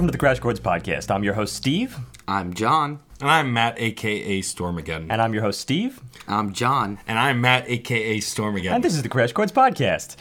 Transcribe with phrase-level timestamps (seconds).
[0.00, 1.14] And welcome to the Crash Chords Podcast.
[1.14, 1.98] I'm your host, Steve.
[2.26, 3.00] I'm John.
[3.20, 5.08] And I'm Matt, aka Stormageddon.
[5.10, 6.00] And I'm your host, Steve.
[6.26, 6.98] I'm John.
[7.06, 8.76] And I'm Matt, aka Stormageddon.
[8.76, 10.16] And this is the Crash Chords Podcast.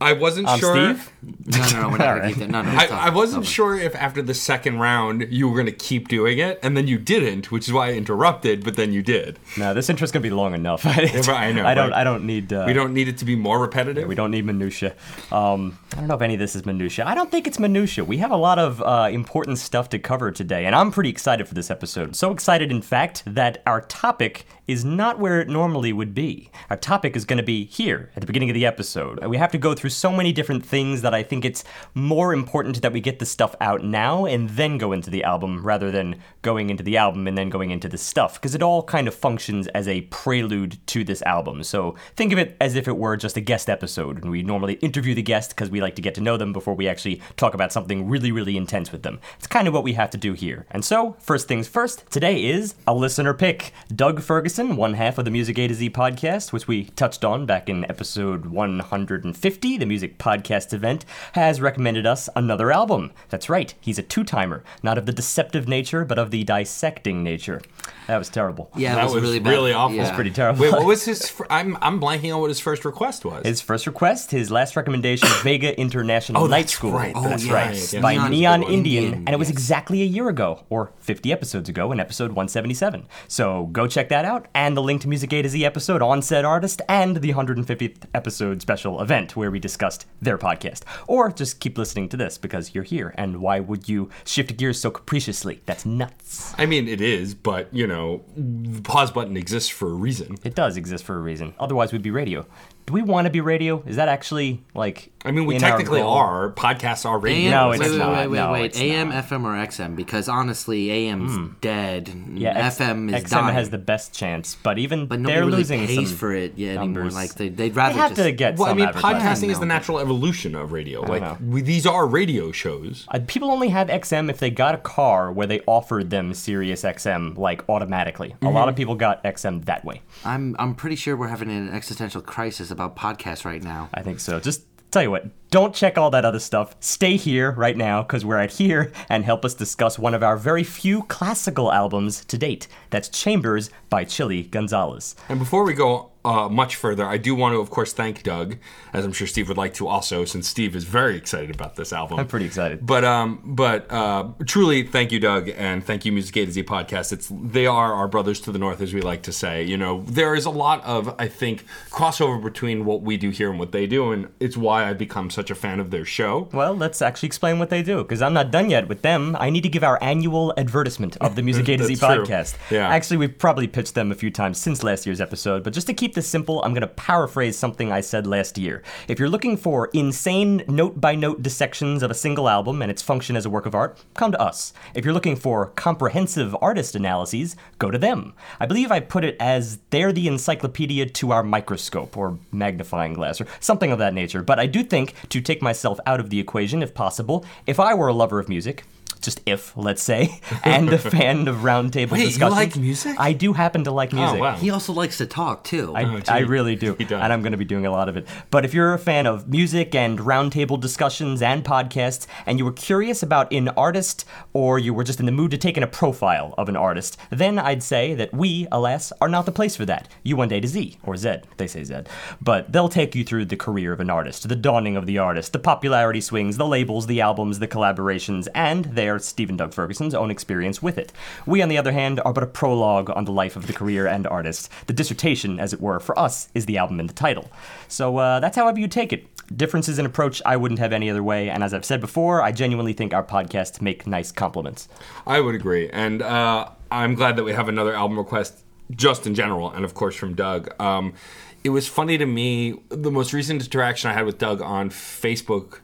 [0.00, 0.74] I wasn't I'm sure.
[0.74, 1.12] Steve.
[1.46, 2.50] No, no, no, we're not gonna keep that.
[2.50, 2.70] No, no.
[2.70, 3.54] I, I wasn't stop.
[3.54, 6.86] sure if after the second round you were going to keep doing it, and then
[6.86, 8.64] you didn't, which is why I interrupted.
[8.64, 9.38] But then you did.
[9.56, 10.84] No, this intro's gonna be long enough.
[10.86, 11.90] I, I know, I don't.
[11.90, 12.00] right.
[12.00, 12.52] I don't need.
[12.52, 14.06] Uh, We don't need it to be more repetitive.
[14.08, 14.94] We don't need minutia.
[15.32, 17.06] Um, I don't know if any of this is minutia.
[17.06, 18.04] I don't think it's minutia.
[18.04, 21.48] We have a lot of uh, important stuff to cover today, and I'm pretty excited
[21.48, 22.14] for this episode.
[22.16, 26.50] So excited, in fact, that our topic is not where it normally would be.
[26.70, 29.24] Our topic is going to be here at the beginning of the episode.
[29.24, 31.64] We have to go through so many different things that I think it's
[31.94, 35.64] more important that we get the stuff out now and then go into the album
[35.66, 38.82] rather than going into the album and then going into the stuff because it all
[38.82, 41.62] kind of functions as a prelude to this album.
[41.62, 44.74] So think of it as if it were just a guest episode and we normally
[44.74, 47.54] interview the guest because we like to get to know them before we actually talk
[47.54, 49.18] about something really really intense with them.
[49.38, 50.66] It's kind of what we have to do here.
[50.70, 53.72] And so, first things first, today is a listener pick.
[53.94, 57.46] Doug Ferguson, one half of the Music A to Z podcast, which we touched on
[57.46, 63.12] back in episode 150, the music podcast event, has recommended us another album.
[63.28, 67.22] That's right, he's a two timer, not of the deceptive nature, but of the dissecting
[67.22, 67.60] nature.
[68.06, 68.70] That was terrible.
[68.76, 69.50] Yeah, That was, was really bad.
[69.50, 69.96] really awful.
[69.96, 70.06] Yeah.
[70.06, 70.62] It's Pretty terrible.
[70.62, 71.28] Wait, what was his?
[71.28, 73.44] Fir- I'm I'm blanking on what his first request was.
[73.44, 76.92] His first request, his last recommendation, Vega International Oh, Night School.
[76.92, 77.68] right, That's that's right.
[77.70, 78.00] right, yeah.
[78.00, 79.56] By Neon Neon Indian, Indian, and it was yes.
[79.58, 83.06] exactly a year ago, or 50 episodes ago, in episode 177.
[83.28, 86.22] So go check that out, and the link to Music A to Z episode on
[86.22, 90.82] said artist, and the 150th episode special event where we discussed their podcast.
[91.06, 94.80] Or just keep listening to this because you're here, and why would you shift gears
[94.80, 95.62] so capriciously?
[95.66, 96.54] That's nuts.
[96.58, 100.36] I mean, it is, but you know, the pause button exists for a reason.
[100.44, 101.54] It does exist for a reason.
[101.58, 102.46] Otherwise, we'd be radio.
[102.86, 103.82] Do we want to be radio?
[103.86, 105.10] Is that actually like?
[105.26, 106.52] I mean, we technically are.
[106.52, 107.46] Podcasts are radio.
[107.46, 108.12] AM, No, wait, it's wait, not.
[108.16, 108.64] wait, wait, No, wait.
[108.66, 109.96] it's AM, FM, or XM?
[109.96, 112.08] Because honestly, AM's dead.
[112.08, 112.36] Hmm.
[112.36, 113.54] Yeah, X- FM is XM dying.
[113.54, 116.76] has the best chance, but even but they're really losing pays some for it yet
[116.78, 117.10] anymore.
[117.10, 118.22] Like they, they'd They rather have just.
[118.22, 121.00] to get Well, I mean, podcasting is the natural evolution of radio.
[121.02, 121.36] Like know.
[121.44, 123.04] we, these are radio shows.
[123.08, 126.82] Uh, People only have XM if they got a car where they offered them Sirius
[126.82, 128.30] XM like automatically.
[128.30, 128.54] A Mm-hmm.
[128.54, 130.02] lot of people got XM that way.
[130.24, 133.88] I'm I'm pretty sure we're having an existential crisis about podcasts right now.
[133.92, 134.38] I think so.
[134.40, 134.62] Just
[134.96, 136.76] tell you what, don't check all that other stuff.
[136.80, 140.36] Stay here right now because we're at here and help us discuss one of our
[140.36, 142.68] very few classical albums to date.
[142.90, 145.14] That's Chambers by Chilly Gonzales.
[145.28, 148.56] And before we go uh, much further, I do want to, of course, thank Doug,
[148.92, 151.92] as I'm sure Steve would like to also, since Steve is very excited about this
[151.92, 152.18] album.
[152.18, 152.84] I'm pretty excited.
[152.84, 156.64] But um, but uh, truly, thank you, Doug, and thank you, Music A to Z
[156.64, 157.12] podcast.
[157.12, 159.62] It's they are our brothers to the north, as we like to say.
[159.62, 163.48] You know, there is a lot of I think crossover between what we do here
[163.48, 166.48] and what they do, and it's why I've become such a fan of their show.
[166.52, 169.36] Well, let's actually explain what they do, because I'm not done yet with them.
[169.38, 172.08] I need to give our annual advertisement of the Music A to Z true.
[172.08, 172.56] podcast.
[172.70, 172.88] Yeah.
[172.88, 175.94] Actually, we've probably pitched them a few times since last year's episode, but just to
[175.94, 178.82] keep this simple, I'm going to paraphrase something I said last year.
[179.06, 183.02] If you're looking for insane note by note dissections of a single album and its
[183.02, 184.72] function as a work of art, come to us.
[184.94, 188.32] If you're looking for comprehensive artist analyses, go to them.
[188.58, 193.40] I believe I put it as they're the encyclopedia to our microscope or magnifying glass
[193.40, 194.42] or something of that nature.
[194.42, 197.94] But I do think, to take myself out of the equation if possible, if I
[197.94, 198.84] were a lover of music,
[199.26, 202.56] just if, let's say, and a fan of roundtable Wait, you discussions.
[202.56, 203.16] like music?
[203.18, 204.38] I do happen to like oh, music.
[204.38, 204.56] Oh, wow.
[204.56, 205.92] He also likes to talk too.
[205.94, 206.20] I, Oh.
[206.28, 206.94] I really do.
[206.94, 207.20] He does.
[207.20, 208.26] And I'm going to be doing a lot of it.
[208.50, 212.72] But if you're a fan of music and roundtable discussions and podcasts, and you were
[212.72, 215.86] curious about an artist, or you were just in the mood to take in a
[215.88, 219.84] profile of an artist, then I'd say that we, alas, are not the place for
[219.86, 220.08] that.
[220.22, 222.02] You one day to Z, or Z, they say Z.
[222.40, 225.52] But they'll take you through the career of an artist, the dawning of the artist,
[225.52, 228.84] the popularity swings, the labels, the albums, the collaborations, and
[229.16, 231.12] their Stephen Doug Ferguson's own experience with it.
[231.46, 234.06] We, on the other hand, are but a prologue on the life of the career
[234.06, 234.70] and artist.
[234.86, 237.50] The dissertation, as it were, for us, is the album and the title.
[237.88, 239.26] So uh, that's however you take it.
[239.56, 242.52] Differences in approach, I wouldn't have any other way, and as I've said before, I
[242.52, 244.88] genuinely think our podcasts make nice compliments.
[245.26, 249.34] I would agree, and uh, I'm glad that we have another album request, just in
[249.34, 250.68] general, and of course from Doug.
[250.80, 251.14] Um,
[251.62, 252.74] it was funny to me.
[252.88, 255.78] The most recent interaction I had with Doug on Facebook,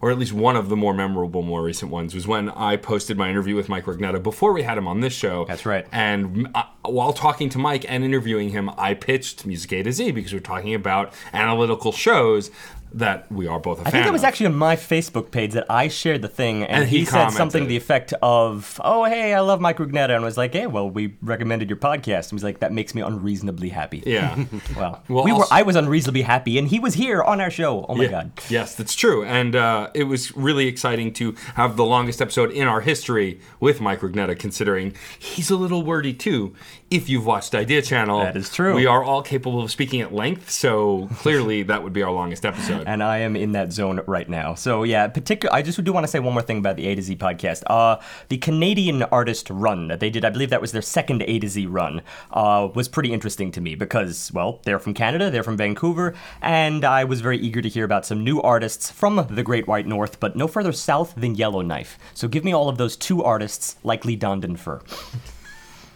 [0.00, 3.16] or at least one of the more memorable, more recent ones, was when I posted
[3.16, 5.44] my interview with Mike Rugnetta before we had him on this show.
[5.46, 5.86] That's right.
[5.92, 10.12] And uh, while talking to Mike and interviewing him, I pitched Music A to Z
[10.12, 12.50] because we're talking about analytical shows.
[12.94, 14.26] That we are both a I fan I think it was of.
[14.28, 17.30] actually on my Facebook page that I shared the thing, and, And he he, said
[17.30, 20.66] something to the effect of, "Oh, hey, I love Mike Rugnetta," and was like, "Hey,
[20.66, 24.36] well, we recommended your podcast." And he's like, "That makes me unreasonably happy." yeah.
[24.76, 25.44] Well, Well, we were.
[25.50, 27.84] I was unreasonably happy, and he was here on our show.
[27.88, 28.10] Oh my Yeah.
[28.10, 28.32] god!
[28.48, 29.24] Yes, that's true.
[29.24, 33.80] And uh, it was really exciting to have the longest episode in our history with
[33.80, 36.54] Mike Rugnetta, considering he's a little wordy too.
[36.90, 38.74] If you've watched Idea Channel, That is true.
[38.74, 42.46] We are all capable of speaking at length, so clearly that would be our longest
[42.46, 42.77] episode.
[42.86, 44.54] And I am in that zone right now.
[44.54, 45.54] So yeah, particular.
[45.54, 47.62] I just do want to say one more thing about the A to Z podcast.
[47.66, 51.38] Uh, the Canadian artist run that they did, I believe that was their second A
[51.38, 52.02] to Z run,
[52.32, 56.84] uh, was pretty interesting to me because well, they're from Canada, they're from Vancouver, and
[56.84, 60.20] I was very eager to hear about some new artists from the Great White North,
[60.20, 61.98] but no further south than Yellowknife.
[62.14, 64.80] So give me all of those two artists, likely donned in fur.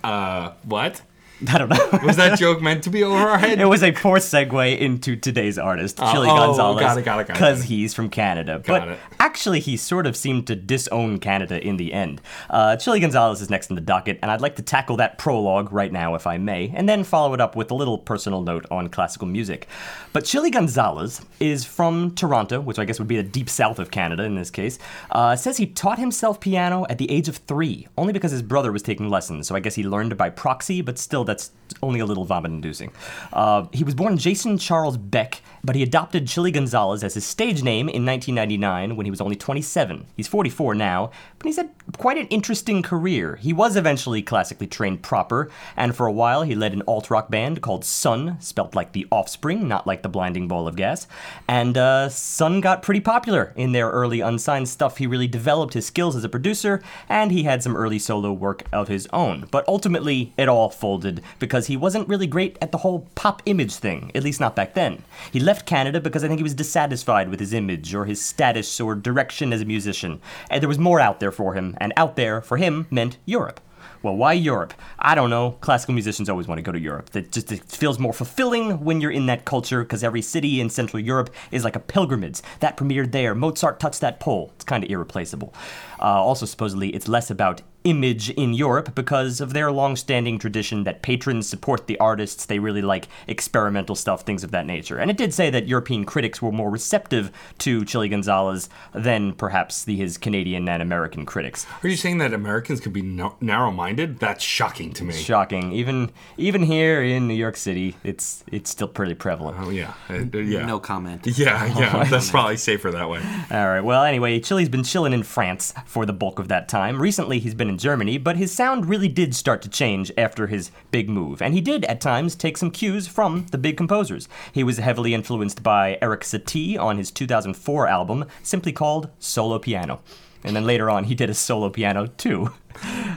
[0.03, 1.03] Uh, what?
[1.49, 1.99] I don't know.
[2.05, 3.61] Was that joke meant to be over our head?
[3.61, 7.27] It was a poor segue into today's artist, Chilly oh, Gonzales, got it, got it,
[7.27, 8.63] got it, because he's from Canada.
[8.65, 8.99] Got but it.
[9.19, 12.21] actually, he sort of seemed to disown Canada in the end.
[12.49, 15.73] Uh, Chilly Gonzales is next in the docket, and I'd like to tackle that prologue
[15.73, 18.67] right now, if I may, and then follow it up with a little personal note
[18.71, 19.67] on classical music.
[20.13, 23.91] But Chilly Gonzales is from Toronto, which I guess would be the deep south of
[23.91, 24.79] Canada in this case.
[25.11, 28.71] Uh, says he taught himself piano at the age of three, only because his brother
[28.71, 29.49] was taking lessons.
[29.49, 31.51] So I guess he learned by proxy, but still, that's
[31.83, 32.93] only a little vomit inducing.
[33.33, 37.63] Uh, he was born Jason Charles Beck, but he adopted Chilly Gonzales as his stage
[37.63, 40.07] name in 1999 when he was only 27.
[40.17, 43.37] He's 44 now, but he's had quite an interesting career.
[43.37, 47.31] He was eventually classically trained proper, and for a while he led an alt rock
[47.31, 51.07] band called Son, spelt like the offspring, not like the blinding ball of gas.
[51.47, 54.99] And uh, Son got pretty popular in their early unsigned stuff.
[54.99, 58.65] He really developed his skills as a producer, and he had some early solo work
[58.73, 59.47] of his own.
[59.51, 63.75] But ultimately, it all folded because he wasn't really great at the whole pop image
[63.75, 65.03] thing, at least not back then.
[65.33, 68.81] He left Canada because I think he was dissatisfied with his image or his status
[68.81, 70.21] or direction as a musician.
[70.51, 73.61] And there was more out there for him, and out there for him meant Europe.
[74.03, 74.75] Well, why Europe?
[74.99, 75.53] I don't know.
[75.61, 77.11] Classical musicians always want to go to Europe.
[77.11, 80.71] That just it feels more fulfilling when you're in that culture because every city in
[80.71, 82.41] Central Europe is like a pilgrimage.
[82.61, 83.35] That premiered there.
[83.35, 84.51] Mozart touched that pole.
[84.57, 85.55] It's kind of irreplaceable.
[86.01, 91.03] Uh, also, supposedly, it's less about image in Europe because of their long-standing tradition that
[91.03, 92.47] patrons support the artists.
[92.47, 94.99] They really like experimental stuff, things of that nature.
[94.99, 99.85] And it did say that European critics were more receptive to Chilly Gonzales than perhaps
[99.85, 101.67] the, his Canadian and American critics.
[101.83, 104.19] Are you saying that Americans could be no- narrow-minded?
[104.19, 105.15] That's shocking to me.
[105.15, 105.73] Shocking.
[105.73, 109.57] Even even here in New York City, it's it's still pretty prevalent.
[109.61, 110.65] oh yeah, Uh, yeah.
[110.67, 111.27] No comment.
[111.27, 112.05] Yeah, yeah.
[112.11, 113.21] That's probably safer that way.
[113.51, 113.81] All right.
[113.81, 117.01] Well, anyway, Chilly's been chilling in France for the bulk of that time.
[117.01, 120.71] Recently, he's been in Germany, but his sound really did start to change after his
[120.91, 124.29] big move, and he did at times take some cues from the big composers.
[124.53, 130.03] He was heavily influenced by Erik Satie on his 2004 album, simply called Solo Piano.
[130.45, 132.53] And then later on, he did a solo piano too.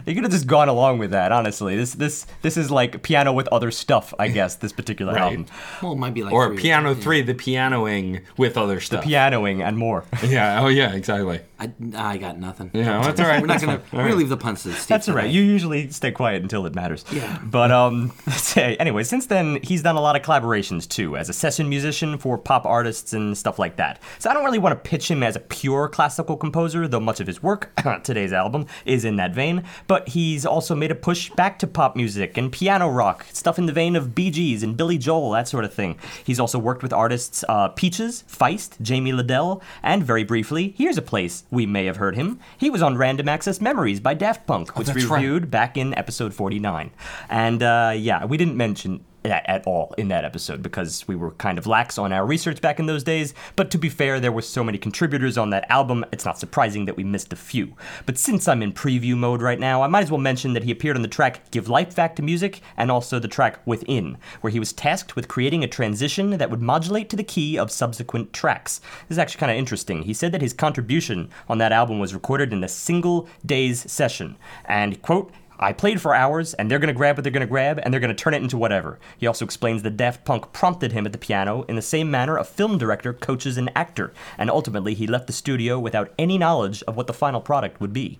[0.06, 1.76] They could have just gone along with that, honestly.
[1.76, 4.56] This this this is like piano with other stuff, I guess.
[4.56, 5.22] This particular Right.
[5.22, 5.46] album,
[5.82, 6.58] Well, it might be like Or three.
[6.58, 9.04] Piano Three, the pianoing with other stuff.
[9.04, 10.04] pianoing and more.
[10.24, 10.62] yeah.
[10.62, 10.94] Oh yeah.
[10.94, 11.42] Exactly.
[11.60, 12.70] I, I got nothing.
[12.74, 13.40] Yeah, that's all right.
[13.42, 13.82] We're not gonna.
[13.94, 14.88] We're gonna leave the puns to Steve.
[14.88, 15.30] That's all right.
[15.30, 17.06] You usually stay quiet until it matters.
[17.12, 17.40] Yeah.
[17.44, 19.04] But um, say anyway.
[19.04, 22.66] Since then, he's done a lot of collaborations too, as a session musician for pop
[22.66, 24.02] artists and stuff like that.
[24.20, 27.20] So I don't really want to pitch him as a pure classical composer, though much
[27.22, 27.72] of his work,
[28.04, 29.45] today's album, is in that vein.
[29.88, 33.66] But he's also made a push back to pop music and piano rock, stuff in
[33.66, 35.98] the vein of Bee Gees and Billy Joel, that sort of thing.
[36.24, 41.02] He's also worked with artists uh, Peaches, Feist, Jamie Lidell, and very briefly, here's a
[41.02, 42.40] place we may have heard him.
[42.58, 45.22] He was on Random Access Memories by Daft Punk, which we that's right.
[45.22, 46.92] reviewed back in episode 49.
[47.30, 51.32] And uh, yeah, we didn't mention that at all in that episode because we were
[51.32, 53.34] kind of lax on our research back in those days.
[53.56, 56.86] But to be fair, there were so many contributors on that album, it's not surprising
[56.86, 57.76] that we missed a few.
[58.06, 60.72] But since I'm in preview mode right now, I might as well mention that he
[60.72, 64.52] appeared on the track Give Life Back to Music and also the track Within, where
[64.52, 68.34] he was tasked with creating a transition that would modulate to the key of subsequent
[68.34, 68.80] tracks.
[69.08, 70.04] This is actually kind of interesting.
[70.04, 74.38] He said that his contribution on that album was recorded in a single day's session.
[74.66, 77.94] And, quote, I played for hours, and they're gonna grab what they're gonna grab, and
[77.94, 79.00] they're gonna turn it into whatever.
[79.18, 82.38] He also explains that Daft Punk prompted him at the piano in the same manner
[82.38, 86.84] a film director coaches an actor, and ultimately he left the studio without any knowledge
[86.84, 88.20] of what the final product would be.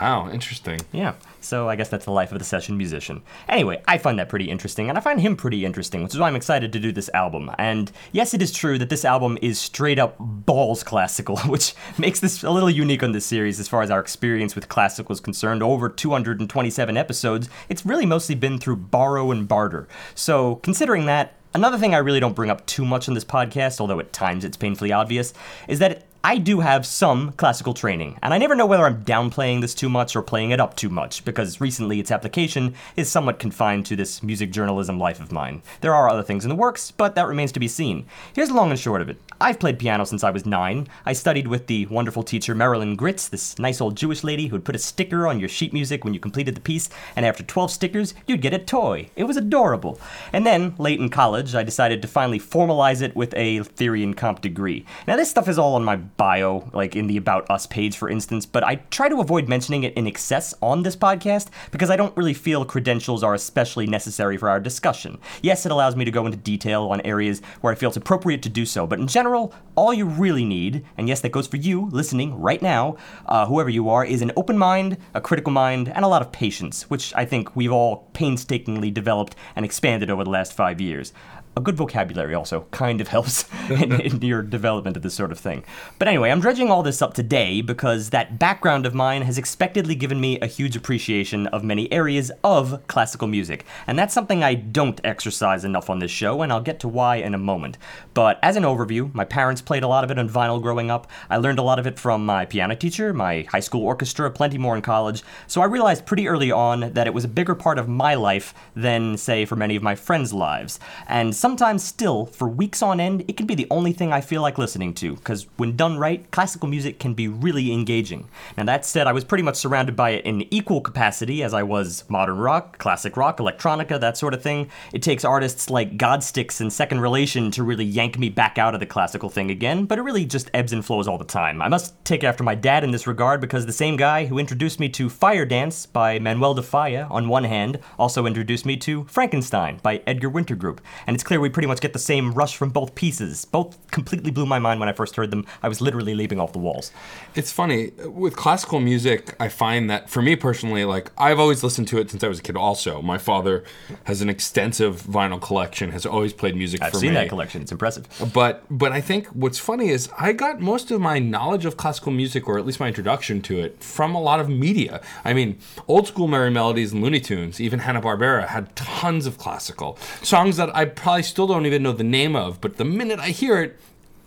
[0.00, 0.30] Wow.
[0.30, 0.80] Interesting.
[0.92, 1.14] Yeah,
[1.46, 3.22] so I guess that's the life of the session musician.
[3.48, 6.26] Anyway, I find that pretty interesting, and I find him pretty interesting, which is why
[6.26, 7.50] I'm excited to do this album.
[7.58, 12.20] And yes, it is true that this album is straight up balls classical, which makes
[12.20, 15.20] this a little unique on this series as far as our experience with classical is
[15.20, 15.62] concerned.
[15.62, 19.88] Over 227 episodes, it's really mostly been through borrow and barter.
[20.14, 23.80] So, considering that, Another thing I really don't bring up too much on this podcast,
[23.80, 25.32] although at times it's painfully obvious,
[25.68, 29.60] is that I do have some classical training, and I never know whether I'm downplaying
[29.60, 33.38] this too much or playing it up too much, because recently its application is somewhat
[33.38, 35.62] confined to this music journalism life of mine.
[35.80, 38.06] There are other things in the works, but that remains to be seen.
[38.34, 39.20] Here's the long and short of it.
[39.40, 40.88] I've played piano since I was nine.
[41.04, 44.76] I studied with the wonderful teacher Marilyn Gritz, this nice old Jewish lady who'd put
[44.76, 48.14] a sticker on your sheet music when you completed the piece, and after 12 stickers,
[48.26, 49.10] you'd get a toy.
[49.14, 50.00] It was adorable.
[50.32, 54.16] And then, late in college, I decided to finally formalize it with a theory and
[54.16, 54.84] comp degree.
[55.06, 58.08] Now, this stuff is all on my bio, like in the About Us page, for
[58.08, 61.96] instance, but I try to avoid mentioning it in excess on this podcast because I
[61.96, 65.18] don't really feel credentials are especially necessary for our discussion.
[65.42, 68.42] Yes, it allows me to go into detail on areas where I feel it's appropriate
[68.42, 71.56] to do so, but in general, all you really need, and yes, that goes for
[71.56, 72.96] you listening right now,
[73.26, 76.32] uh, whoever you are, is an open mind, a critical mind, and a lot of
[76.32, 81.12] patience, which I think we've all painstakingly developed and expanded over the last five years
[81.56, 85.38] a good vocabulary also kind of helps in, in, your development of this sort of
[85.38, 85.64] thing.
[85.98, 89.94] But anyway, I'm dredging all this up today because that background of mine has expectedly
[89.94, 93.64] given me a huge appreciation of many areas of classical music.
[93.86, 97.16] And that's something I don't exercise enough on this show, and I'll get to why
[97.16, 97.78] in a moment.
[98.14, 101.10] But as an overview, my parents played a lot of it on vinyl growing up.
[101.30, 104.58] I learned a lot of it from my piano teacher, my high school orchestra, plenty
[104.58, 105.22] more in college.
[105.46, 108.54] So I realized pretty early on that it was a bigger part of my life
[108.74, 110.78] than, say, for many of my friends' lives.
[111.08, 114.42] And sometimes still, for weeks on end, it can be the only thing I feel
[114.42, 118.26] like listening to, because when done right, classical music can be really engaging.
[118.56, 121.62] Now, that said, I was pretty much surrounded by it in equal capacity as I
[121.62, 124.68] was modern rock, classic rock, electronica, that sort of thing.
[124.92, 128.80] It takes artists like Godsticks and Second Relation to really yank me back out of
[128.80, 131.62] the classical thing again, but it really just ebbs and flows all the time.
[131.62, 134.80] I must take after my dad in this regard because the same guy who introduced
[134.80, 139.04] me to Fire Dance by Manuel de Falla, on one hand, also introduced me to
[139.04, 140.80] Frankenstein by Edgar Winter Group.
[141.06, 143.44] And it's clear we pretty much get the same rush from both pieces.
[143.44, 145.46] Both completely blew my mind when I first heard them.
[145.62, 146.92] I was literally leaping off the walls.
[147.34, 149.34] It's funny with classical music.
[149.40, 152.38] I find that for me personally, like I've always listened to it since I was
[152.38, 152.56] a kid.
[152.56, 153.64] Also, my father
[154.04, 155.90] has an extensive vinyl collection.
[155.92, 157.14] Has always played music I've for seen me.
[157.16, 157.62] that collection.
[157.62, 158.06] It's impressive.
[158.32, 162.12] But but I think what's funny is I got most of my knowledge of classical
[162.12, 165.00] music, or at least my introduction to it, from a lot of media.
[165.24, 169.38] I mean, old school Merrie Melodies and Looney Tunes, even Hanna Barbera had tons of
[169.38, 172.60] classical songs that I probably still don't even know the name of.
[172.60, 173.78] But the minute I hear it,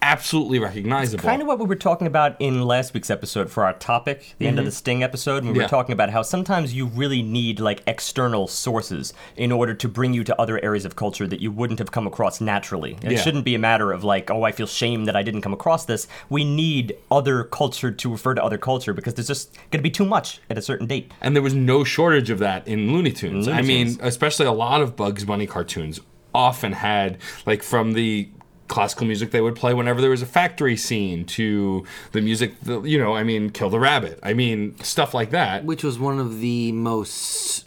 [0.01, 1.24] absolutely recognizable.
[1.24, 4.48] Kind of what we were talking about in last week's episode for our topic, the
[4.48, 4.77] end of the mm-hmm.
[4.77, 5.44] Sting episode.
[5.44, 5.63] We Yeah.
[5.63, 10.13] were talking about how sometimes you really need like external sources in order to bring
[10.13, 12.98] you to other areas of culture that you wouldn't have come across naturally.
[13.03, 13.22] It Yeah.
[13.22, 15.86] shouldn't be a matter of like, oh, I feel shame that I didn't come across
[15.86, 16.08] this.
[16.29, 19.91] We need other culture to refer to other culture because there's just going to be
[19.91, 21.12] too much at a certain date.
[21.22, 23.48] And there was no shortage of that in Looney Tunes.
[23.48, 26.00] Looney I mean, especially a lot of Bugs Bunny cartoons
[26.33, 28.29] often had, like, from the
[28.67, 33.00] classical music they would play whenever there was a factory scene to the music, you
[33.00, 34.19] know, I mean, Kill the Rabbit.
[34.21, 35.65] I mean, stuff like that.
[35.65, 37.65] which was one of the most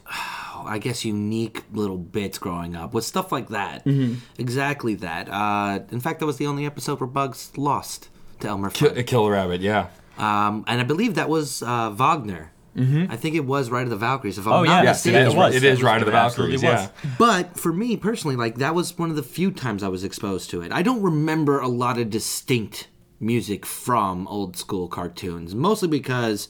[0.64, 4.14] i guess unique little bits growing up was stuff like that Mm-hmm.
[4.38, 8.70] exactly that uh, in fact that was the only episode where bugs lost to elmer
[8.70, 9.04] Fudd.
[9.08, 9.88] Kill the Rabbit, yeah.
[10.18, 13.96] um, and i believe that was uh, wagner i think it was Ride of the
[13.96, 14.38] Valkyries.
[14.38, 14.82] If I'm Oh, not yeah.
[14.84, 15.28] Yes, it mistaken.
[15.28, 15.54] is, it was.
[15.56, 16.90] it is Ride of the absolutely Valkyries, was.
[17.04, 17.10] yeah.
[17.18, 20.48] But for me personally, like that was one of the few times I was exposed
[20.50, 20.72] to it.
[20.72, 22.88] I don't remember a lot of distinct
[23.20, 26.48] music from old school cartoons, mostly because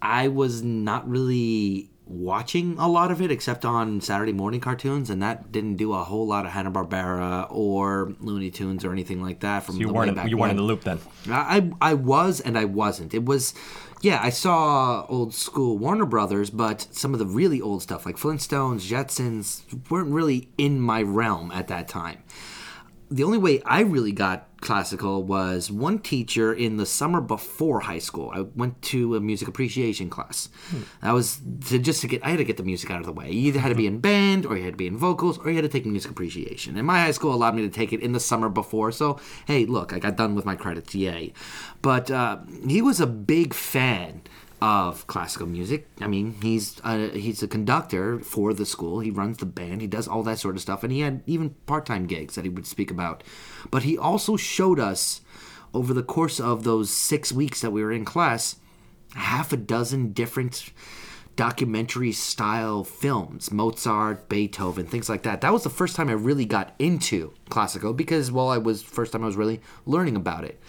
[0.00, 5.22] I was not really watching a lot of it except on Saturday morning cartoons, and
[5.22, 9.40] that didn't do a whole lot of Hanna Barbera or Looney Tunes or anything like
[9.40, 9.64] that.
[9.64, 10.98] From You the weren't back you weren't in the loop then.
[11.28, 13.14] I I was and I wasn't.
[13.14, 13.54] It was
[14.02, 18.16] yeah, I saw old school Warner Brothers, but some of the really old stuff like
[18.16, 22.22] Flintstones, Jetsons weren't really in my realm at that time.
[23.10, 27.98] The only way I really got classical was one teacher in the summer before high
[27.98, 28.30] school.
[28.34, 30.48] I went to a music appreciation class.
[31.02, 33.12] That was to just to get I had to get the music out of the
[33.12, 33.30] way.
[33.30, 35.50] You either had to be in band or you had to be in vocals or
[35.50, 36.78] you had to take music appreciation.
[36.78, 38.92] And my high school allowed me to take it in the summer before.
[38.92, 40.94] So, hey, look, I got done with my credits.
[40.94, 41.32] Yay.
[41.82, 44.22] But uh, he was a big fan
[44.62, 45.88] of classical music.
[46.00, 49.00] I mean, he's a, he's a conductor for the school.
[49.00, 49.80] He runs the band.
[49.80, 52.48] He does all that sort of stuff, and he had even part-time gigs that he
[52.48, 53.24] would speak about.
[53.72, 55.20] But he also showed us
[55.74, 58.54] over the course of those six weeks that we were in class
[59.16, 60.70] half a dozen different
[61.34, 66.44] documentary style films mozart beethoven things like that that was the first time i really
[66.44, 70.60] got into classical because well i was first time i was really learning about it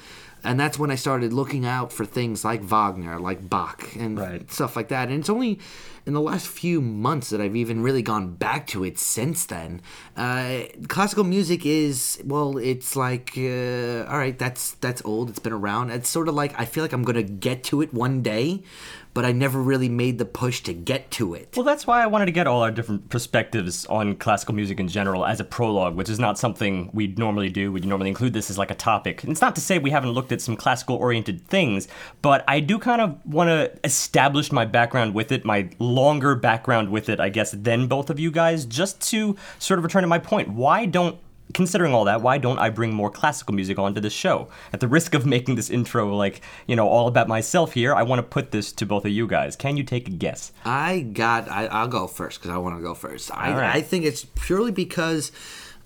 [0.44, 4.52] And that's when I started looking out for things like Wagner, like Bach, and Right.
[4.52, 5.10] stuff like that.
[5.10, 5.60] And it's only
[6.06, 9.82] in the last few months that I've even really gone back to it since then.
[10.18, 15.30] Uh, classical music is well, it's like uh, all right, that's that's old.
[15.30, 15.92] It's been around.
[15.92, 18.64] It's sort of like I feel like I'm gonna get to it one day,
[19.14, 21.54] but I never really made the push to get to it.
[21.56, 24.88] Well, that's why I wanted to get all our different perspectives on classical music in
[24.88, 27.72] general as a prologue, which is not something we'd normally do.
[27.72, 29.24] We normally include this as like a topic.
[29.24, 31.88] And it's not to say we haven't looked at some classical oriented things,
[32.22, 36.90] but I do kind of want to establish my background with it, my longer background
[36.90, 40.08] with it, I guess, than both of you guys, just to sort of return to
[40.08, 40.50] my point.
[40.50, 41.18] Why don't
[41.54, 44.50] considering all that, why don't I bring more classical music onto the show?
[44.72, 48.04] At the risk of making this intro like, you know, all about myself here, I
[48.04, 49.56] want to put this to both of you guys.
[49.56, 50.52] Can you take a guess?
[50.64, 51.50] I got.
[51.50, 53.32] I, I'll go first because I want to go first.
[53.36, 53.76] I, right.
[53.76, 55.32] I think it's purely because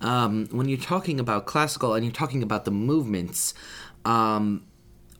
[0.00, 3.54] um, when you're talking about classical and you're talking about the movements,
[4.04, 4.64] um,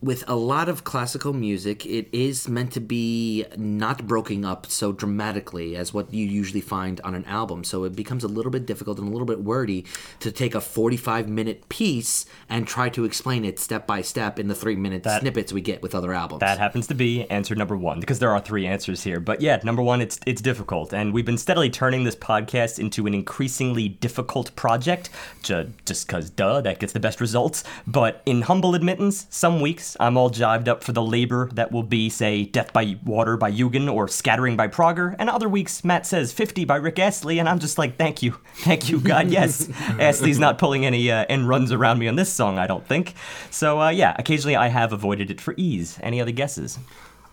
[0.00, 4.92] with a lot of classical music, it is meant to be not broken up so
[4.92, 7.64] dramatically as what you usually find on an album.
[7.64, 9.84] So it becomes a little bit difficult and a little bit wordy
[10.20, 14.46] to take a 45 minute piece and try to explain it step by step in
[14.46, 16.40] the three minute That- snippets we get with other albums.
[16.40, 19.18] That happens to be answer number one because there are three answers here.
[19.18, 23.06] But yeah, number one, it's it's difficult, and we've been steadily turning this podcast into
[23.06, 25.10] an increasingly difficult project.
[25.42, 27.64] Ju- just because, duh, that gets the best results.
[27.86, 31.82] But in humble admittance, some weeks I'm all jived up for the labor that will
[31.82, 36.06] be, say, Death by Water by Eugen or Scattering by Prager, and other weeks Matt
[36.06, 39.68] says 50 by Rick Astley, and I'm just like, thank you, thank you, God, yes.
[39.98, 43.14] Astley's not pulling any uh, end runs around me on this song, I don't think.
[43.50, 45.98] So uh, yeah, occasionally I have avoided it for ease.
[46.02, 46.78] Any other guesses?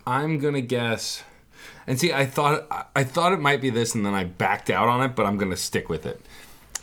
[0.08, 1.24] I'm gonna guess.
[1.88, 4.88] And see, I thought I- thought it might be this, and then I backed out
[4.88, 5.16] on it.
[5.16, 6.22] But I'm gonna stick with it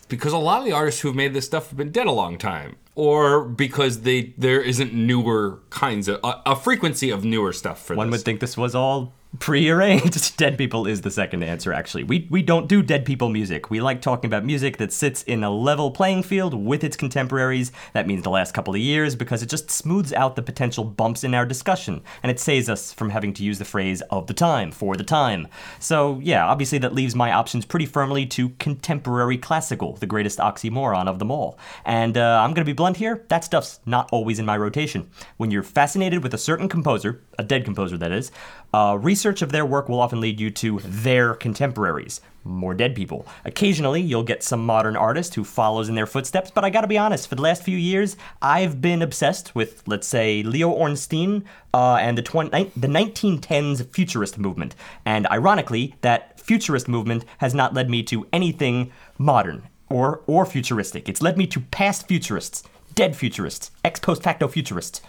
[0.09, 2.13] because a lot of the artists who have made this stuff have been dead a
[2.13, 7.53] long time, or because they there isn't newer kinds of a, a frequency of newer
[7.53, 8.19] stuff for One this.
[8.19, 10.37] would think this was all prearranged.
[10.43, 12.05] Dead people is the second answer, actually.
[12.05, 13.71] We, we don't do dead people music.
[13.71, 17.73] We like talking about music that sits in a level playing field with its contemporaries.
[17.93, 21.25] That means the last couple of years because it just smooths out the potential bumps
[21.25, 24.35] in our discussion and it saves us from having to use the phrase of the
[24.35, 25.49] time for the time.
[25.79, 31.09] So, yeah, obviously that leaves my options pretty firmly to contemporary classical, the greatest oxymoron
[31.09, 31.59] of them all.
[31.85, 35.11] And uh, I'm going to be blunt here that stuff's not always in my rotation.
[35.37, 38.31] When you're fascinated with a certain composer, a dead composer that is,
[38.73, 43.27] uh, research of their work will often lead you to their contemporaries, more dead people.
[43.45, 46.99] Occasionally, you'll get some modern artist who follows in their footsteps, but I gotta be
[46.99, 51.97] honest, for the last few years, I've been obsessed with, let's say, Leo Ornstein uh,
[51.97, 54.75] and the, 20, the 1910s futurist movement.
[55.05, 61.09] And ironically, that futurist movement has not led me to anything modern or, or futuristic.
[61.09, 62.63] It's led me to past futurists,
[62.95, 65.03] dead futurists, ex post facto futurists.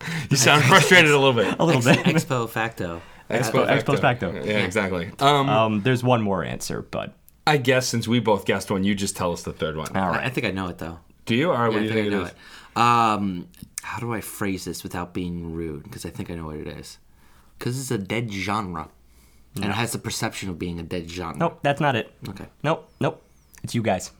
[0.30, 1.56] you sound frustrated a little bit.
[1.58, 1.98] A little bit.
[2.06, 3.02] Expo facto.
[3.30, 4.32] Expo ex post facto.
[4.32, 5.10] Yeah, exactly.
[5.18, 7.14] Um, Um, there's one more answer, but
[7.46, 9.96] I guess since we both guessed one, you just tell us the third one.
[9.96, 10.98] all I- I think I know it though.
[11.24, 11.50] Do you?
[11.50, 11.72] All right.
[11.72, 12.30] what do you I think, I it know is?
[12.30, 12.36] it.
[12.76, 13.48] Um,
[13.82, 15.82] how do I phrase this without being rude?
[15.84, 16.98] Because I think I know what it is.
[17.58, 18.88] Because it's a dead genre,
[19.56, 21.36] and it has the perception of being a dead genre.
[21.38, 22.12] Nope, that's not it.
[22.28, 22.46] Okay.
[22.62, 23.22] Nope, nope.
[23.64, 24.12] It's you guys.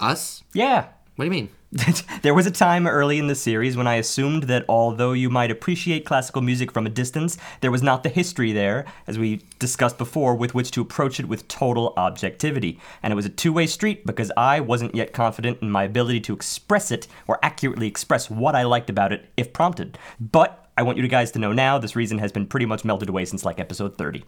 [0.00, 0.42] Us?
[0.52, 0.88] Yeah.
[1.16, 1.48] What do you mean?
[2.22, 5.50] there was a time early in the series when I assumed that although you might
[5.50, 9.96] appreciate classical music from a distance, there was not the history there, as we discussed
[9.96, 12.78] before, with which to approach it with total objectivity.
[13.02, 16.20] And it was a two way street because I wasn't yet confident in my ability
[16.22, 19.96] to express it or accurately express what I liked about it if prompted.
[20.20, 23.08] But I want you guys to know now this reason has been pretty much melted
[23.08, 24.24] away since like episode 30.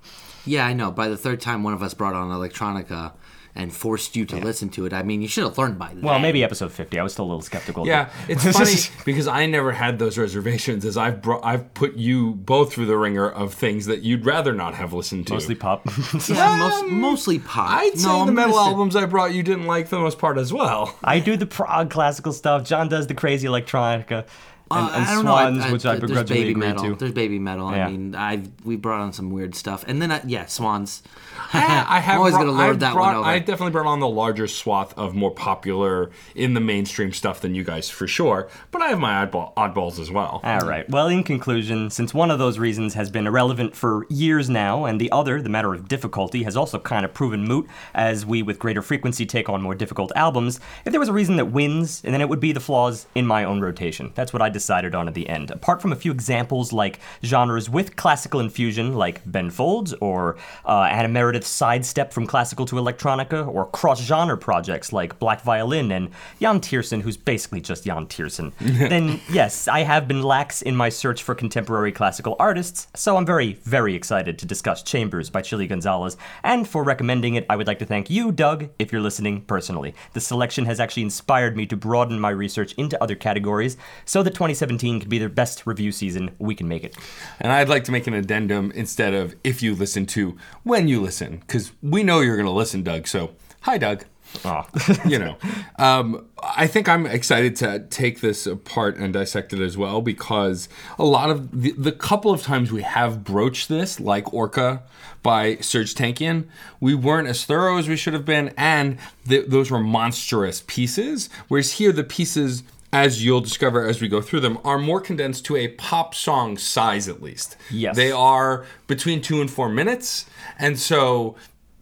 [0.47, 0.91] Yeah, I know.
[0.91, 3.13] By the third time one of us brought on electronica
[3.57, 6.01] and forced you to listen to it, I mean, you should have learned by then.
[6.03, 6.99] Well, maybe episode 50.
[6.99, 7.87] I was still a little skeptical.
[7.87, 10.85] Yeah, it's funny because I never had those reservations.
[10.85, 14.53] As I've brought, I've put you both through the ringer of things that you'd rather
[14.53, 15.35] not have listened to.
[15.35, 15.87] Mostly pop.
[16.29, 17.71] Yeah, um, most, mostly pop.
[17.71, 19.97] I'd say no, the I'm metal gonna say- albums I brought you didn't like for
[19.97, 20.97] the most part as well.
[21.05, 22.65] I do the prog classical stuff.
[22.65, 24.27] John does the crazy electronica.
[24.71, 25.65] And, Uh, and I don't Swans, know.
[25.65, 26.85] I, I, which I there's begrudgingly baby agree metal.
[26.85, 26.95] to.
[26.97, 27.71] There's baby metal.
[27.71, 27.87] Yeah.
[27.87, 31.03] I mean, I we brought on some weird stuff, and then I, yeah, Swans.
[31.53, 31.59] I
[32.01, 33.29] have I'm always brought- gonna lord that brought- one over.
[33.29, 37.55] I definitely brought on the larger swath of more popular in the mainstream stuff than
[37.55, 38.49] you guys for sure.
[38.71, 40.41] But I have my oddball, oddballs as well.
[40.43, 40.89] All right.
[40.89, 45.01] Well, in conclusion, since one of those reasons has been irrelevant for years now, and
[45.01, 48.59] the other, the matter of difficulty, has also kind of proven moot as we with
[48.59, 52.21] greater frequency take on more difficult albums, if there was a reason that wins, then
[52.21, 54.11] it would be the flaws in my own rotation.
[54.15, 55.51] That's what I decided decided on at the end.
[55.51, 60.89] Apart from a few examples like genres with classical infusion, like Ben Folds, or uh,
[60.91, 66.09] Anna Meredith's sidestep from classical to electronica, or cross genre projects like Black Violin and
[66.39, 70.89] Yann Tiersen, who's basically just Yann Tiersen, then yes, I have been lax in my
[70.89, 75.67] search for contemporary classical artists, so I'm very, very excited to discuss Chambers by Chilly
[75.67, 76.17] Gonzales.
[76.43, 79.95] And for recommending it, I would like to thank you, Doug, if you're listening personally.
[80.15, 84.35] The selection has actually inspired me to broaden my research into other categories so that
[84.45, 86.97] 2017 could be the best review season we can make it.
[87.41, 91.01] And I'd like to make an addendum instead of if you listen to when you
[91.01, 93.07] listen, because we know you're going to listen, Doug.
[93.07, 94.05] So, hi, Doug.
[94.45, 94.67] Oh.
[95.07, 95.37] you know,
[95.79, 100.69] um, I think I'm excited to take this apart and dissect it as well because
[100.99, 104.83] a lot of the, the couple of times we have broached this, like Orca
[105.23, 106.47] by Serj Tankian,
[106.81, 111.31] we weren't as thorough as we should have been, and th- those were monstrous pieces.
[111.49, 112.63] Whereas here, the pieces
[112.95, 116.57] as you'll discover as we go through them, are more condensed to a pop song
[116.57, 117.57] size at least.
[117.69, 117.97] Yes.
[117.97, 120.27] They are between two and four minutes.
[120.61, 121.35] And so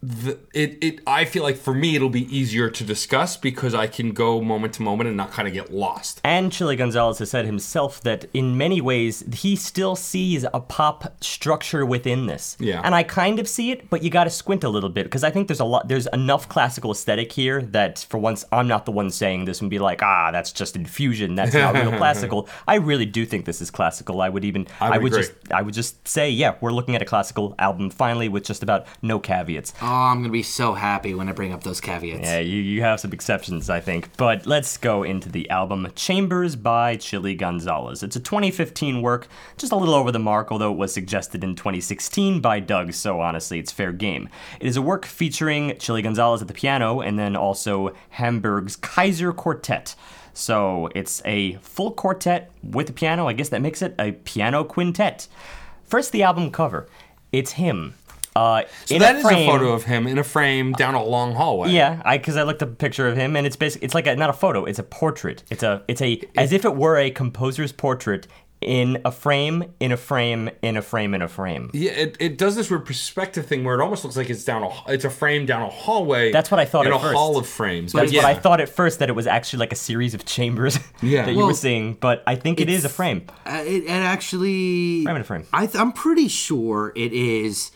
[0.03, 3.87] the, it, it I feel like for me it'll be easier to discuss because I
[3.87, 6.21] can go moment to moment and not kind of get lost.
[6.25, 11.23] And Chilly Gonzales has said himself that in many ways he still sees a pop
[11.23, 12.57] structure within this.
[12.59, 12.81] Yeah.
[12.83, 15.23] And I kind of see it, but you got to squint a little bit because
[15.23, 18.87] I think there's a lot there's enough classical aesthetic here that for once I'm not
[18.87, 21.37] the one saying this and be like, "Ah, that's just infusion.
[21.37, 24.21] That's not real classical." I really do think this is classical.
[24.21, 25.23] I would even I would agree.
[25.23, 28.65] just I would just say, "Yeah, we're looking at a classical album finally with just
[28.65, 32.23] about no caveats." Oh, I'm gonna be so happy when I bring up those caveats.
[32.23, 34.17] Yeah, you, you have some exceptions, I think.
[34.17, 38.03] But let's go into the album Chambers by Chilly Gonzales.
[38.03, 39.29] It's a 2015 work,
[39.59, 43.21] just a little over the mark, although it was suggested in 2016 by Doug, so
[43.21, 44.31] honestly, it's fair game.
[44.61, 49.33] It is a work featuring Chilly Gonzales at the piano and then also Hamburg's Kaiser
[49.33, 49.95] Quartet.
[50.33, 53.29] So it's a full quartet with a piano.
[53.29, 55.29] I guess that makes it a piano quintet.
[55.85, 56.89] First, the album cover.
[57.33, 57.95] It's him.
[58.35, 60.95] Uh, So in that a is frame, a photo of him in a frame down
[60.95, 61.71] a long hallway.
[61.71, 64.07] yeah, I because I looked up a picture of him and it's basically it's like
[64.07, 65.43] a, not a photo, it's a portrait.
[65.51, 68.27] It's a it's a as if it were a composer's portrait
[68.63, 71.69] in a frame, in a frame, in a frame, in a frame.
[71.75, 74.63] Yeah, it, it does this weird perspective thing where it almost looks like it's down
[74.63, 76.31] a it's a frame down a hallway.
[76.31, 77.15] That's what I thought in at a first.
[77.17, 77.93] hall of frames.
[77.93, 78.23] That's But yeah.
[78.23, 81.27] what I thought at first that it was actually like a series of chambers Yeah.
[81.27, 83.27] that you were seeing, but I think it is a frame.
[83.45, 85.03] Uh, it, it actually.
[85.05, 85.45] Frame in a frame.
[85.53, 87.73] I th- I'm pretty sure it is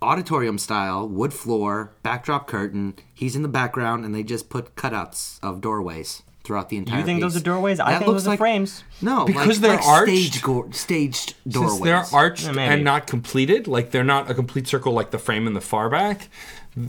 [0.00, 2.94] auditorium style, wood floor, backdrop curtain.
[3.14, 7.00] He's in the background, and they just put cutouts of doorways throughout the entire.
[7.00, 7.78] You think those are doorways?
[7.80, 8.84] I That think looks those are like- frames.
[9.02, 10.12] No, Because like, they're like arched?
[10.12, 11.72] Staged, go- staged doorways.
[11.72, 15.18] Since they're arched Yeah, and not completed, like they're not a complete circle like the
[15.18, 16.28] frame in the far back,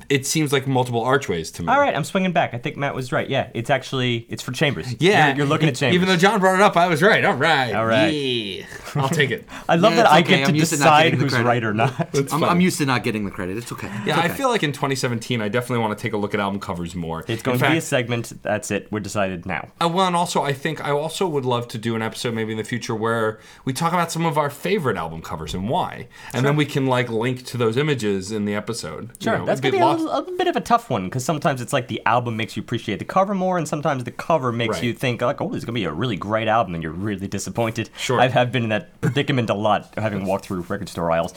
[0.10, 1.70] it seems like multiple archways to me.
[1.72, 2.54] All right, I'm swinging back.
[2.54, 3.30] I think Matt was right.
[3.30, 4.96] Yeah, it's actually it's for chambers.
[5.00, 5.96] Yeah, you're, you're looking at chambers.
[5.96, 7.24] Even though John brought it up, I was right.
[7.26, 7.74] All right.
[7.74, 8.08] All right.
[8.10, 8.66] Yeah.
[8.96, 9.46] I'll take it.
[9.70, 10.30] I love Yeah, that I okay.
[10.38, 11.48] get to I'm used to decide who's credit.
[11.48, 12.10] right or not.
[12.34, 12.44] I'm.
[12.44, 13.58] I'm used to not getting the credit.
[13.58, 13.88] It's okay.
[14.06, 16.40] Yeah, It's I feel like in 2017, I definitely want to take a look at
[16.40, 17.24] album covers more.
[17.28, 18.34] It's going in to be a segment.
[18.42, 18.92] That's it.
[18.92, 19.70] We're decided now.
[19.82, 22.52] Uh, well, and also I think I also would love to do an episode maybe
[22.52, 26.08] in the future where we talk about some of our favorite album covers and why,
[26.34, 29.10] and then we can like link to those images in the episode.
[29.20, 31.62] You Sure, know, that's gonna be a, a bit of a tough one because sometimes
[31.62, 34.76] it's like the album makes you appreciate the cover more, and sometimes the cover makes
[34.76, 34.84] Right.
[34.84, 37.28] you think like, "Oh, this is gonna be a really great album," and you're really
[37.28, 37.90] disappointed.
[37.98, 38.20] Sure.
[38.20, 41.34] I've have been in that predicament a lot, having walked through record store aisles.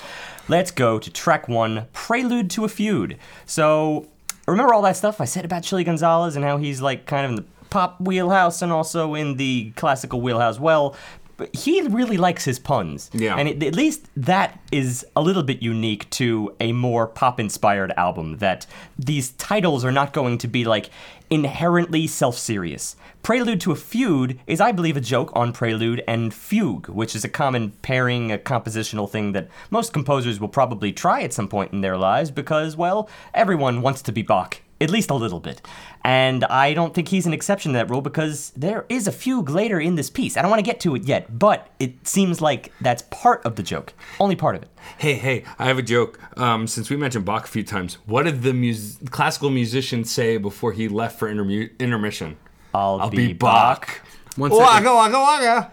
[0.49, 4.07] Let's go to track one, "Prelude to a Feud." So,
[4.47, 7.31] remember all that stuff I said about Chili Gonzalez and how he's like kind of
[7.31, 10.61] in the pop wheelhouse and also in the classical wheelhouse.
[10.61, 10.95] Well.
[11.37, 13.11] But he really likes his puns.
[13.13, 13.37] Yeah.
[13.37, 17.93] And it, at least that is a little bit unique to a more pop inspired
[17.97, 18.67] album, that
[18.99, 20.91] these titles are not going to be like
[21.31, 22.97] inherently self serious.
[23.23, 27.25] Prelude to a Feud is, I believe, a joke on prelude and fugue, which is
[27.25, 31.73] a common pairing, a compositional thing that most composers will probably try at some point
[31.73, 34.62] in their lives because, well, everyone wants to be Bach.
[34.83, 35.63] At least a little bit.
[36.05, 39.49] And I don't think he's an exception to that rule because there is a fugue
[39.49, 40.37] later in this piece.
[40.37, 43.55] I don't want to get to it yet, but it seems like that's part of
[43.57, 43.95] the joke.
[44.19, 44.69] Only part of it.
[44.99, 46.19] Hey, hey, I have a joke.
[46.39, 50.37] Um, since we mentioned Bach a few times, what did the mus- classical musician say
[50.39, 52.37] before he left for intermu- intermission?
[52.75, 53.87] I'll, I'll be, be Bach.
[53.87, 54.01] Bach.
[54.37, 54.95] One Waka second.
[54.95, 55.73] waka waka.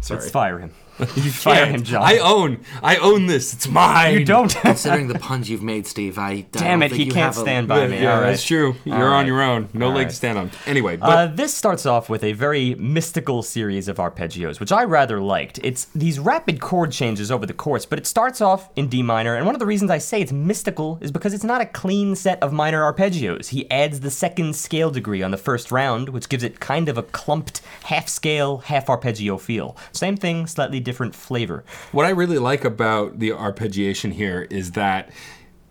[0.00, 0.20] Sorry.
[0.20, 0.72] Let's fire him.
[1.16, 2.02] You fire him, John.
[2.02, 2.60] I own.
[2.82, 3.52] I own this.
[3.52, 4.14] It's mine.
[4.14, 4.54] you don't.
[4.54, 7.24] Considering the puns you've made, Steve, I, I Damn don't it, think he you can't
[7.34, 8.02] have a- stand by Yeah, me.
[8.02, 8.30] yeah, All right.
[8.30, 8.76] that's true.
[8.84, 9.26] You're on right.
[9.26, 9.68] your own.
[9.72, 10.10] No All leg right.
[10.10, 10.50] to stand on.
[10.66, 14.84] Anyway, but Uh, this starts off with a very mystical series of arpeggios, which I
[14.84, 15.58] rather liked.
[15.64, 19.34] It's these rapid chord changes over the course, but it starts off in D minor,
[19.34, 22.14] and one of the reasons I say it's mystical is because it's not a clean
[22.14, 23.48] set of minor arpeggios.
[23.48, 26.96] He adds the second scale degree on the first round, which gives it kind of
[26.98, 29.76] a clumped, half scale, half arpeggio feel.
[29.92, 31.64] Same thing, slightly different flavor.
[31.92, 35.10] What I really like about the arpeggiation here is that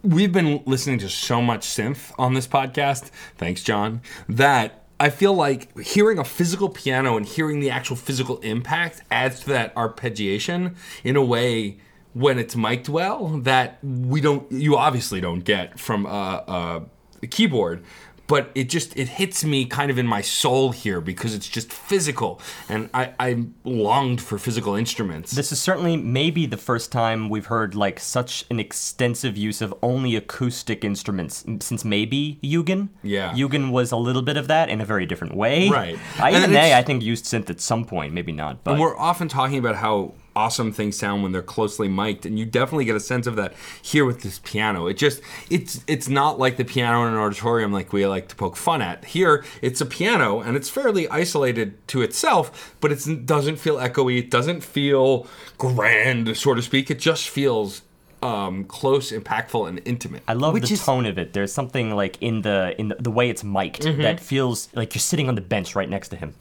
[0.02, 3.10] we've been listening to so much synth on this podcast.
[3.38, 4.02] Thanks, John.
[4.28, 9.42] That I feel like hearing a physical piano and hearing the actual physical impact adds
[9.42, 11.80] to that arpeggiation in a way
[12.14, 16.86] when it's mic'd well that we don't, you obviously don't get from a,
[17.22, 17.84] a keyboard
[18.28, 21.72] but it just it hits me kind of in my soul here because it's just
[21.72, 27.30] physical and i i longed for physical instruments This is certainly maybe the first time
[27.30, 32.90] we've heard like such an extensive use of only acoustic instruments since maybe Eugen.
[33.02, 33.34] Yeah.
[33.36, 35.70] Eugen was a little bit of that in a very different way.
[35.70, 35.98] Right.
[36.20, 38.64] I, even they, I think, used synth at some point, maybe not.
[38.64, 42.40] But And we're often talking about how awesome things sound when they're closely mic'd, and
[42.40, 44.88] you definitely get a sense of that here with this piano.
[44.88, 48.36] It just it's it's not like the piano in an auditorium like we like to
[48.36, 49.06] poke fun at.
[49.06, 54.20] Here, it's a piano and it's fairly isolated to itself, but it doesn't feel echoey.
[54.20, 56.90] It doesn't feel grand, so to speak.
[56.92, 57.82] It just feels
[58.22, 60.24] um, close, impactful, and intimate.
[60.28, 61.34] I love Which the is- tone of it.
[61.34, 64.02] There's something like in the in the, the way it's mic'd Mm-hmm.
[64.02, 66.34] that feels like you're sitting on the bench right next to him.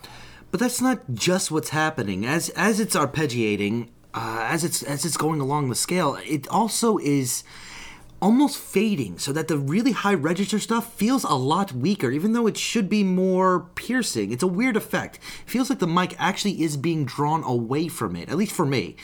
[0.53, 2.27] But that's not just what's happening.
[2.27, 6.99] As as it's arpeggiating, uh, as it's as it's going along the scale, it also
[6.99, 7.43] is
[8.21, 12.47] almost fading, so that the really high register stuff feels a lot weaker, even though
[12.47, 14.31] it should be more piercing.
[14.31, 15.17] It's a weird effect.
[15.17, 18.67] It feels like the mic actually is being drawn away from it, at least for
[18.67, 18.95] me.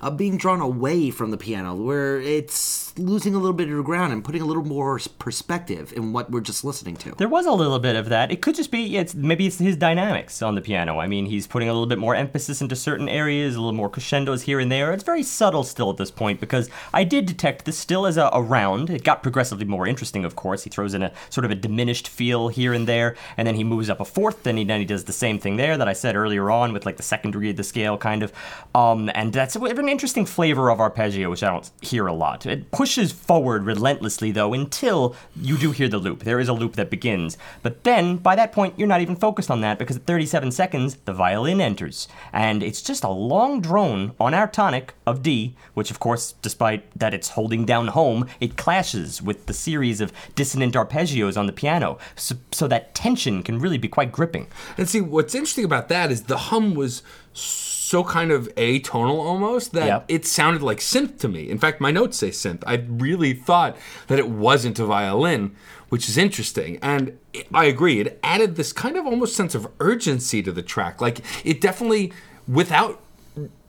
[0.00, 4.12] Uh, being drawn away from the piano, where it's losing a little bit of ground
[4.12, 7.12] and putting a little more perspective in what we're just listening to.
[7.16, 8.30] There was a little bit of that.
[8.30, 10.98] It could just be it's maybe it's his dynamics on the piano.
[10.98, 13.88] I mean, he's putting a little bit more emphasis into certain areas, a little more
[13.88, 14.92] crescendos here and there.
[14.92, 18.30] It's very subtle still at this point because I did detect this still as a,
[18.32, 18.90] a round.
[18.90, 20.64] It got progressively more interesting, of course.
[20.64, 23.64] He throws in a sort of a diminished feel here and there, and then he
[23.64, 25.92] moves up a fourth, and he, then he does the same thing there that I
[25.92, 28.32] said earlier on with like the second degree of the scale, kind of.
[28.74, 29.56] Um, and that's
[29.88, 32.44] an interesting flavor of arpeggio, which I don't hear a lot.
[32.44, 36.24] It pushes forward relentlessly, though, until you do hear the loop.
[36.24, 37.38] There is a loop that begins.
[37.62, 40.96] But then, by that point, you're not even focused on that because at 37 seconds,
[41.06, 42.06] the violin enters.
[42.34, 46.96] And it's just a long drone on our tonic of D, which, of course, despite
[46.98, 51.52] that it's holding down home, it clashes with the series of dissonant arpeggios on the
[51.52, 51.96] piano.
[52.14, 54.48] So, so that tension can really be quite gripping.
[54.76, 57.67] And see, what's interesting about that is the hum was so
[58.04, 60.04] kind of atonal almost that Yep.
[60.08, 61.48] it sounded like synth to me.
[61.48, 62.62] In fact, my notes say synth.
[62.66, 63.76] I really thought
[64.08, 65.54] that it wasn't a violin,
[65.88, 66.78] which is interesting.
[66.82, 67.18] And
[67.54, 71.00] I agree, it added this kind of almost sense of urgency to the track.
[71.00, 72.12] Like it definitely,
[72.46, 73.00] without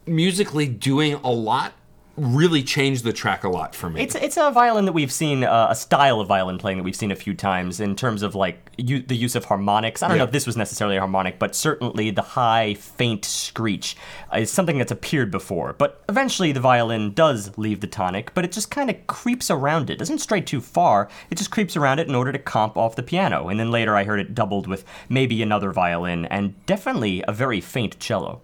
[0.05, 1.73] musically doing a lot,
[2.19, 4.01] really changed the track a lot for me.
[4.01, 6.95] It's it's a violin that we've seen, uh, a style of violin playing that we've
[6.95, 10.03] seen a few times in terms of like u- the use of harmonics.
[10.03, 13.95] I don't know if this was necessarily a harmonic, but certainly the high, faint screech
[14.35, 15.73] is something that's appeared before.
[15.73, 19.89] But eventually the violin does leave the tonic, but it just kind of creeps around
[19.89, 19.97] it.
[19.97, 21.09] Doesn't stray too far.
[21.29, 23.49] It just creeps around it in order to comp off the piano.
[23.49, 27.61] And then later I heard it doubled with maybe another violin and definitely a very
[27.61, 28.41] faint cello.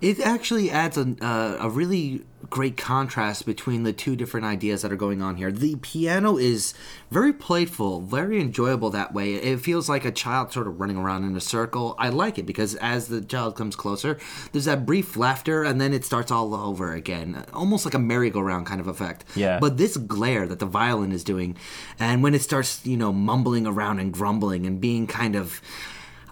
[0.00, 4.92] It actually adds a, uh, a really great contrast between the two different ideas that
[4.92, 5.50] are going on here.
[5.50, 6.74] The piano is
[7.10, 9.34] very playful, very enjoyable that way.
[9.34, 11.96] It feels like a child sort of running around in a circle.
[11.98, 14.18] I like it because as the child comes closer,
[14.52, 17.44] there's that brief laughter and then it starts all over again.
[17.52, 19.24] Almost like a merry-go-round kind of effect.
[19.34, 19.58] Yeah.
[19.58, 21.56] But this glare that the violin is doing,
[21.98, 25.60] and when it starts, you know, mumbling around and grumbling and being kind of,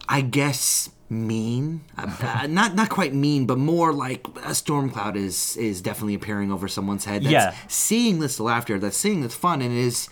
[0.08, 1.82] I guess, mean.
[1.98, 6.14] Uh, uh, not not quite mean, but more like a storm cloud is is definitely
[6.14, 7.22] appearing over someone's head.
[7.22, 7.54] That's Yeah.
[7.68, 10.08] Seeing this laughter, that's seeing this fun, and it is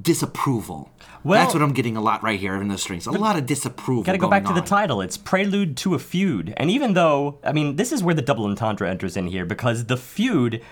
[0.00, 0.90] disapproval.
[1.22, 3.06] Well- that's what I'm getting a lot right here in the strings.
[3.06, 4.02] A lot of disapproval.
[4.04, 5.00] Gotta go back to the title.
[5.00, 6.54] It's Prelude to a Feud.
[6.56, 9.86] And even though, I mean, this is where the double entendre enters in here because
[9.86, 10.62] the feud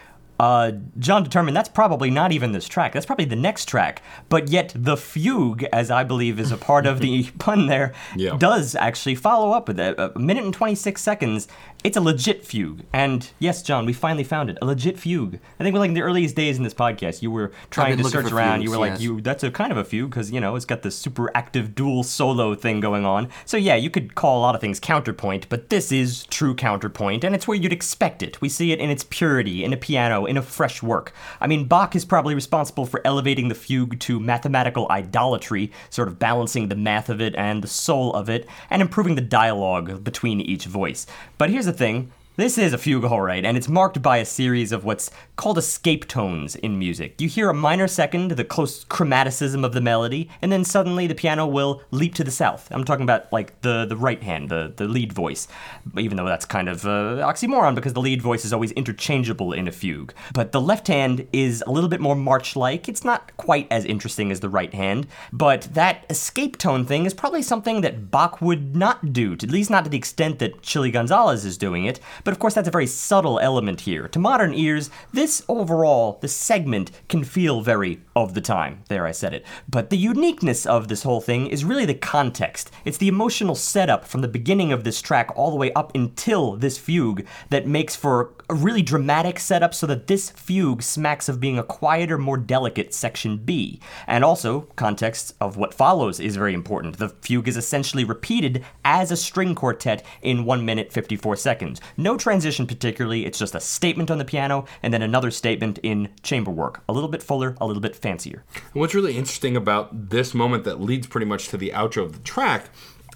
[0.43, 2.93] uh, John determined that's probably not even this track.
[2.93, 4.03] That's probably the next track.
[4.29, 8.37] But yet, the fugue, as I believe is a part of the pun there, Yeah.
[8.37, 9.95] does actually follow up with it.
[9.99, 11.47] A minute and 26 seconds.
[11.85, 12.83] It's a legit fugue.
[12.93, 14.59] And yes, John, we finally found it.
[14.63, 15.39] A legit fugue.
[15.61, 18.05] I think we're like in the earliest days in this podcast, you were trying to
[18.05, 18.63] search around.
[18.63, 20.65] you fugues, were like, you that's a kind of a fugue because, you know, it's
[20.65, 23.29] got the super active dual solo thing going on.
[23.45, 27.23] So yeah, you could call a lot of things counterpoint, but this is true counterpoint,
[27.25, 28.41] and it's where you'd expect it.
[28.41, 31.13] We see it in its purity, in a piano, in a fresh work.
[31.43, 36.19] I mean, Bach is probably responsible for elevating the fugue to mathematical idolatry, sort of
[36.19, 40.41] balancing the math of it and the soul of it, and improving the dialogue between
[40.41, 41.07] each voice.
[41.37, 42.13] But here's the thing.
[42.35, 46.09] This is a fugue, right, and it's marked by a series of what's called escape
[46.09, 47.21] tones in music.
[47.21, 51.15] You hear a minor second, the close chromaticism of the melody, and then suddenly the
[51.15, 52.69] piano will leap to the south.
[52.71, 55.47] I'm talking about like the, the right hand, the, the lead voice,
[55.99, 59.69] even though that's kind of uh, oxymoron because the lead voice is always interchangeable in
[59.69, 60.15] a fugue.
[60.33, 62.89] But the left hand is a little bit more march like.
[62.89, 67.13] It's not quite as interesting as the right hand, but that escape tone thing is
[67.13, 70.91] probably something that Bach would not do, at least not to the extent that Chilly
[70.91, 72.01] Gonzales is doing it.
[72.25, 74.09] But of course, that's a very subtle element here.
[74.09, 78.83] To modern ears, this overall, this segment can feel very of the time.
[78.89, 79.45] There, I said it.
[79.69, 82.71] But the uniqueness of this whole thing is really the context.
[82.85, 86.57] It's the emotional setup from the beginning of this track all the way up until
[86.57, 91.41] this fugue that makes for a really dramatic setup so that this fugue smacks of
[91.41, 93.81] being a quieter, more delicate section B.
[94.07, 96.99] And also, context of what follows is very important.
[96.99, 101.81] The fugue is essentially repeated as a string quartet in 1 minute 54 seconds.
[101.97, 106.09] No transition particularly, it's just a statement on the piano and then another statement in
[106.23, 106.83] chamber work.
[106.89, 108.45] A little bit fuller, a little bit fancier.
[108.55, 112.13] And what's really interesting about this moment that leads pretty much to the outro of
[112.13, 112.71] the track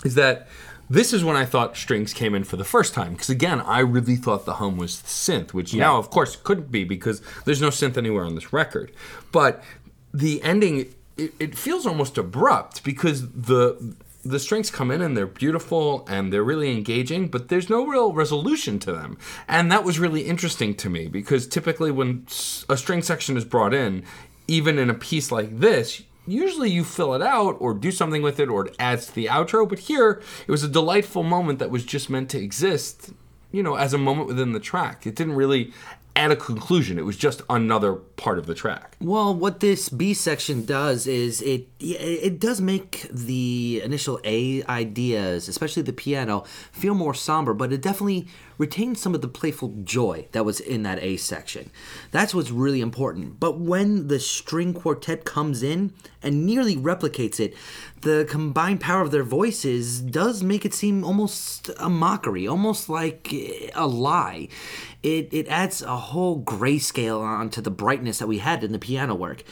[0.04, 0.48] is that
[0.88, 3.12] this is when I thought strings came in for the first time.
[3.12, 6.84] Because again, I really thought the hum was synth, which now, of course, couldn't be
[6.84, 8.92] because there's no synth anywhere on this record.
[9.32, 9.62] But
[10.14, 13.96] the ending, it, it feels almost abrupt because the
[14.30, 18.12] the strings come in and they're beautiful and they're really engaging, but there's no real
[18.12, 19.18] resolution to them.
[19.48, 22.26] And that was really interesting to me because typically when
[22.68, 24.04] a string section is brought in,
[24.48, 28.40] even in a piece like this, usually you fill it out or do something with
[28.40, 29.68] it or it adds to the outro.
[29.68, 33.10] But here, it was a delightful moment that was just meant to exist,
[33.52, 35.06] you know, as a moment within the track.
[35.06, 35.72] It didn't really
[36.16, 38.96] add a conclusion, it was just another part of the track.
[39.00, 45.48] Well, what this B section does is it it does make the initial A ideas,
[45.48, 48.26] especially the piano, feel more somber, but it definitely
[48.58, 51.70] retains some of the playful joy that was in that A section.
[52.10, 53.38] That's what's really important.
[53.38, 57.54] But when the string quartet comes in and nearly replicates it,
[58.00, 63.32] the combined power of their voices does make it seem almost a mockery, almost like
[63.74, 64.48] a lie.
[65.06, 69.14] It, it adds a whole grayscale onto the brightness that we had in the piano
[69.14, 69.44] work.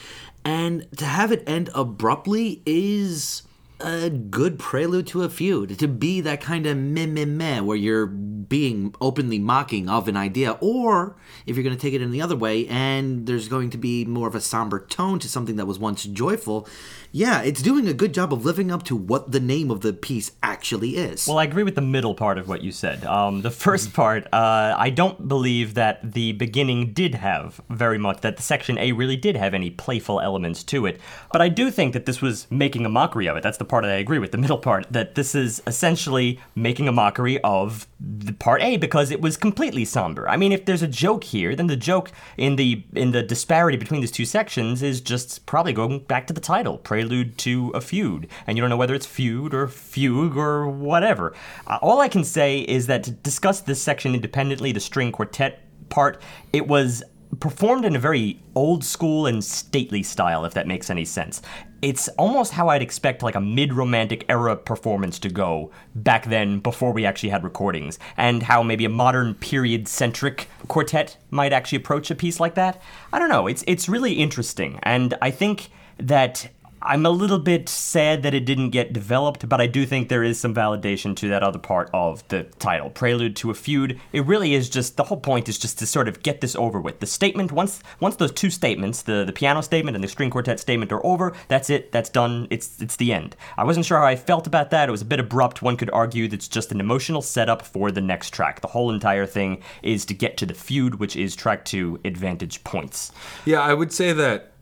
[0.45, 3.43] And to have it end abruptly is
[3.79, 5.79] a good prelude to a feud.
[5.79, 10.17] To be that kind of meh meh meh where you're being openly mocking of an
[10.17, 11.15] idea, or
[11.47, 14.05] if you're going to take it in the other way and there's going to be
[14.05, 16.69] more of a somber tone to something that was once joyful,
[17.17, 19.93] yeah, it's doing a good job of living up to what the name of the
[19.93, 21.29] piece actually is.
[21.29, 23.05] Well, I agree with the middle part of what you said.
[23.05, 28.23] Um, the first part, uh, I don't believe that the beginning did have very much,
[28.23, 31.01] that the section A really did have any playful elements to it.
[31.31, 33.45] But I do think that this was making a mockery of it.
[33.45, 34.33] That's the part that I agree with.
[34.33, 39.13] The middle part, that this is essentially making a mockery of the part A because
[39.13, 40.29] it was completely somber.
[40.29, 43.77] I mean, if there's a joke here, then the joke in the in the disparity
[43.77, 47.81] between these two sections is just probably going back to the title, prelude to a
[47.81, 51.35] feud, and you don't know whether it's feud or fugue or whatever.
[51.67, 55.61] Uh, all I can say is that to discuss this section independently, the string quartet
[55.91, 56.23] part,
[56.55, 57.03] it was
[57.41, 61.43] performed in a very old school and stately style, if that makes any sense.
[61.83, 66.93] It's almost how I'd expect like a mid-romantic era performance to go back then before
[66.93, 72.15] we actually had recordings, and how maybe a modern period-centric quartet might actually approach a
[72.15, 72.81] piece like that.
[73.13, 73.47] I don't know.
[73.47, 76.49] It's it's really interesting, and I think that
[76.85, 80.23] I'm a little bit sad that it didn't get developed, but I do think there
[80.23, 83.99] is some validation to that other part of the title, Prelude to a Feud.
[84.13, 86.79] It really is just the whole point is just to sort of get this over
[86.81, 87.01] with.
[87.01, 90.61] The statement once once those two statements, the the piano statement and the string quartet
[90.61, 92.47] statement are over, that's it, that's done.
[92.51, 93.35] It's it's the end.
[93.57, 94.89] I wasn't sure how I felt about that.
[94.89, 95.63] It was a bit abrupt.
[95.63, 98.61] One could argue that's just an emotional setup for the next track.
[98.61, 102.63] The whole entire thing is to get to the feud, which is track 2 Advantage
[102.63, 103.11] Points.
[103.47, 104.53] Yeah, I would say that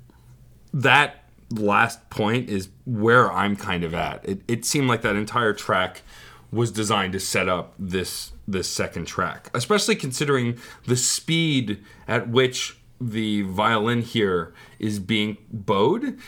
[0.72, 1.21] that
[1.52, 4.28] last point is where I'm kind of at.
[4.28, 6.02] It, it seemed like that entire track
[6.50, 12.76] was designed to set up this this second track, especially considering the speed at which
[13.00, 16.18] the violin here is being bowed,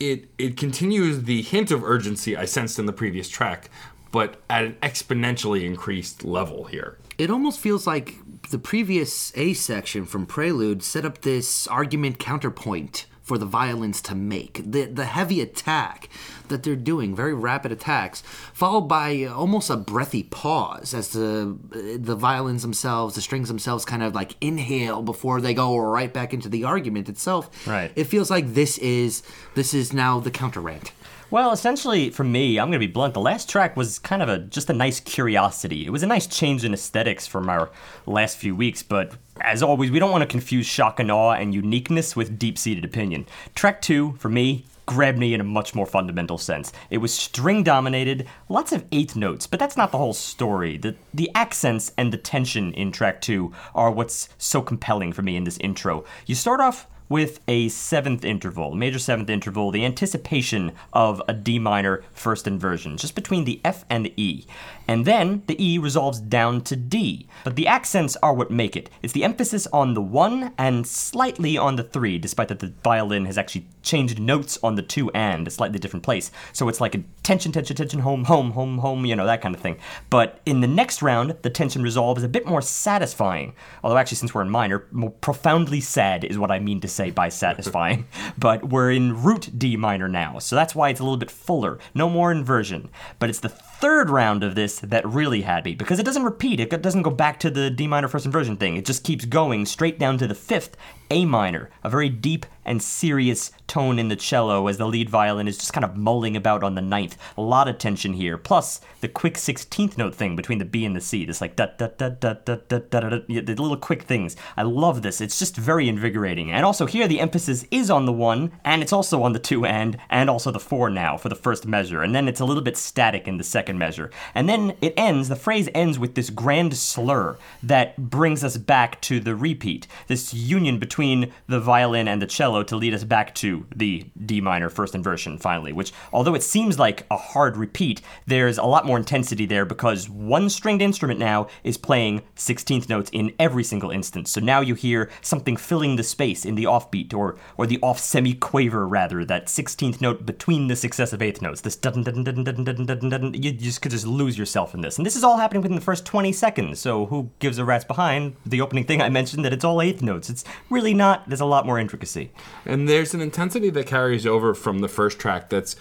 [0.00, 3.70] it it continues the hint of urgency I sensed in the previous track,
[4.12, 6.98] but at an exponentially increased level here.
[7.16, 8.16] It almost feels like
[8.50, 14.14] the previous A section from Prelude set up this argument counterpoint for the violins to
[14.14, 14.62] make.
[14.64, 16.08] The the heavy attack
[16.48, 18.22] that they're doing, very rapid attacks,
[18.54, 24.02] followed by almost a breathy pause as the the violins themselves, the strings themselves, kind
[24.02, 27.66] of like inhale before they go right back into the argument itself.
[27.66, 27.92] Right.
[27.94, 29.22] It feels like this is
[29.54, 30.92] this is now the counter rant.
[31.30, 33.12] Well, essentially, for me, I'm going to be blunt.
[33.12, 35.84] The last track was kind of a just a nice curiosity.
[35.84, 37.68] It was a nice change in aesthetics from our
[38.06, 39.12] last few weeks, but
[39.42, 43.26] as always, we don't want to confuse shock and awe and uniqueness with deep-seated opinion.
[43.54, 46.72] Track two, for me, grabbed me in a much more fundamental sense.
[46.88, 50.78] It was string dominated, lots of eighth notes, but that's not the whole story.
[50.78, 55.36] The the accents and the tension in track 2 are what's so compelling for me
[55.36, 56.06] in this intro.
[56.24, 61.58] You start off with a seventh interval, major seventh interval, the anticipation of a D
[61.58, 64.46] minor first inversion, just between the F and the E.
[64.86, 67.26] And then the E resolves down to D.
[67.44, 68.90] But the accents are what make it.
[69.02, 73.26] It's the emphasis on the one and slightly on the three, despite that the violin
[73.26, 76.30] has actually changed notes on the two and a slightly different place.
[76.52, 79.54] So it's like a tension, tension, tension, home, home, home, home, you know, that kind
[79.54, 79.78] of thing.
[80.10, 83.54] But in the next round, the tension resolve is a bit more satisfying.
[83.82, 87.10] Although, actually, since we're in minor, more profoundly sad is what I mean to say
[87.10, 88.06] by satisfying.
[88.38, 91.78] but we're in root D minor now, so that's why it's a little bit fuller.
[91.94, 92.90] No more inversion.
[93.18, 93.48] But it's the
[93.80, 96.58] third round of this that really had me because it doesn't repeat.
[96.58, 98.76] It doesn't go back to the D minor first inversion thing.
[98.76, 100.76] It just keeps going straight down to the fifth
[101.10, 105.48] A minor, a very deep and serious tone in the cello as the lead violin
[105.48, 107.16] is just kind of mulling about on the ninth.
[107.36, 108.36] A lot of tension here.
[108.36, 111.24] Plus the quick 16th note thing between the B and the C.
[111.24, 113.20] This like da da da da da da da da.
[113.26, 114.36] The little quick things.
[114.56, 115.20] I love this.
[115.20, 116.50] It's just very invigorating.
[116.50, 119.64] And also here the emphasis is on the one, and it's also on the two
[119.64, 122.02] and, and also the four now for the first measure.
[122.02, 124.10] And then it's a little bit static in the second second measure.
[124.34, 128.98] And then it ends, the phrase ends with this grand slur that brings us back
[129.02, 133.34] to the repeat, this union between the violin and the cello to lead us back
[133.34, 138.00] to the D minor first inversion finally, which although it seems like a hard repeat,
[138.26, 143.10] there's a lot more intensity there because one stringed instrument now is playing 16th notes
[143.12, 144.30] in every single instance.
[144.30, 147.98] So now you hear something filling the space in the offbeat or or the off
[147.98, 151.60] semiquaver rather, that 16th note between the successive eighth notes.
[151.60, 153.34] This dun dun dun dun dun dun dun.
[153.34, 154.98] You just could just lose yourself in this.
[154.98, 156.78] And this is all happening within the first 20 seconds.
[156.80, 160.02] So who gives a rat's behind the opening thing I mentioned that it's all eighth
[160.02, 160.30] notes.
[160.30, 161.28] It's really not.
[161.28, 162.30] There's a lot more intricacy.
[162.64, 165.76] And there's an intensity that carries over from the first track that's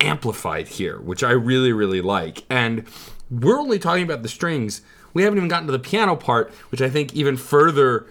[0.00, 2.44] amplified here, which I really, really like.
[2.50, 2.84] And
[3.30, 4.82] we're only talking about the strings.
[5.14, 8.06] We haven't even gotten to the piano part, which I think even further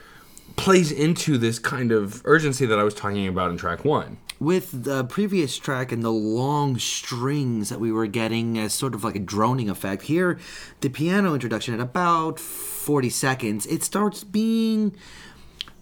[0.55, 4.17] plays into this kind of urgency that I was talking about in track one.
[4.39, 9.03] With the previous track and the long strings that we were getting as sort of
[9.03, 10.37] like a droning effect here
[10.81, 14.95] the piano introduction at about 40 seconds it starts being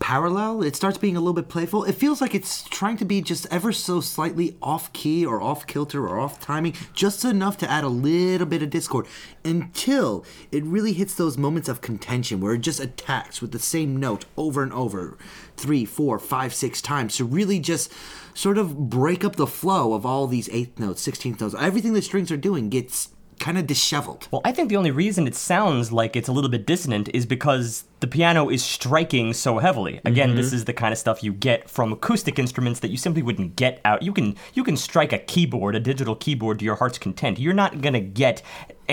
[0.04, 3.22] parallel it starts being a little bit playful it feels like it's trying to be
[3.22, 7.72] just ever so slightly off key or off kilter or off timing just enough to
[7.72, 9.08] add a little bit of discord
[9.45, 13.95] until it really hits those moments of contention where it just attacks with the same
[13.95, 15.18] note over and over
[15.56, 17.89] three four five six times to really just
[18.34, 21.56] sort of break up the flow of all these eighth notes, sixteenth notes.
[21.58, 24.27] Everything the strings are doing gets kind of disheveled.
[24.31, 27.25] Well, I think the only reason it sounds like it's a little bit dissonant is
[27.25, 30.01] because the piano is striking so heavily.
[30.03, 30.55] Again, this mm-hmm.
[30.55, 33.79] is the kind of stuff you get from acoustic instruments that you simply wouldn't get
[33.86, 34.03] out.
[34.03, 37.39] You can you can strike a keyboard, a digital keyboard to your heart's content.
[37.39, 38.41] You're not going to get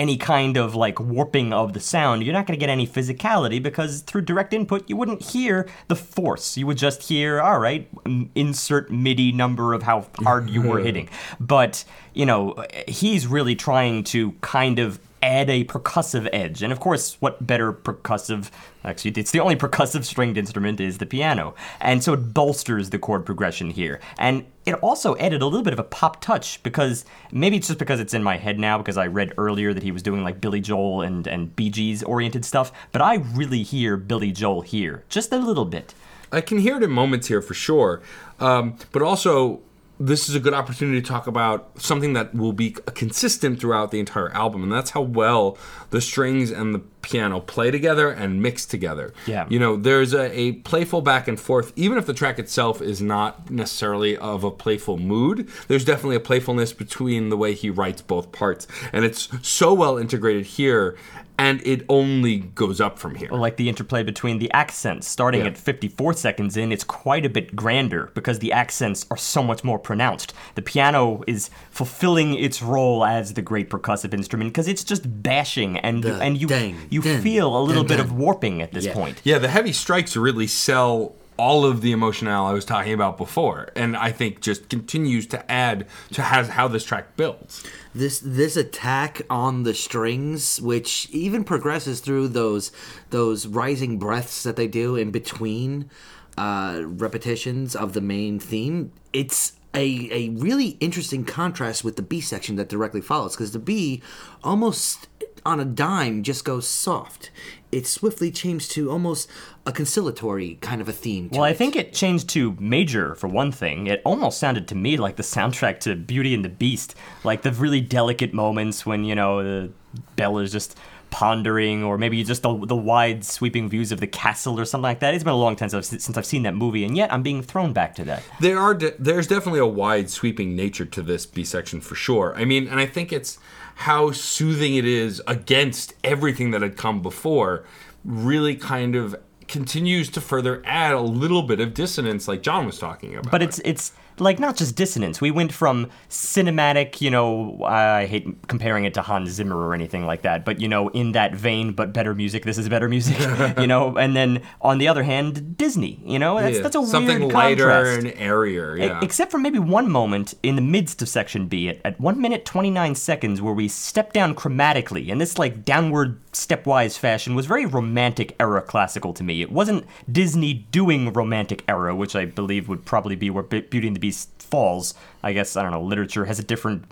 [0.01, 2.23] any kind of like warping of the sound.
[2.23, 5.95] You're not going to get any physicality because through direct input you wouldn't hear the
[5.95, 6.57] force.
[6.57, 7.87] You would just hear, all right,
[8.33, 10.85] insert MIDI number of how hard you were mm-hmm.
[10.87, 11.09] hitting.
[11.39, 11.85] But,
[12.15, 16.63] you know, he's really trying to kind of add a percussive edge.
[16.63, 18.49] And of course, what better percussive
[18.83, 21.53] actually it's the only percussive stringed instrument is the piano.
[21.79, 23.99] And so it bolsters the chord progression here.
[24.17, 27.79] And it also added a little bit of a pop touch because maybe it's just
[27.79, 30.41] because it's in my head now because I read earlier that he was doing like
[30.41, 35.03] Billy Joel and and Bee Gees oriented stuff, but I really hear Billy Joel here
[35.09, 35.93] just a little bit.
[36.31, 38.01] I can hear it in moments here for sure,
[38.39, 39.61] um, but also
[40.05, 43.99] this is a good opportunity to talk about something that will be consistent throughout the
[43.99, 45.57] entire album, and that's how well
[45.91, 49.13] the strings and the piano play together and mix together.
[49.25, 49.45] Yeah.
[49.49, 53.01] You know, there's a, a playful back and forth, even if the track itself is
[53.01, 58.01] not necessarily of a playful mood, there's definitely a playfulness between the way he writes
[58.01, 58.67] both parts.
[58.93, 60.97] And it's so well integrated here,
[61.41, 63.29] and it only goes up from here.
[63.31, 65.07] like the interplay between the accents.
[65.07, 65.47] Starting Yeah.
[65.47, 69.63] at 54 seconds in, it's quite a bit grander because the accents are so much
[69.63, 70.33] more pronounced.
[70.55, 75.77] The piano is fulfilling its role as the great percussive instrument because it's just bashing
[75.79, 78.71] and The and you dang, you dang, feel a little dang, bit of warping at
[78.71, 78.93] this Yeah.
[78.93, 79.21] point.
[79.23, 83.69] Yeah, the heavy strikes really sell all of the emotional I was talking about before,
[83.75, 87.63] and I think just continues to add to has how this track builds.
[87.95, 92.71] this this attack on the strings which even progresses through those
[93.09, 95.89] those rising breaths that they do in between
[96.37, 102.21] uh, repetitions of the main theme it's a, a really interesting contrast with the B
[102.21, 104.03] section that directly follows because the B
[104.43, 105.07] almost
[105.45, 107.31] on a dime just goes soft.
[107.71, 109.29] It swiftly changed to almost
[109.65, 111.29] a conciliatory kind of a theme.
[111.29, 113.87] To Well, I think it changed to major for one thing.
[113.87, 117.51] It almost sounded to me like the soundtrack to Beauty and the Beast, like the
[117.51, 119.71] really delicate moments when you know the
[120.15, 120.77] Bella's just
[121.11, 125.01] pondering, or maybe just the, the wide sweeping views of the castle or something like
[125.01, 125.13] that.
[125.13, 127.21] It's been a long time since I've, since I've seen that movie, and yet I'm
[127.21, 128.23] being thrown back to that.
[128.39, 132.33] There are de- there's definitely a wide sweeping nature to this B section for sure.
[132.35, 133.37] I mean, and I think it's
[133.75, 137.65] how soothing it is against everything that had come before.
[138.03, 139.15] Really, kind of
[139.47, 143.31] continues to further add a little bit of dissonance, like John was talking about.
[143.31, 145.19] But it's it's like not just dissonance.
[145.21, 150.05] We went from cinematic, you know, I hate comparing it to Hans Zimmer or anything
[150.05, 152.43] like that, but you know, in that vein, but better music.
[152.45, 153.17] This is better music,
[153.59, 153.97] you know.
[153.97, 155.99] And then on the other hand, Disney.
[156.05, 158.05] You know, that's Yeah, that's a something weird lighter contrast.
[158.05, 158.77] and airier.
[158.77, 158.99] E- Yeah.
[159.03, 162.45] Except for maybe one moment in the midst of section B at, at 1 minute
[162.45, 167.65] 29 seconds where we step down chromatically, and this like downward stepwise fashion was very
[167.65, 169.41] romantic era classical to me.
[169.41, 173.95] It wasn't Disney doing romantic era, which I believe would probably be where Beauty and
[173.95, 174.93] the Beast falls.
[175.23, 176.85] I guess, I don't know, literature has a different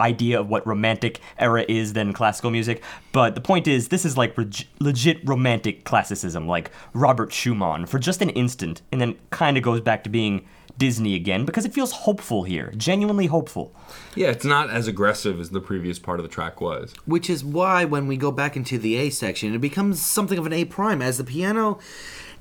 [0.00, 2.82] idea of what romantic era is than classical music.
[3.12, 7.98] But the point is, this is like reg- legit romantic classicism, like Robert Schumann, for
[7.98, 10.46] just an instant, and then kind of goes back to being
[10.78, 13.74] Disney again because it feels hopeful here, genuinely hopeful.
[14.14, 16.94] yeah, it's not as aggressive as the previous part of the track was.
[17.04, 20.46] Which is why when we go back into the A section, it becomes something of
[20.46, 21.00] an A prime.
[21.00, 21.78] As the piano,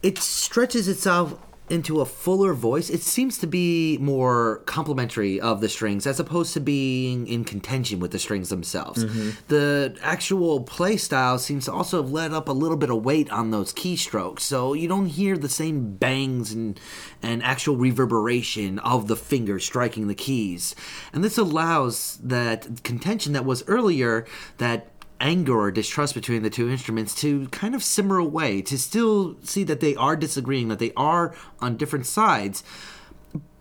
[0.04, 2.90] it stretches itself into a fuller voice.
[2.90, 8.00] It seems to be more complementary of the strings as opposed to being in contention
[8.00, 9.04] with the strings themselves.
[9.04, 9.30] Mm-hmm.
[9.48, 13.32] The actual play style seems to also have let up a little bit of weight
[13.32, 16.80] on those keystrokes, so you don't hear the same bangs and
[17.22, 20.76] and actual reverberation of the finger striking the keys.
[21.14, 24.26] And this allows that contention that was earlier
[24.58, 24.88] that
[25.20, 29.64] anger or distrust between the two instruments to kind of simmer away, to still see
[29.64, 32.64] that they are disagreeing, that they are on different sides,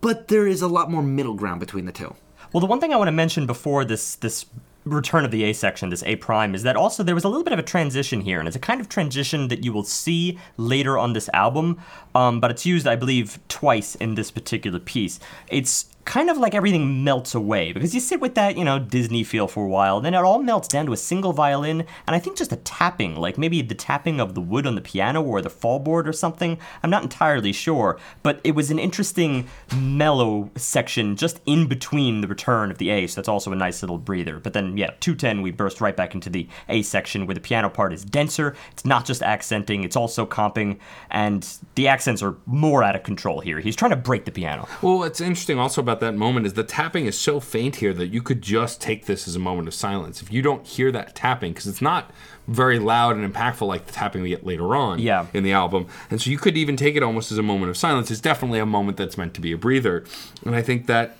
[0.00, 2.14] but there is a lot more middle ground between the two.
[2.52, 4.46] Well, the one thing I want to mention before this this
[4.84, 7.42] return of the A section, this A prime, is that also there was a little
[7.42, 10.38] bit of a transition here, and it's a kind of transition that you will see
[10.56, 11.80] later on this album,
[12.14, 15.20] um, but it's used, I believe, twice in this particular piece.
[15.48, 19.24] It's kind of like everything melts away because you sit with that, you know, Disney
[19.24, 22.18] feel for a while, then it all melts down to a single violin, and I
[22.18, 25.40] think just a tapping, like maybe the tapping of the wood on the piano or
[25.40, 26.58] the fallboard or something.
[26.82, 32.28] I'm not entirely sure, but it was an interesting mellow section just in between the
[32.28, 34.38] return of the A, so that's also a nice little breather.
[34.38, 37.70] But then, yeah, 210, we burst right back into the A section where the piano
[37.70, 38.54] part is denser.
[38.72, 40.78] It's not just accenting, it's also comping,
[41.10, 43.60] and the accents are more out of control here.
[43.60, 44.68] He's trying to break the piano.
[44.82, 48.08] Well, what's interesting also about that moment is the tapping is so faint here that
[48.08, 50.22] you could just take this as a moment of silence.
[50.22, 52.10] If you don't hear that tapping, because it's not
[52.46, 55.26] very loud and impactful like the tapping we get later on Yeah.
[55.32, 55.86] in the album.
[56.10, 58.10] And so you could even take it almost as a moment of silence.
[58.10, 60.04] It's definitely a moment that's meant to be a breather.
[60.44, 61.16] And I think that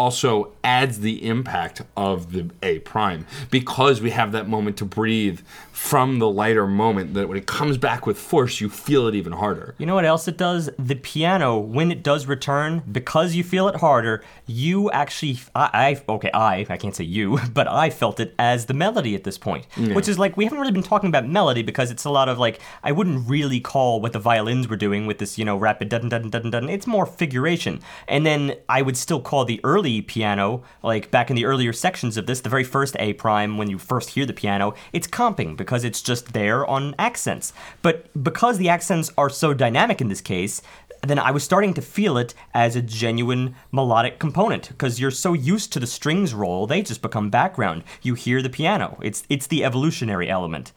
[0.00, 5.40] also adds the impact of the A prime because we have that moment to breathe
[5.72, 9.32] from the lighter moment that when it comes back with force, you feel it even
[9.32, 9.74] harder.
[9.78, 10.68] You know what else it does?
[10.78, 16.12] The piano, when it does return, because you feel it harder, you actually, I, I
[16.12, 19.38] okay, I, I can't say you, but I felt it as the melody at this
[19.38, 19.66] point.
[19.94, 22.38] Which is like, we haven't really been talking about melody because it's a lot of
[22.38, 25.88] like, I wouldn't really call what the violins were doing with this, you know, rapid
[25.88, 26.68] dun dun dun dun.
[26.68, 27.80] It's more figuration.
[28.06, 32.16] And then I would still call the early piano, like back in the earlier sections
[32.16, 35.56] of this, the very first A prime, when you first hear the piano, it's comping
[35.56, 37.52] because it's just there on accents.
[37.82, 40.62] But because the accents are so dynamic in this case,
[41.02, 45.32] then I was starting to feel it as a genuine melodic component because you're so
[45.32, 47.84] used to the strings roll, they just become background.
[48.02, 48.98] You hear the piano.
[49.02, 50.72] It's it's the evolutionary element.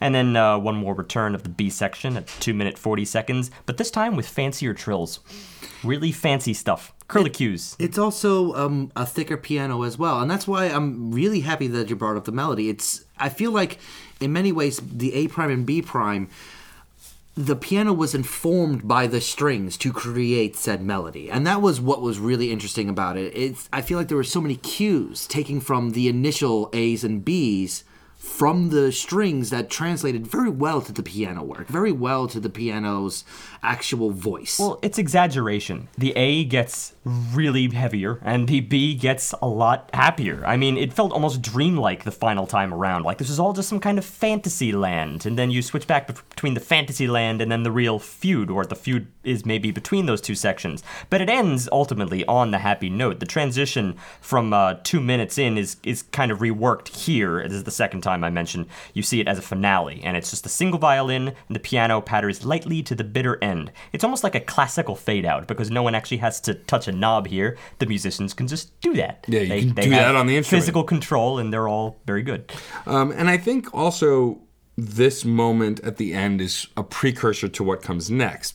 [0.00, 3.50] And then uh, one more return of the B section at 2 minute 40 seconds,
[3.66, 5.20] but this time with fancier trills.
[5.84, 6.92] Really fancy stuff.
[7.08, 7.76] Curlicues.
[7.78, 11.88] It's also um, a thicker piano as well, and that's why I'm really happy that
[11.88, 12.68] you brought up the melody.
[12.68, 13.78] It's I feel like
[14.20, 16.28] in many ways the A prime and B prime
[17.38, 22.02] the piano was informed by the strings to create said melody and that was what
[22.02, 25.60] was really interesting about it it's i feel like there were so many cues taking
[25.60, 27.84] from the initial a's and b's
[28.18, 32.50] from the strings that translated very well to the piano work, very well to the
[32.50, 33.24] piano's
[33.62, 34.58] actual voice.
[34.58, 35.88] Well, it's exaggeration.
[35.96, 40.44] The A gets really heavier, and the B gets a lot happier.
[40.44, 43.04] I mean, it felt almost dreamlike the final time around.
[43.04, 46.08] Like this is all just some kind of fantasy land, and then you switch back
[46.08, 50.06] between the fantasy land and then the real feud, or the feud is maybe between
[50.06, 50.82] those two sections.
[51.08, 53.20] But it ends ultimately on the happy note.
[53.20, 57.42] The transition from uh, two minutes in is is kind of reworked here.
[57.44, 58.66] This is the second time I mentioned.
[58.94, 62.00] You see it as a finale, and it's just a single violin, and the piano
[62.00, 63.72] patters lightly to the bitter end.
[63.92, 66.92] It's almost like a classical fade out because no one actually has to touch a
[66.92, 67.56] knob here.
[67.78, 69.24] The musicians can just do that.
[69.28, 70.62] Yeah, you they, can they do that on the instrument.
[70.62, 72.50] Physical control, and they're all very good.
[72.86, 74.40] Um, and I think also
[74.80, 78.54] this moment at the end is a precursor to what comes next.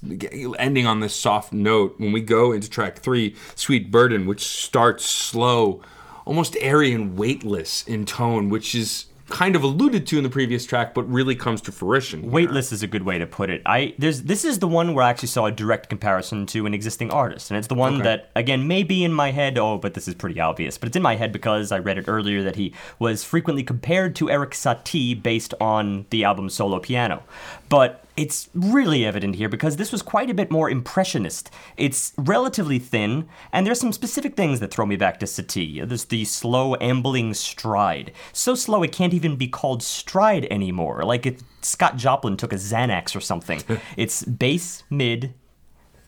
[0.58, 5.06] Ending on this soft note, when we go into track three, Sweet Burden, which starts
[5.06, 5.82] slow,
[6.26, 10.64] almost airy and weightless in tone, which is kind of alluded to in the previous
[10.64, 12.22] track, but really comes to fruition.
[12.22, 12.30] here.
[12.30, 13.64] Weightless is a good way to put it.
[13.66, 16.74] I there's this is the one where I actually saw a direct comparison to an
[16.76, 18.04] existing artist, and it's the one Okay.
[18.04, 19.58] that again may be in my head.
[19.58, 20.78] Oh, but this is pretty obvious.
[20.78, 24.16] But it's in my head because I read it earlier that he was frequently compared
[24.18, 27.24] to Erik Satie based on the album Solo Piano.
[27.70, 31.50] But it's really evident here because this was quite a bit more impressionist.
[31.78, 35.88] It's relatively thin, and there's some specific things that throw me back to Satie.
[35.88, 38.12] There's the slow, ambling stride.
[38.32, 41.04] So slow it can't even be called stride anymore.
[41.04, 43.64] Like if Scott Joplin took a Xanax or something.
[43.98, 45.34] it's bass, mid,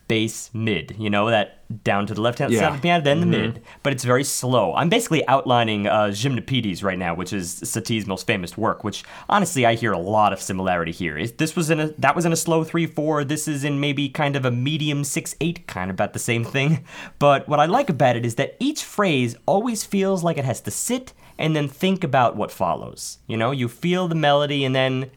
[0.08, 0.94] bass, mid.
[0.98, 1.52] You know, that
[1.82, 2.60] down to the left hand Yeah.
[2.60, 3.60] side of the piano, then the mid.
[3.82, 4.72] But it's very slow.
[4.74, 9.66] I'm basically outlining uh, Gymnopédies right now, which is Satie's most famous work, which honestly
[9.66, 11.18] I hear a lot of similarity here.
[11.18, 14.08] Is this was in a that was in a slow 3-4, this is in maybe
[14.08, 16.84] kind of a medium 6-8, kind of about the same thing.
[17.18, 20.60] But what I like about it is that each phrase always feels like it has
[20.62, 23.18] to sit and then think about what follows.
[23.26, 25.10] You know, you feel the melody and then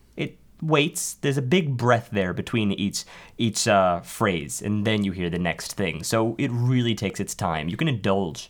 [0.61, 1.15] waits.
[1.15, 3.05] There's a big breath there between each
[3.37, 6.03] each uh, phrase, and then you hear the next thing.
[6.03, 7.69] So it really takes its time.
[7.69, 8.49] You can indulge.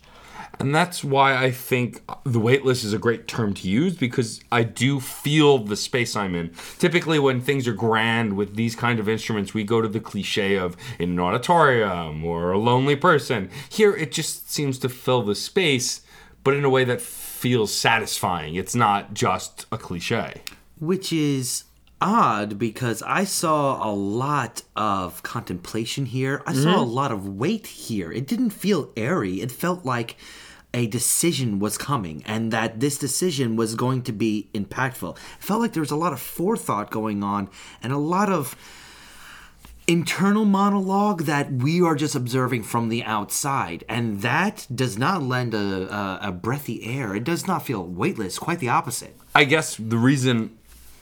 [0.58, 4.64] And that's why I think the waitlist is a great term to use because I
[4.64, 6.50] do feel the space I'm in.
[6.78, 10.56] Typically, when things are grand with these kind of instruments, we go to the cliche
[10.56, 13.48] of in an auditorium or a lonely person.
[13.68, 16.02] Here, it just seems to fill the space,
[16.42, 18.54] but in a way that feels satisfying.
[18.56, 20.42] It's not just a cliche.
[20.80, 21.64] which is
[22.00, 26.42] odd because I saw a lot of contemplation here.
[26.46, 26.78] I saw mm-hmm.
[26.78, 28.10] a lot of weight here.
[28.10, 29.40] It didn't feel airy.
[29.40, 30.16] It felt like
[30.72, 35.16] a decision was coming and that this decision was going to be impactful.
[35.16, 37.50] It felt like there was a lot of forethought going on
[37.82, 38.56] and a lot of
[39.86, 45.52] internal monologue that we are just observing from the outside and that does not lend
[45.52, 49.74] a, a, a breathy air it does not feel weightless quite the opposite I guess
[49.76, 50.56] the reason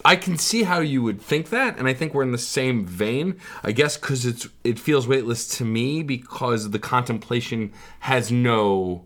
[0.04, 2.86] I can see how you would think that, and I think we're in the same
[2.86, 3.38] vein.
[3.62, 9.04] I guess because it's it feels weightless to me because the contemplation has no.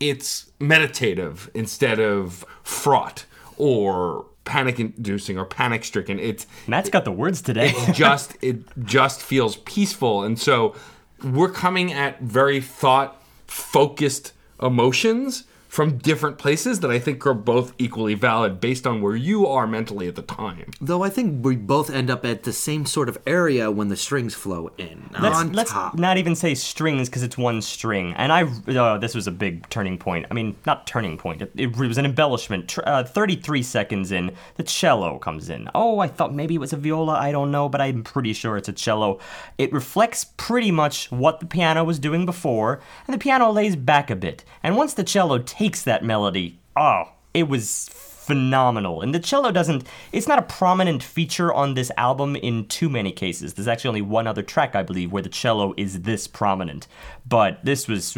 [0.00, 3.24] It's meditative instead of fraught
[3.56, 6.18] or panic-inducing or panic-stricken.
[6.18, 7.72] It's Matt's got the words today.
[7.92, 10.74] just it just feels peaceful and so
[11.22, 17.72] we're coming at very thought focused emotions from different places that I think are both
[17.78, 20.70] equally valid based on where you are mentally at the time.
[20.82, 23.96] Though I think we both end up at the same sort of area when the
[23.96, 25.94] strings flow in let's, on let's top.
[25.98, 28.12] not even say strings because it's one string.
[28.18, 30.26] And I, oh, this was a big turning point.
[30.30, 31.40] I mean, not turning point.
[31.40, 32.68] It, it was an embellishment.
[32.68, 35.70] Tr- Uh, 33 seconds in, the cello comes in.
[35.74, 37.14] Oh, I thought maybe it was a viola.
[37.14, 39.20] I don't know, but I'm pretty sure it's a cello.
[39.56, 44.10] It reflects pretty much what the piano was doing before, and the piano lays back
[44.10, 44.44] a bit.
[44.62, 49.00] And once the cello takes that melody, oh, it was phenomenal.
[49.00, 53.12] And the cello doesn't, it's not a prominent feature on this album in too many
[53.12, 53.54] cases.
[53.54, 56.86] There's actually only one other track, I believe, where the cello is this prominent.
[57.26, 58.16] But this was,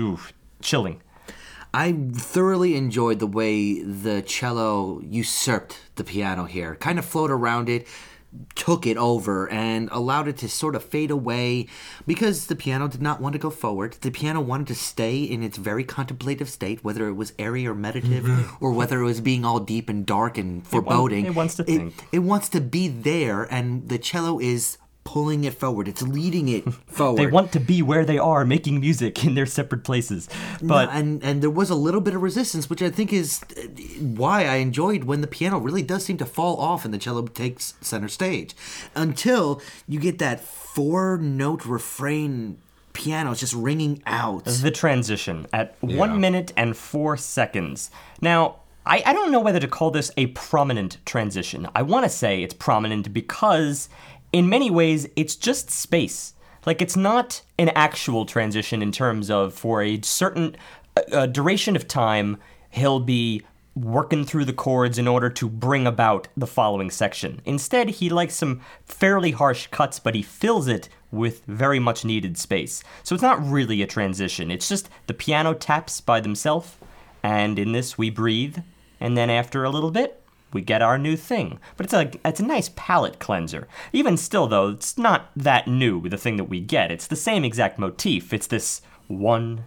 [0.60, 1.00] chilling.
[1.72, 7.68] I thoroughly enjoyed the way the cello usurped the piano here, kind of flowed around
[7.68, 7.86] it,
[8.54, 11.66] took it over and allowed it to sort of fade away
[12.06, 13.96] because the piano did not want to go forward.
[14.00, 17.74] The piano wanted to stay in its very contemplative state, whether it was airy or
[17.74, 18.64] meditative mm-hmm.
[18.64, 21.26] or whether it was being all deep and dark and foreboding.
[21.26, 25.54] it wants to it, it wants to be there, and the cello is pulling it
[25.54, 25.86] forward.
[25.86, 27.18] It's leading it forward.
[27.18, 30.28] They want to be where they are, making music in their separate places.
[30.62, 33.42] But No, and and there was a little bit of resistance, which I think is
[33.56, 33.62] uh,
[34.00, 37.26] why I enjoyed when the piano really does seem to fall off and the cello
[37.26, 38.54] takes center stage,
[38.94, 42.58] until you get that four note refrain
[42.94, 44.44] piano it's just ringing out.
[44.44, 45.96] the transition at Yeah.
[45.98, 47.90] one minute and four seconds.
[48.20, 51.66] Now, I, I don't know whether to call this a prominent transition.
[51.74, 53.88] I want to say it's prominent because,
[54.34, 56.34] in many ways, it's just space.
[56.66, 60.56] Like, it's not an actual transition in terms of for a certain
[61.12, 63.42] uh, duration of time, he'll be
[63.76, 67.42] working through the chords in order to bring about the following section.
[67.44, 72.36] Instead, he likes some fairly harsh cuts, but he fills it with very much needed
[72.36, 72.82] space.
[73.04, 74.50] So it's not really a transition.
[74.50, 76.74] It's just the piano taps by themselves,
[77.22, 78.58] and in this we breathe,
[78.98, 80.23] and then after a little bit,
[80.54, 81.58] we get our new thing.
[81.76, 83.68] But it's a it's a nice palate cleanser.
[83.92, 86.90] Even still though, it's not that new the thing that we get.
[86.90, 88.32] It's the same exact motif.
[88.32, 89.64] It's this one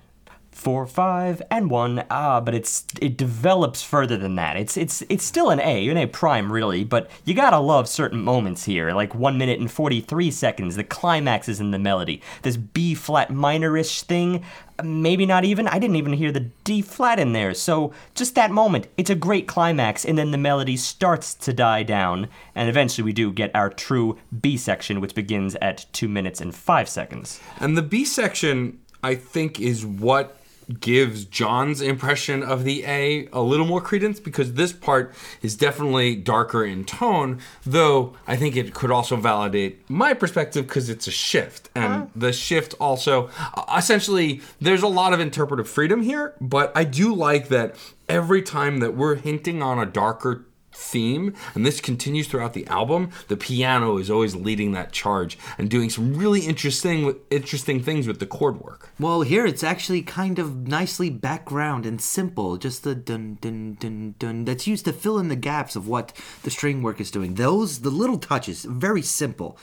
[0.58, 2.04] four, five, and one.
[2.10, 4.58] Ah, but it's it develops further than that.
[4.58, 6.84] It's it's it's still an A, an A prime, really.
[6.84, 10.76] But you gotta love certain moments here, like one minute and forty three seconds.
[10.76, 12.22] The climax is in the melody.
[12.42, 14.44] This B flat minorish thing.
[14.84, 15.68] Maybe not even.
[15.68, 17.54] I didn't even hear the D flat in there.
[17.54, 21.84] So just that moment, it's a great climax, and then the melody starts to die
[21.84, 26.42] down, and eventually we do get our true B section, which begins at two minutes
[26.42, 27.40] and five seconds.
[27.60, 30.38] And the B section, I think, is what
[30.80, 36.16] gives John's impression of the A a little more credence because this part is definitely
[36.16, 41.12] darker in tone, though I think it could also validate my perspective because it's a
[41.12, 41.70] shift.
[41.76, 42.06] And uh-huh.
[42.16, 43.30] the shift also,
[43.76, 47.76] essentially, there's a lot of interpretive freedom here, but I do like that
[48.10, 50.47] every time that we're hinting on a darker
[50.78, 55.70] theme and this continues throughout the album the piano is always leading that charge and
[55.70, 60.40] doing some really interesting interesting things with the chord work Well, here it's actually kind
[60.40, 62.58] of nicely background and simple.
[62.58, 66.14] Just the dun dun dun dun that's used to fill in the gaps of what
[66.44, 67.36] the string work is doing.
[67.36, 69.58] Those the little touches, very simple.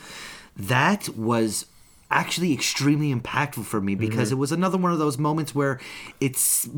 [0.57, 1.67] That was
[2.11, 4.37] actually extremely impactful for me because mm-hmm.
[4.37, 5.81] it was another one of those moments where
[6.21, 6.69] it's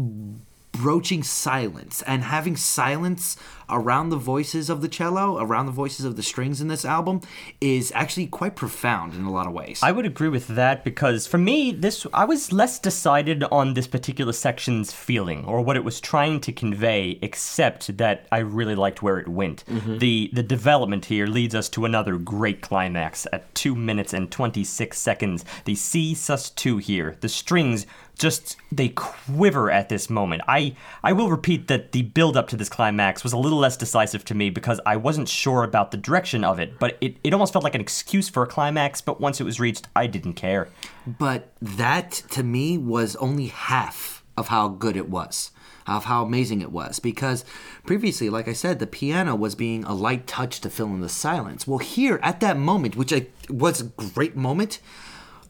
[0.76, 3.36] broaching silence and having silence
[3.68, 7.20] around the voices of the cello, around the voices of the strings in this album
[7.60, 9.80] is actually quite profound in a lot of ways.
[9.82, 13.88] I would agree with that because for me, this I was less decided on this
[13.88, 19.02] particular section's feeling or what it was trying to convey, except that I really liked
[19.02, 19.64] where it went.
[19.66, 19.98] Mm-hmm.
[19.98, 24.62] The the development here leads us to another great climax at two minutes and twenty
[24.62, 25.44] six seconds.
[25.64, 27.86] The C sus two here, the strings
[28.18, 30.42] just they quiver at this moment.
[30.48, 33.76] I I will repeat that the build up to this climax was a little less
[33.76, 37.32] decisive to me because I wasn't sure about the direction of it, but it, it
[37.32, 40.34] almost felt like an excuse for a climax, but once it was reached, I didn't
[40.34, 40.68] care.
[41.06, 45.50] But that to me was only half of how good it was,
[45.86, 46.98] of how amazing it was.
[46.98, 47.44] Because
[47.84, 51.08] previously, like I said, the piano was being a light touch to fill in the
[51.08, 51.66] silence.
[51.66, 54.78] Well, here at that moment, which I, was a great moment,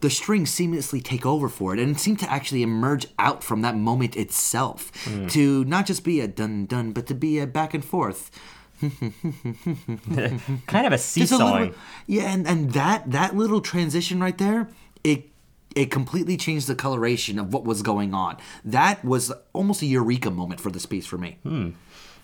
[0.01, 3.61] the strings seamlessly take over for it and it seemed to actually emerge out from
[3.61, 5.27] that moment itself hmm.
[5.27, 8.31] to not just be a dun dun, but to be a back and forth.
[8.79, 11.73] Kind of a seesawing.
[12.05, 14.69] yeah, and, and that that little transition right there,
[15.03, 15.29] it
[15.75, 18.37] it completely changed the coloration of what was going on.
[18.63, 21.37] That was almost a eureka moment for this piece for me.
[21.43, 21.71] Hmm.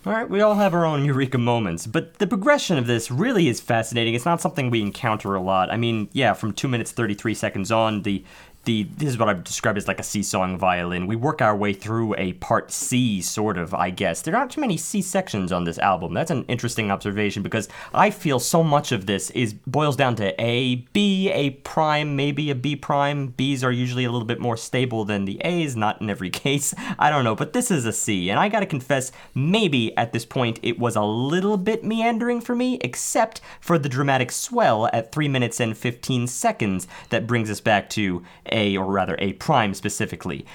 [0.05, 3.47] All right, we all have our own eureka moments, but the progression of this really
[3.47, 4.15] is fascinating.
[4.15, 5.71] It's not something we encounter a lot.
[5.71, 8.25] I mean, yeah, from 2 minutes 33 seconds on, the
[8.65, 11.07] the this is what I would describe as like a seesawing violin.
[11.07, 14.21] We work our way through a part C sort of, I guess.
[14.21, 16.13] There aren't too many C sections on this album.
[16.13, 20.41] That's an interesting observation because I feel so much of this is boils down to
[20.41, 23.27] A, B, A prime, maybe a B prime.
[23.27, 26.73] B's are usually a little bit more stable than the A's, not in every case.
[26.97, 30.25] I don't know, but this is a C, and I gotta confess, maybe at this
[30.25, 35.11] point it was a little bit meandering for me, except for the dramatic swell at
[35.11, 38.23] 3 minutes and 15 seconds that brings us back to
[38.53, 40.45] A, or rather A prime specifically.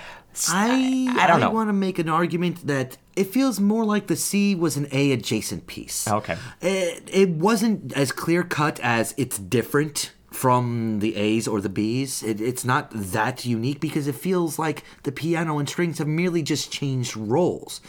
[0.49, 1.51] I I don't know.
[1.51, 5.11] want to make an argument that it feels more like the C was an A
[5.13, 6.07] adjacent piece.
[6.07, 6.37] Okay.
[6.61, 12.23] It, it wasn't as clear cut as it's different from the A's or the B's.
[12.23, 16.45] It, it's not that unique because it feels like the piano and strings have merely
[16.45, 17.81] just changed roles.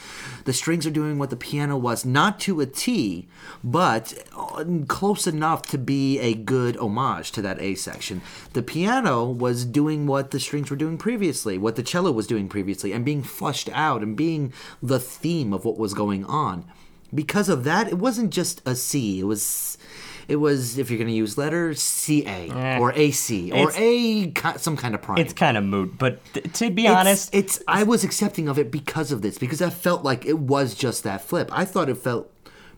[0.45, 3.27] The strings are doing what the piano was, not to a T,
[3.63, 8.21] but uh, close enough to be a good homage to that A section.
[8.53, 12.49] The piano was doing what the strings were doing previously, what the cello was doing
[12.49, 16.65] previously, and being flushed out and being the theme of what was going on.
[17.13, 19.19] Because of that, it wasn't just a C.
[19.19, 19.78] It was
[20.29, 22.77] it was if you're going to use letters CA Eh.
[22.79, 25.17] or AC or It's- A some kind of prime.
[25.17, 28.57] It's kind of moot, but th- to be It's- honest, it's I was accepting of
[28.59, 31.49] it because of this because I felt like it was just that flip.
[31.51, 32.31] I thought it felt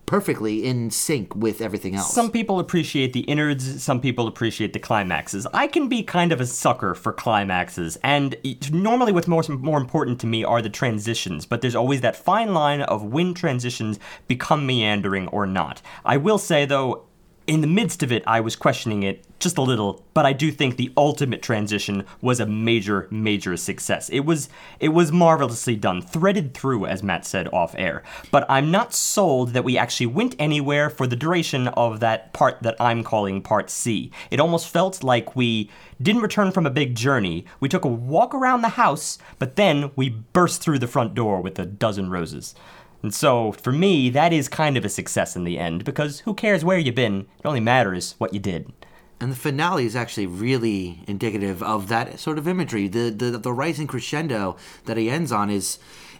[0.08, 2.14] perfectly in sync with everything else.
[2.14, 5.48] Some people appreciate the innards, some people appreciate the climaxes.
[5.54, 8.36] I can be kind of a sucker for climaxes, and
[8.74, 12.54] normally what's more, more important to me are the transitions, but there's always that fine
[12.54, 15.82] line of when transitions become meandering or not.
[16.04, 17.04] I will say, though,
[17.52, 20.54] in the midst of it, I was questioning it just a little, but I do
[20.54, 24.08] think the ultimate transition was a major, major success.
[24.08, 24.48] It was
[24.80, 28.04] it was marvelously done, threaded through, as Matt said off air.
[28.32, 32.64] But I'm not sold that we actually went anywhere for the duration of that part
[32.64, 34.12] that I'm calling part C.
[34.30, 35.70] It almost felt like we
[36.02, 37.44] didn't return from a big journey.
[37.60, 41.42] We took a walk around the house, but then we burst through the front door
[41.42, 42.56] with a dozen roses.
[43.04, 46.34] And so, for me, that is kind of a success in the end, because who
[46.34, 47.22] cares where you've been?
[47.40, 48.72] It only matters what you did.
[49.20, 52.88] And the finale is actually really indicative of that sort of imagery.
[52.88, 55.78] The the, the rising crescendo that he ends on is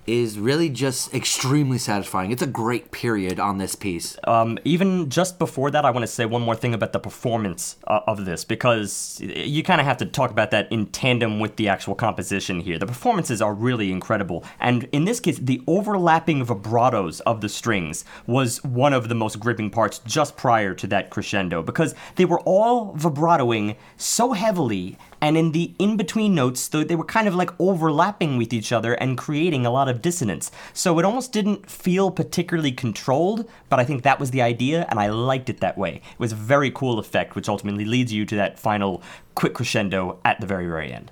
[0.08, 2.32] is really just extremely satisfying.
[2.32, 4.18] It's a great period on this piece.
[4.26, 7.78] Um, even just before that, I want to say one more thing about the performance
[7.88, 11.56] uh, of this because you kind of have to talk about that in tandem with
[11.56, 12.78] the actual composition here.
[12.78, 18.04] The performances are really incredible, and in this case, the overlapping vibratos of the strings
[18.26, 22.40] was one of the most gripping parts just prior to that crescendo because they were
[22.42, 27.36] all vibratoing so heavily and in the in between notes though they were kind of
[27.36, 30.52] like overlapping with each other and creating a lot of dissonance.
[30.74, 35.00] So it almost didn't feel particularly controlled but i think that was the idea and
[35.00, 35.96] i liked it that way.
[35.96, 39.02] It was a very cool effect which ultimately leads you to that final
[39.36, 41.12] quick crescendo at the very very end.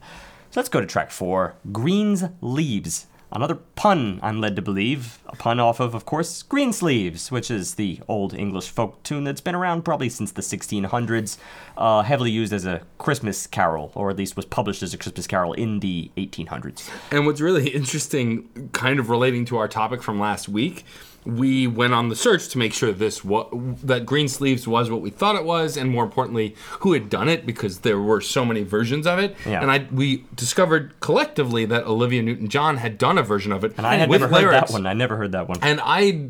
[0.51, 5.19] So let's go to track four green's leaves Another pun, I'm led to believe.
[5.27, 9.41] A pun off of, of course, Greensleeves, which is the old English folk tune that's
[9.41, 11.37] been around probably since the 1600s,
[11.77, 15.27] uh, heavily used as a Christmas carol, or at least was published as a Christmas
[15.27, 16.89] carol in the 1800s.
[17.11, 20.83] And what's really interesting, kind of relating to our topic from last week,
[21.25, 23.47] we went on the search to make sure this wa-
[23.83, 27.45] that Greensleeves was what we thought it was, and more importantly, who had done it
[27.45, 29.35] because there were so many versions of it.
[29.45, 29.61] Yeah.
[29.61, 33.85] And I we discovered collectively that Olivia Newton-John had done a version of it, And
[33.85, 34.85] I had never heard that one.
[34.85, 35.57] I never heard that one.
[35.61, 36.29] And I-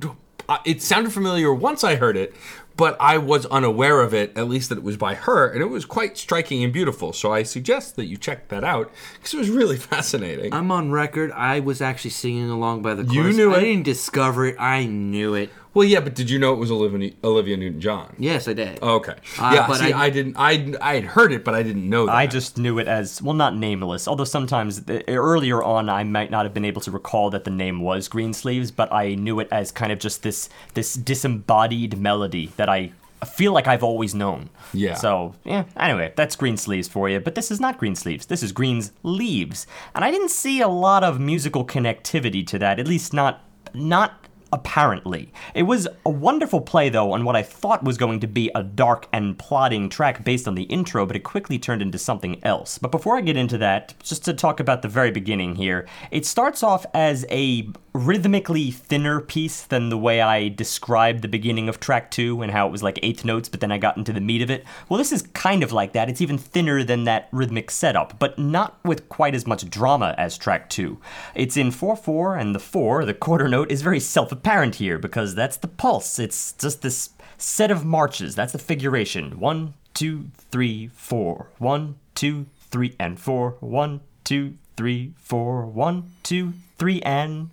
[0.65, 2.33] it sounded familiar once I heard it,
[2.79, 5.65] but I was unaware of it, at least that it was by her, and it
[5.69, 7.13] was quite striking and beautiful.
[7.13, 10.53] So I suggest that you check that out because it was really fascinating.
[10.53, 11.31] I'm on record.
[11.33, 13.13] I was actually singing along by the chorus.
[13.15, 13.37] You chorus.
[13.37, 13.61] knew I it?
[13.61, 14.55] didn't discover it.
[14.59, 15.49] I knew it.
[15.75, 18.15] well, yeah, but did you know it was Olivia, Olivia Newton-John?
[18.17, 18.81] Yes, I did.
[18.81, 19.13] Okay.
[19.37, 20.35] Uh, yeah, but see, I- I, didn't.
[20.37, 22.15] I I had heard it, but I didn't know that.
[22.15, 24.07] I just knew it as well, not nameless.
[24.07, 27.51] Although sometimes uh, earlier on, I might not have been able to recall that the
[27.51, 32.51] name was Greensleeves, but I knew it as kind of just this this disembodied melody
[32.57, 32.91] that I
[33.25, 34.49] feel like I've always known.
[34.73, 34.93] Yeah.
[34.93, 35.65] So yeah.
[35.77, 37.19] Anyway, that's Greensleeves for you.
[37.19, 38.27] But this is not Greensleeves.
[38.27, 42.79] This is Green's Leaves, and I didn't see a lot of musical connectivity to that.
[42.79, 43.43] At least not
[43.73, 45.31] not apparently.
[45.53, 48.63] It was a wonderful play, though, on what I thought was going to be a
[48.63, 52.77] dark and plodding track based on the intro, but it quickly turned into something else.
[52.77, 56.25] But before I get into that, just to talk about the very beginning here, it
[56.25, 61.79] starts off as a rhythmically thinner piece than the way I described the beginning of
[61.79, 64.21] track two and how it was like eighth notes, but then I got into the
[64.21, 64.63] meat of it.
[64.87, 66.09] Well, this is kind of like that.
[66.09, 70.37] It's even thinner than that rhythmic setup, but not with quite as much drama as
[70.37, 70.99] track two.
[71.35, 74.97] It's in 4 4, and the 4, the quarter note, is very self apparent here
[74.97, 76.17] because that's the pulse.
[76.17, 78.35] It's just this set of marches.
[78.35, 79.39] That's the figuration.
[79.39, 81.47] One, two, three, four.
[81.57, 83.57] One, two, three, and four.
[83.59, 85.65] One, two, three, four.
[85.65, 87.49] One, two, three, and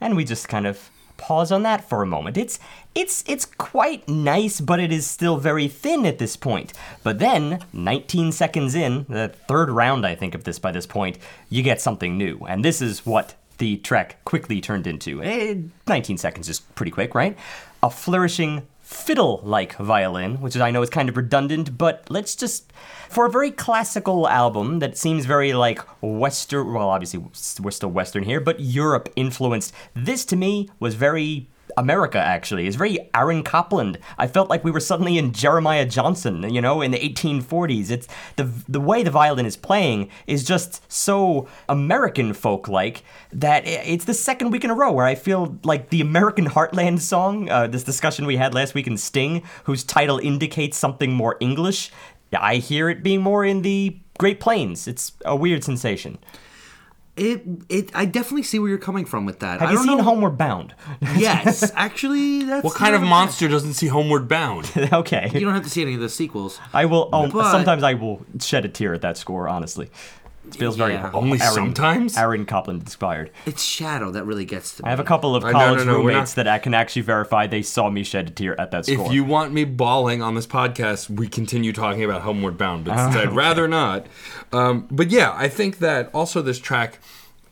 [0.00, 2.38] and we just kind of pause on that for a moment.
[2.38, 2.58] It's
[2.94, 6.72] it's it's quite nice, but it is still very thin at this point.
[7.02, 11.18] But then, 19 seconds in, the third round I think of this by this point,
[11.50, 15.22] you get something new, and this is what the track quickly turned into.
[15.22, 15.54] Eh,
[15.86, 17.38] 19 seconds is pretty quick, right?
[17.82, 22.72] A flourishing fiddle like violin, which I know is kind of redundant, but let's just.
[23.08, 27.24] For a very classical album that seems very like Western, well, obviously
[27.60, 31.48] we're still Western here, but Europe influenced, this to me was very
[31.80, 32.66] America, actually.
[32.66, 33.98] It's very Aaron Copland.
[34.18, 37.90] I felt like we were suddenly in Jeremiah Johnson, you know, in the 1840s.
[37.90, 38.06] It's
[38.36, 43.02] the the way the violin is playing is just so American folk like
[43.32, 47.00] that it's the second week in a row where I feel like the American Heartland
[47.00, 51.38] song, uh, this discussion we had last week in Sting, whose title indicates something more
[51.40, 51.90] English.
[52.32, 54.86] I hear it being more in the Great Plains.
[54.86, 56.18] It's a weird sensation.
[57.22, 59.60] It, it, I definitely see where you're coming from with that.
[59.60, 60.02] Have I you seen know.
[60.04, 60.74] Homeward Bound?
[61.16, 64.72] Yes, actually, that's What kind of not- monster doesn't see Homeward Bound?
[64.92, 65.30] okay.
[65.34, 66.58] You don't have to see any of the sequels.
[66.72, 67.10] I will.
[67.12, 69.48] Oh, But- sometimes I will shed a tear at that score.
[69.48, 69.90] Honestly,
[70.54, 71.10] it feels very Yeah.
[71.12, 72.16] Only Aaron, sometimes?
[72.16, 73.30] Aaron Copland inspired.
[73.46, 74.86] It's Shadow that really gets to me.
[74.86, 76.74] I have a couple of Uh, no, college no, no, we're roommates that I can
[76.74, 79.06] actually verify they saw me shed a tear at that score.
[79.06, 82.98] If you want me bawling on this podcast, we continue talking about Homeward Bound, but
[82.98, 84.06] Oh, since I'd rather not.
[84.52, 86.98] Um, but yeah, I think that also this track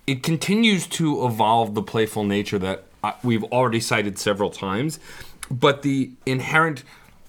[0.07, 4.99] it continues to evolve the playful nature that uh, we've already cited several times,
[5.51, 6.83] but the inherent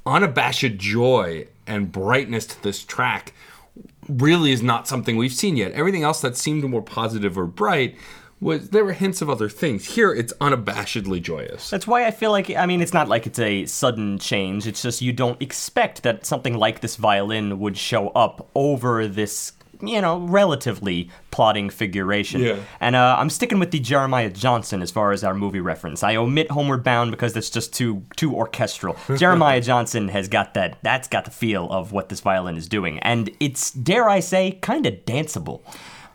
[0.05, 3.33] unabashed joy and brightness to this track
[4.09, 5.71] really is not something we've seen yet.
[5.73, 7.97] Everything else that seemed more positive or bright
[8.41, 9.95] was there were hints of other things.
[9.95, 11.69] Here it's unabashedly joyous.
[11.69, 14.65] That's why I feel like I mean it's not like it's a sudden change.
[14.65, 19.53] It's just you don't expect that something like this violin would show up over this
[19.81, 22.41] you know relatively plotting figuration.
[22.41, 22.59] Yeah.
[22.79, 26.03] And uh, I'm sticking with the Jeremiah Johnson as far as our movie reference.
[26.03, 28.97] I omit Homeward Bound because that's just too too orchestral.
[29.17, 32.99] Jeremiah Johnson has got that that's got the feel of what this violin is doing,
[32.99, 35.61] and it's dare I say kind of danceable.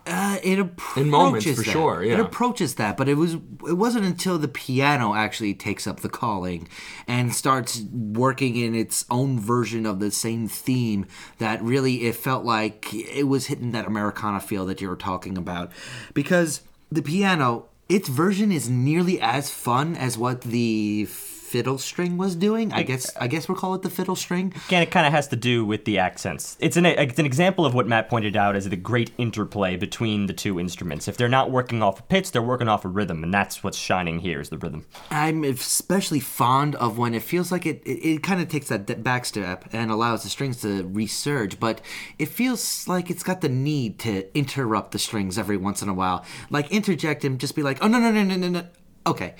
[0.06, 1.64] Uh, it approaches In moments, for that.
[1.64, 3.34] sure, It approaches that, but it was
[3.66, 6.68] it wasn't until the piano actually takes up the calling
[7.08, 11.06] and starts working in its own version of the same theme
[11.38, 15.38] that really it felt like it was hitting that Americana feel that you were talking
[15.38, 15.72] about,
[16.12, 16.60] because
[16.92, 21.06] the piano its version is nearly as fun as what the
[21.54, 22.72] fiddle string was doing.
[22.72, 24.52] I guess I guess we'll call it the fiddle string.
[24.66, 26.56] Again, it kind of has to do with the accents.
[26.58, 30.26] It's an it's an example of what Matt pointed out as the great interplay between
[30.26, 31.06] the two instruments.
[31.06, 33.78] If they're not working off a pitch, they're working off a rhythm, and that's what's
[33.78, 34.84] shining here is the rhythm.
[35.12, 39.04] I'm especially fond of when it feels like it, it, it kind of takes that
[39.04, 41.80] back step and allows the strings to resurge, but
[42.18, 45.94] it feels like it's got the need to interrupt the strings every once in a
[45.94, 46.24] while.
[46.50, 48.66] Like interject and just be like, oh, no, no, no, no, no, no.
[49.06, 49.34] Okay.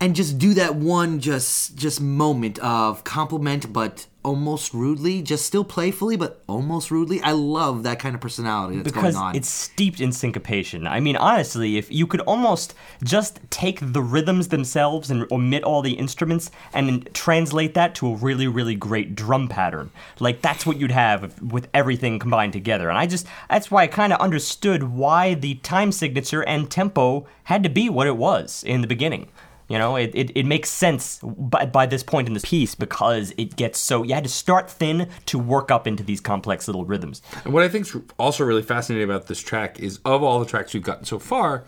[0.00, 5.64] And just do that one just just moment of compliment, but almost rudely, just still
[5.64, 7.20] playfully, but almost rudely.
[7.22, 9.36] I love that kind of personality that's because going on.
[9.36, 10.86] it's steeped in syncopation.
[10.86, 15.82] I mean, honestly, if you could almost just take the rhythms themselves and omit all
[15.82, 19.90] the instruments and translate that to a really, really great drum pattern,
[20.20, 22.88] like that's what you'd have with everything combined together.
[22.88, 27.26] And I just that's why I kind of understood why the time signature and tempo
[27.44, 29.28] had to be what it was in the beginning.
[29.68, 33.32] You know, it, it, it makes sense by, by this point in the piece because
[33.36, 34.02] it gets so.
[34.02, 37.20] You had to start thin to work up into these complex little rhythms.
[37.44, 40.46] And what I think is also really fascinating about this track is of all the
[40.46, 41.64] tracks we've gotten so far,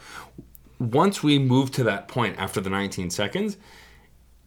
[0.78, 3.59] once we move to that point after the 19 seconds,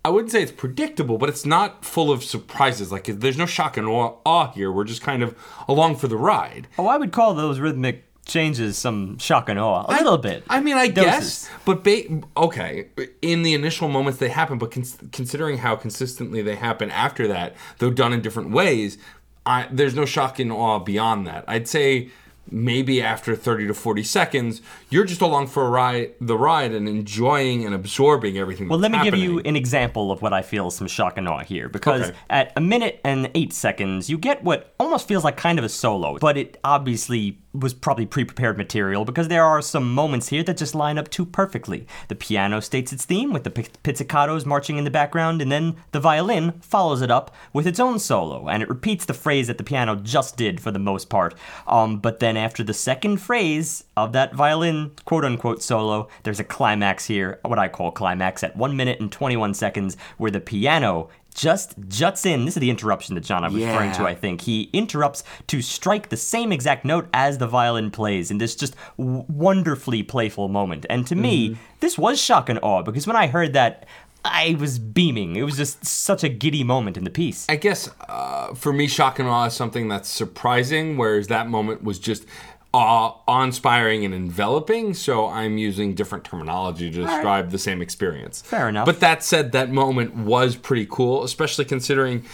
[0.04, 2.91] I wouldn't say it's predictable, but it's not full of surprises.
[2.91, 4.72] Like there's no shock and awe, awe here.
[4.72, 5.38] We're just kind of
[5.68, 6.68] along for the ride.
[6.78, 9.86] Oh, I would call those rhythmic changes some shock and awe.
[9.88, 10.43] A little bit.
[10.49, 11.11] I mean, I Doses.
[11.11, 12.88] guess, but ba- okay,
[13.21, 17.55] in the initial moments they happen, but cons- considering how consistently they happen after that,
[17.80, 18.97] though done in different ways,
[19.45, 21.43] I, there's no shock and awe beyond that.
[21.47, 22.09] I'd say
[22.51, 26.88] maybe after 30 to 40 seconds, you're just along for a ride, the ride, and
[26.89, 28.67] enjoying and absorbing everything.
[28.67, 31.28] Well, let me that's give you an example of what I feel some shock and
[31.28, 31.69] awe here.
[31.69, 32.17] Because Okay.
[32.30, 35.69] at a minute and eight seconds, you get what almost feels like kind of a
[35.69, 40.43] solo, but it obviously was probably pre prepared material because there are some moments here
[40.43, 41.88] that just line up too perfectly.
[42.08, 45.99] The piano states its theme with the pizzicatos marching in the background, and then the
[45.99, 49.64] violin follows it up with its own solo, and it repeats the phrase that the
[49.64, 51.36] piano just did for the most part.
[51.68, 56.43] Um, but then after the second phrase of that violin quote unquote solo, there's a
[56.43, 61.10] climax here, what I call climax, at 1 minute and 21 seconds, where the piano
[61.34, 62.45] just juts in.
[62.45, 64.41] This is the interruption that John I'm referring to, I think.
[64.41, 68.75] He interrupts to strike the same exact note as the violin plays in this just
[68.97, 70.86] w- wonderfully playful moment.
[70.89, 73.86] And to me, this was shock and awe because when I heard that,
[74.25, 75.36] I was beaming.
[75.36, 77.45] It was just such a giddy moment in the piece.
[77.49, 81.84] I guess uh, for me, shock and awe is something that's surprising, whereas that moment
[81.84, 82.25] was just
[82.74, 84.93] awe-inspiring and enveloping.
[84.93, 88.41] So I'm using different terminology to describe the same experience.
[88.41, 88.86] Fair enough.
[88.86, 92.26] But that said, that moment was pretty cool, especially considering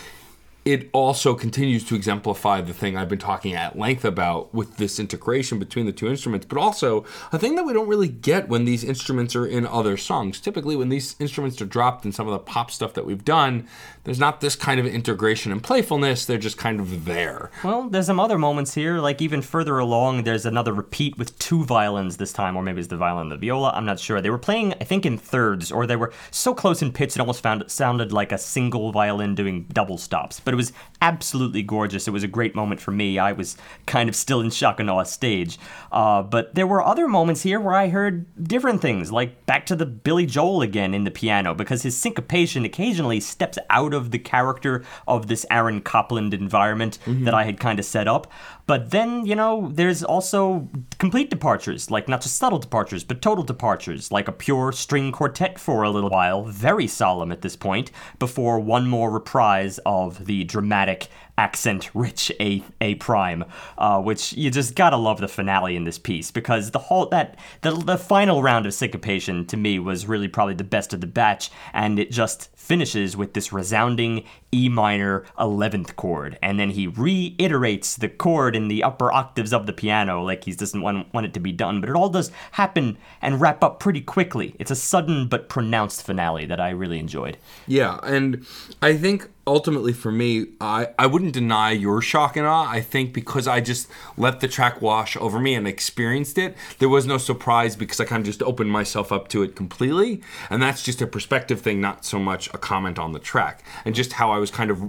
[0.65, 4.99] it also continues to exemplify the thing I've been talking at length about with this
[4.99, 8.65] integration between the two instruments, but also a thing that we don't really get when
[8.65, 10.39] these instruments are in other songs.
[10.39, 13.67] Typically, when these instruments are dropped in some of the pop stuff that we've done,
[14.10, 17.51] there's not this kind of integration and playfulness, they're just kind of there.
[17.64, 21.64] Well, there's some other moments here, like even further along, there's another repeat with two
[21.64, 24.20] violins this time, or maybe it's the violin and the viola, I'm not sure.
[24.20, 27.20] They were playing, I think, in thirds, or they were so close in pitch it
[27.20, 30.39] almost found, sounded like a single violin doing double stops.
[30.39, 32.07] But it was absolutely gorgeous.
[32.07, 33.20] It was a great moment for me.
[33.20, 35.60] I was kind of still in shock and awe stage.
[35.91, 39.76] Uh, but there were other moments here where I heard different things, like back to
[39.76, 44.19] the Billy Joel again in the piano, because his syncopation occasionally steps out of the
[44.19, 48.31] character of this Aaron Copland environment that I had kind of set up.
[48.65, 50.67] But then, you know, there's also
[50.99, 55.57] complete departures, like not just subtle departures, but total departures, like a pure string quartet
[55.57, 57.89] for a little while, very solemn at this point,
[58.19, 63.45] before one more reprise of the dramatic accent rich A A prime,
[63.77, 67.39] uh, which you just gotta love the finale in this piece because the whole that
[67.61, 71.07] the the final round of syncopation to me was really probably the best of the
[71.07, 76.86] batch, and it just finishes with this resounding E minor 11th chord, and then he
[76.86, 81.26] reiterates the chord in the upper octaves of the piano like he doesn't want, want
[81.26, 84.55] it to be done, but it all does happen and wrap up pretty quickly.
[84.59, 87.38] It's a sudden but pronounced finale that I really enjoyed.
[87.67, 88.45] Yeah, and
[88.84, 92.70] I think ultimately for me, I, I wouldn't deny your shock and awe.
[92.70, 96.88] I think because I just let the track wash over me and experienced it, there
[96.88, 100.22] was no surprise because I kind of just opened myself up to it completely.
[100.51, 103.64] And that's just a perspective thing, not so much a comment on the track.
[103.86, 104.82] And just how I was kind of,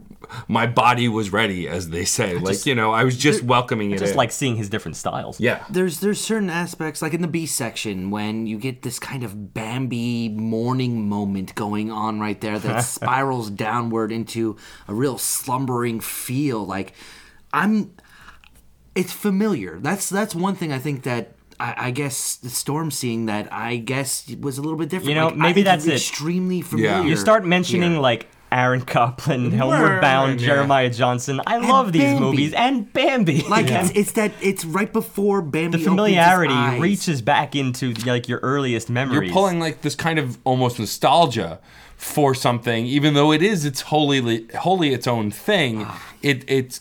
[0.48, 2.36] my body was ready, as they say.
[2.38, 4.16] like, you know, I was just welcoming it Just in.
[4.16, 5.40] like seeing his different styles.
[5.40, 5.64] yeah.
[5.70, 9.54] There's there's certain aspects like in the B section when you get this kind of
[9.54, 14.56] Bambi morning moment going on right there that spirals downward into
[14.88, 16.64] a real slumbering feel.
[16.66, 16.92] Like
[17.52, 17.94] I'm,
[18.94, 19.78] it's familiar.
[19.80, 21.34] That's that's one thing I think that.
[21.60, 25.10] I, I guess the storm seeing that I guess was a little bit different.
[25.10, 25.94] You know, Like, maybe think that's it.
[25.94, 27.08] Extremely familiar.
[27.08, 28.00] You start mentioning here.
[28.00, 30.46] like Aaron Copland, Homeward Bound, yeah.
[30.48, 31.40] Jeremiah Johnson.
[31.46, 32.20] I love these Bambi.
[32.20, 33.42] movies and Bambi.
[33.42, 35.58] like it's, it's that it's right before Bambi.
[35.58, 36.80] the opens his familiarity eyes.
[36.80, 39.28] reaches back into like your earliest memories.
[39.28, 41.60] You're pulling like this kind of almost nostalgia
[41.96, 45.84] for something, even though it is it's wholly wholly its own thing.
[45.86, 46.02] Ah.
[46.22, 46.80] it it's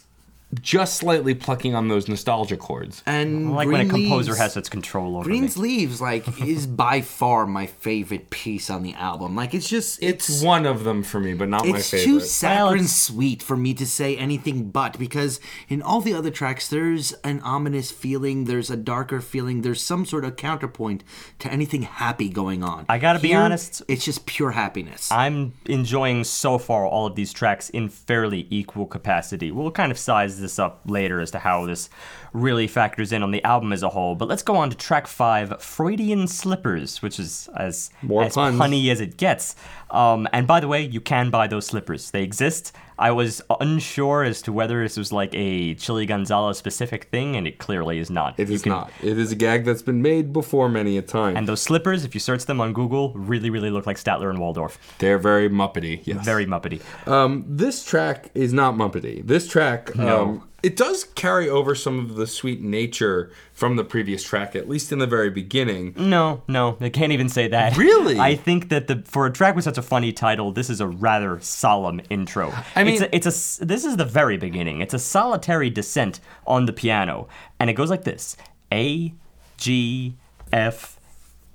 [0.62, 3.04] just slightly plucking on those nostalgia chords.
[3.06, 5.62] and I like when a composer Leaves- has its control over Green's me.
[5.64, 9.36] Leaves like is by far my favorite piece on the album.
[9.36, 11.80] Like it's just it's It's one of them for me, but not my favorite.
[11.80, 12.06] it's favorite.
[12.06, 16.16] too saccharine Well, it's- sweet for me to say anything but because in all the
[16.16, 21.04] other tracks there's an ominous feeling, there's a darker feeling, there's some sort of counterpoint
[21.40, 22.86] to anything happy going on.
[22.90, 23.84] I gotta be honest.
[23.88, 25.12] it's just pure happiness.
[25.12, 29.52] I'm enjoying so far all of these tracks in fairly equal capacity.
[29.52, 31.90] We'll kind of size this up later as to how this
[32.34, 34.16] really factors in on the album as a whole.
[34.16, 38.60] But let's go on to track five, Freudian Slippers, which is as, More as puns.
[38.60, 39.56] punny as it gets.
[39.90, 42.12] Um, and by the way, you can buy those slippers.
[42.12, 42.76] They exist.
[43.00, 47.48] I was unsure as to whether this was like a Chilly Gonzales specific thing, and
[47.48, 48.38] it clearly is not.
[48.38, 48.92] It You is can- not.
[49.02, 51.38] It is a gag that's been made before many a time.
[51.38, 54.38] And those slippers, if you search them on Google, really, really look like Statler and
[54.40, 54.78] Waldorf.
[55.00, 56.02] They're very muppety.
[56.04, 56.26] Yes.
[56.26, 56.82] Very muppety.
[57.08, 59.26] Um, this track is not Muppety.
[59.26, 64.24] This track, um, it does carry over some of the sweet nature from the previous
[64.24, 65.94] track, at least in the very beginning.
[65.98, 67.78] No, no, I can't even say that.
[67.78, 68.20] Really?
[68.20, 70.88] I think that the for a track with such a funny title, this is a
[70.88, 72.54] rather solemn intro.
[72.76, 74.82] I mean- it's a, it's a this is the very beginning.
[74.82, 77.28] It's a solitary descent on the piano,
[77.60, 78.36] and it goes like this:
[78.72, 79.14] A,
[79.58, 80.16] G,
[80.52, 81.00] F,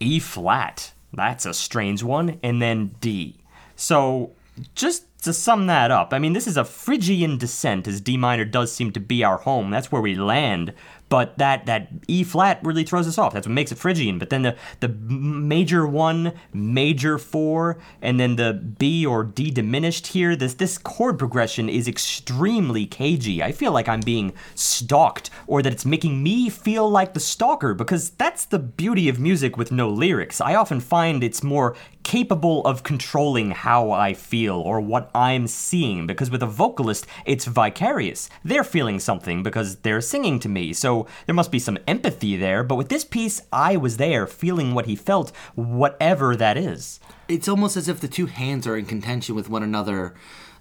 [0.00, 0.92] E flat.
[1.12, 3.36] That's a strange one, and then D.
[3.76, 4.32] So
[4.74, 8.44] just to sum that up, I mean, this is a Phrygian descent, as D minor
[8.44, 9.70] does seem to be our home.
[9.70, 10.72] That's where we land.
[11.10, 13.34] But that, that E flat really throws us off.
[13.34, 14.18] That's what makes it Phrygian.
[14.18, 20.08] But then the, the major one, major four, and then the B or D diminished
[20.08, 23.42] here, this, this chord progression is extremely cagey.
[23.42, 27.74] I feel like I'm being stalked, or that it's making me feel like the stalker,
[27.74, 30.40] because that's the beauty of music with no lyrics.
[30.40, 36.06] I often find it's more capable of controlling how I feel or what I'm seeing
[36.06, 38.30] because with a vocalist it's vicarious.
[38.44, 40.72] They're feeling something because they're singing to me.
[40.72, 44.74] So there must be some empathy there, but with this piece I was there feeling
[44.74, 47.00] what he felt, whatever that is.
[47.26, 50.14] it's almost as if the two hands are in contention with one another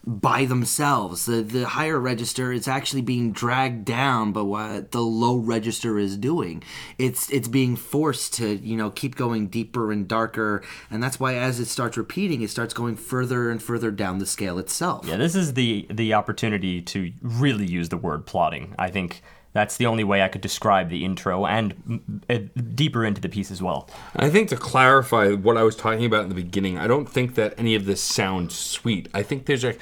[0.06, 1.26] by themselves.
[1.26, 6.18] The the higher register is actually being dragged down by what the low register is
[6.18, 6.64] doing.
[6.98, 11.36] It's it's being forced to you know keep going deeper and darker, and that's why
[11.36, 15.06] as it starts repeating, it starts going further and further down the scale itself.
[15.08, 18.76] Yeah, this is the the opportunity to really use the word plotting.
[18.78, 19.22] I think
[19.54, 22.40] that's the only way I could describe the intro and uh,
[22.76, 23.90] deeper into the piece as well.
[24.16, 27.36] I think to clarify what I was talking about in the beginning, I don't think
[27.36, 29.08] that any of this sounds sweet.
[29.14, 29.76] I think there's a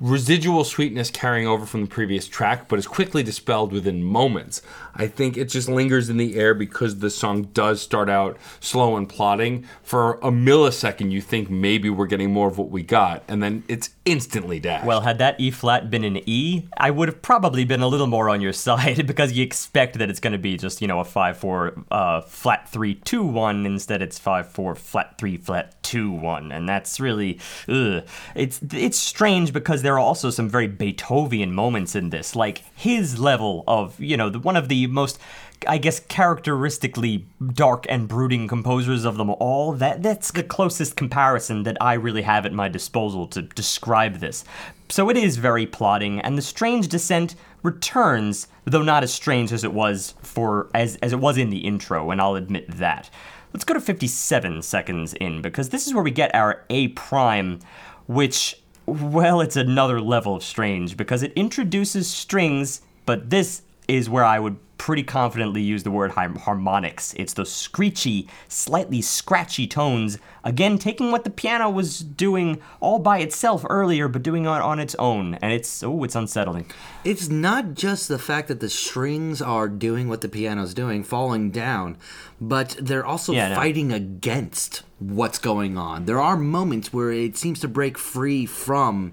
[0.00, 4.60] residual sweetness carrying over from the previous track, but is quickly dispelled within moments.
[4.98, 8.96] I think it just lingers in the air because the song does start out slow
[8.96, 9.66] and plotting.
[9.82, 13.64] For a millisecond, you think maybe we're getting more of what we got, and then
[13.68, 14.86] it's instantly dashed.
[14.86, 18.06] Well, had that E flat been an E, I would have probably been a little
[18.06, 21.00] more on your side because you expect that it's going to be just, you know,
[21.00, 23.66] a 5 4 uh, flat 3 2 1.
[23.66, 26.52] Instead, it's 5 4 flat 3 flat 2 1.
[26.52, 27.38] And that's really,
[27.68, 28.04] ugh.
[28.34, 33.18] It's, it's strange because there are also some very Beethoven moments in this, like his
[33.18, 35.18] level of, you know, the, one of the most
[35.66, 39.72] I guess characteristically dark and brooding composers of them all.
[39.72, 44.44] That that's the closest comparison that I really have at my disposal to describe this.
[44.88, 49.64] So it is very plotting, and the strange descent returns, though not as strange as
[49.64, 53.10] it was for as as it was in the intro, and I'll admit that.
[53.52, 57.60] Let's go to 57 seconds in because this is where we get our A prime,
[58.06, 64.24] which well, it's another level of strange because it introduces strings, but this is where
[64.24, 67.14] I would pretty confidently use the word harmonics.
[67.14, 73.18] It's those screechy, slightly scratchy tones, again, taking what the piano was doing all by
[73.18, 75.34] itself earlier, but doing it on its own.
[75.36, 76.70] And it's, oh, it's unsettling.
[77.04, 81.50] It's not just the fact that the strings are doing what the piano's doing, falling
[81.50, 81.96] down,
[82.40, 83.96] but they're also yeah, fighting no.
[83.96, 86.04] against what's going on.
[86.04, 89.12] There are moments where it seems to break free from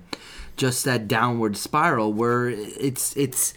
[0.55, 3.55] just that downward spiral where it's it's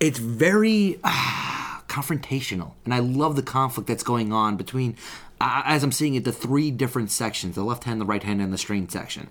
[0.00, 4.96] it's very uh, confrontational, and I love the conflict that's going on between.
[5.42, 8.42] Uh, as I'm seeing it, the three different sections the left hand, the right hand,
[8.42, 9.28] and the string section.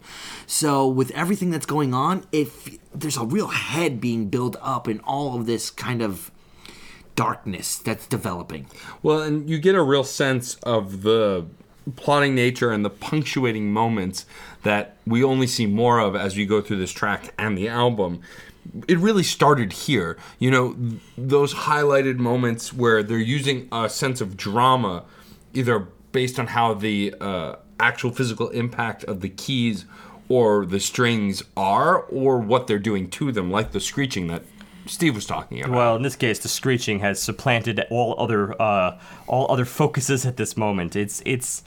[0.47, 4.99] So, with everything that's going on, if there's a real head being built up in
[5.01, 6.31] all of this kind of
[7.15, 8.65] darkness that's developing.
[9.03, 11.47] Well, and you get a real sense of the
[11.95, 14.25] plotting nature and the punctuating moments
[14.63, 18.21] that we only see more of as we go through this track and the album
[18.87, 20.17] it really started here.
[20.37, 20.75] You know,
[21.17, 25.05] those highlighted moments where they're using a sense of drama,
[25.53, 29.85] either based on how the uh, actual physical impact of the keys
[30.27, 34.43] or the strings are, or what they're doing to them, like the screeching that
[34.85, 35.75] Steve was talking about.
[35.75, 40.37] Well, in this case, the screeching has supplanted all other uh, all other focuses at
[40.37, 40.95] this moment.
[40.95, 41.63] It's it's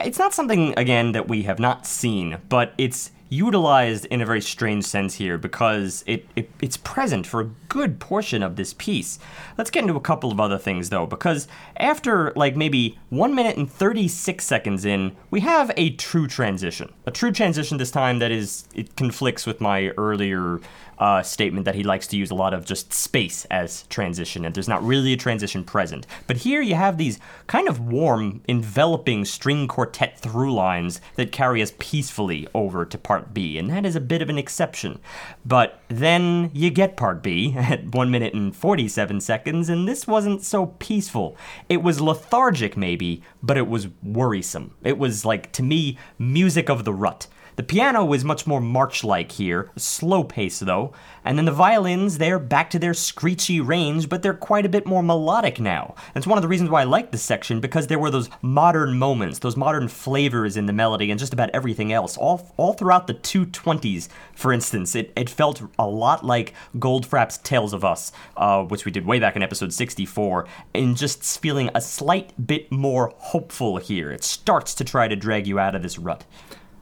[0.00, 4.40] it's not something again that we have not seen, but it's utilized in a very
[4.40, 9.18] strange sense here because it, it, it's present for a good portion of this piece.
[9.56, 11.46] Let's get into a couple of other things though, because
[11.76, 16.92] after like maybe one minute and 36 seconds in, we have a true transition.
[17.08, 20.60] A true transition this time that is it conflicts with my earlier
[20.98, 24.54] uh, statement that he likes to use a lot of just space as transition, and
[24.54, 26.06] there's not really a transition present.
[26.26, 31.62] But here you have these kind of warm, enveloping string quartet through lines that carry
[31.62, 34.98] us peacefully over to part B, and that is a bit of an exception.
[35.46, 40.42] But then you get part B at 1 minute and 47 seconds, and this wasn't
[40.42, 41.36] so peaceful.
[41.68, 44.74] It was lethargic, maybe, but it was worrisome.
[44.82, 47.26] It was like, to me, music of the rut.
[47.58, 50.92] The piano is much more march like here, slow pace though,
[51.24, 54.86] and then the violins, they're back to their screechy range, but they're quite a bit
[54.86, 55.96] more melodic now.
[56.14, 58.96] It's one of the reasons why I like this section, because there were those modern
[58.96, 62.16] moments, those modern flavors in the melody and just about everything else.
[62.16, 67.72] All, all throughout the 220s, for instance, it, it felt a lot like Goldfrapp's Tales
[67.72, 70.46] of Us, uh, which we did way back in episode 64,
[70.76, 74.12] and just feeling a slight bit more hopeful here.
[74.12, 76.24] It starts to try to drag you out of this rut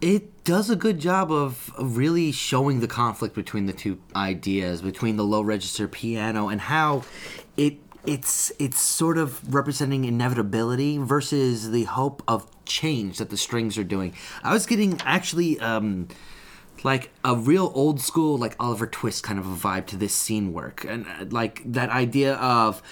[0.01, 5.17] it does a good job of really showing the conflict between the two ideas, between
[5.17, 7.03] the low register piano and how
[7.57, 13.77] it it's it's sort of representing inevitability versus the hope of change that the strings
[13.77, 14.15] are doing.
[14.43, 16.09] I was getting actually um,
[16.85, 20.53] like a real old school like Oliver Twist kind of a vibe to this scene
[20.53, 22.83] work and uh, like that idea of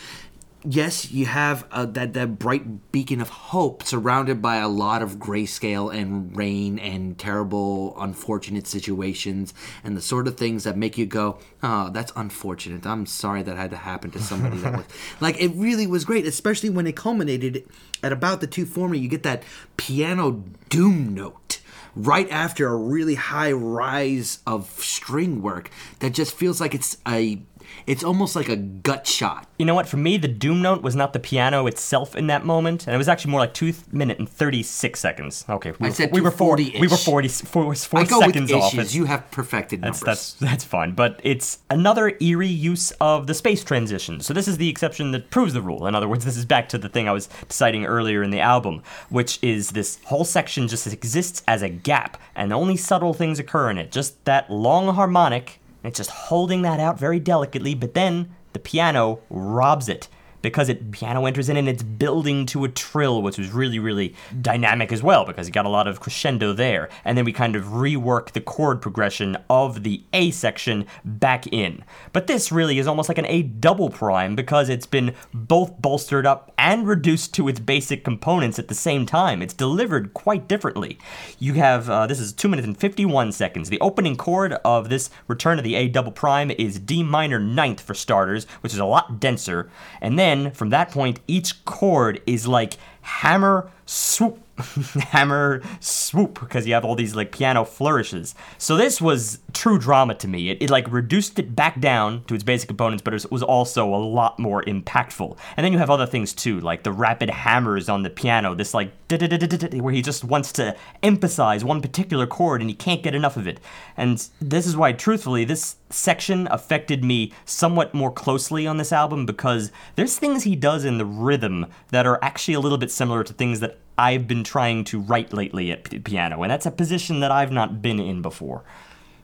[0.64, 5.16] yes, you have uh, that that bright beacon of hope surrounded by a lot of
[5.16, 11.06] grayscale and rain and terrible, unfortunate situations and the sort of things that make you
[11.06, 12.86] go, "Oh, that's unfortunate.
[12.86, 14.86] I'm sorry that had to happen to somebody." that was
[15.20, 17.66] like it really was great, especially when it culminated
[18.02, 18.98] at about the two 240.
[18.98, 19.42] You get that
[19.76, 21.60] piano doom note
[21.96, 25.70] right after a really high rise of string work
[26.00, 27.40] that just feels like it's a
[27.86, 29.46] it's almost like a gut shot.
[29.58, 29.88] You know what?
[29.88, 32.98] For me, the doom note was not the piano itself in that moment, and it
[32.98, 35.44] was actually more like two th- minute and thirty six seconds.
[35.48, 36.80] Okay, we I were, said we were 240-ish.
[36.80, 38.74] we were 40, four, four I go seconds with off.
[38.74, 38.94] issues.
[38.96, 40.00] You have perfected numbers.
[40.00, 44.20] That's that's that's fine, but it's another eerie use of the space transition.
[44.20, 45.86] So this is the exception that proves the rule.
[45.86, 48.40] In other words, this is back to the thing I was citing earlier in the
[48.40, 53.38] album, which is this whole section just exists as a gap, and only subtle things
[53.38, 53.90] occur in it.
[53.92, 57.74] Just that long harmonic, and it's just holding that out very delicately.
[57.74, 60.08] But then the piano robs it
[60.44, 64.14] because it piano enters in and it's building to a trill, which was really, really
[64.42, 66.90] dynamic as well, because you got a lot of crescendo there.
[67.04, 71.82] And then we kind of rework the chord progression of the A section back in.
[72.12, 76.26] But this really is almost like an A double prime because it's been both bolstered
[76.26, 79.40] up and reduced to its basic components at the same time.
[79.40, 80.98] It's delivered quite differently.
[81.38, 83.70] You have, uh, this is 2 minutes and 51 seconds.
[83.70, 87.80] The opening chord of this return of the A double prime is D minor ninth
[87.80, 89.70] for starters, which is a lot denser.
[90.02, 94.38] And then from that point, each chord is like hammer swoop
[95.10, 98.34] hammer swoop because you have all these like piano flourishes.
[98.58, 100.50] So this was true drama to me.
[100.50, 103.94] It, it like reduced it back down to its basic components but it was, also
[103.94, 105.36] a lot more impactful.
[105.56, 108.72] And then you have other things too like the rapid hammers on the piano this
[108.72, 113.36] like where he just wants to emphasize one particular chord and he can't get enough
[113.36, 113.60] of it.
[113.96, 119.26] And this is why truthfully this section affected me somewhat more closely on this album
[119.26, 123.22] because there's things he does in the rhythm that are actually a little bit similar
[123.24, 126.70] to things that I've been trying to write lately at p- piano, and that's a
[126.70, 128.64] position that I've not been in before.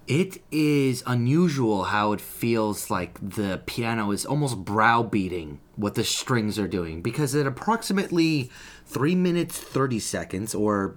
[0.06, 6.59] It is unusual how it feels like the piano is almost browbeating what the strings
[6.59, 8.51] are doing because at approximately
[8.86, 10.97] three minutes thirty seconds, or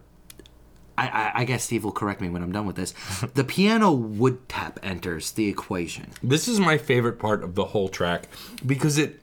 [0.98, 2.94] I, I, I guess Steve will correct me when I'm done with this.
[3.34, 6.12] the piano wood tap enters the equation.
[6.22, 8.28] This is my favorite part of the whole track
[8.66, 9.20] because it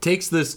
[0.00, 0.56] takes this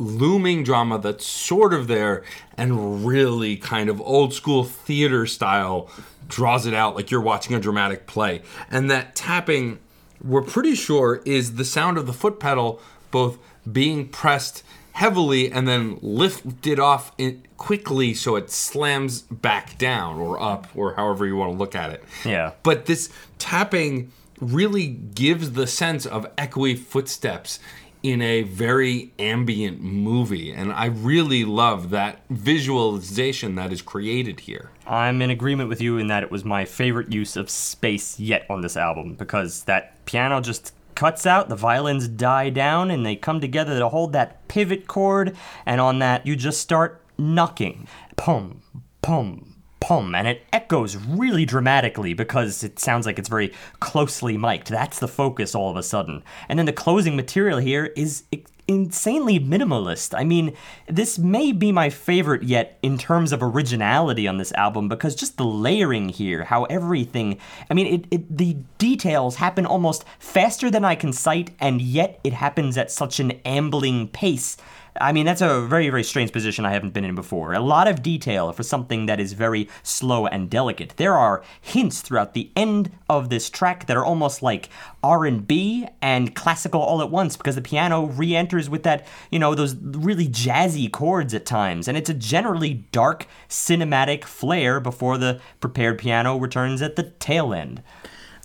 [0.00, 2.24] looming drama that's sort of there
[2.56, 5.90] and really kind of old school theater style
[6.26, 8.40] draws it out like you're watching a dramatic play.
[8.70, 9.78] And that tapping,
[10.22, 13.38] we're pretty sure, is the sound of the foot pedal both
[13.70, 14.62] being pressed
[14.92, 17.12] heavily and then lifted off
[17.56, 21.90] quickly so it slams back down or up or however you want to look at
[21.90, 22.02] it.
[22.24, 22.52] Yeah.
[22.62, 27.60] But this tapping really gives the sense of echoey footsteps
[28.02, 30.52] in a very ambient movie.
[30.52, 34.70] And I really love that visualization that is created here.
[34.86, 38.46] I'm in agreement with you in that it was my favorite use of space yet
[38.48, 43.16] on this album because that piano just cuts out, the violins die down, and they
[43.16, 47.88] come together to hold that pivot chord, and on that you just start knocking.
[48.16, 48.60] Pum,
[49.00, 49.49] pum,
[49.80, 54.68] pum, and it echoes really dramatically because it sounds like it's very closely mic'd.
[54.68, 56.22] That's the focus all of a sudden.
[56.48, 58.24] And then the closing material here is
[58.70, 60.16] insanely minimalist.
[60.16, 64.88] I mean, this may be my favorite yet in terms of originality on this album
[64.88, 67.38] because just the layering here, how everything,
[67.68, 72.20] I mean, it, it the details happen almost faster than I can cite, and yet
[72.22, 74.56] it happens at such an ambling pace.
[74.98, 77.52] I mean, that's a very, very strange position I haven't been in before.
[77.52, 80.94] A lot of detail for something that is very slow and delicate.
[80.96, 84.68] There are hints throughout the end of this track that are almost like
[85.02, 89.76] R&B and classical all at once because the piano re-enters with that, you know, those
[89.76, 91.86] really jazzy chords at times.
[91.86, 97.54] And it's a generally dark, cinematic flair before the prepared piano returns at the tail
[97.54, 97.82] end.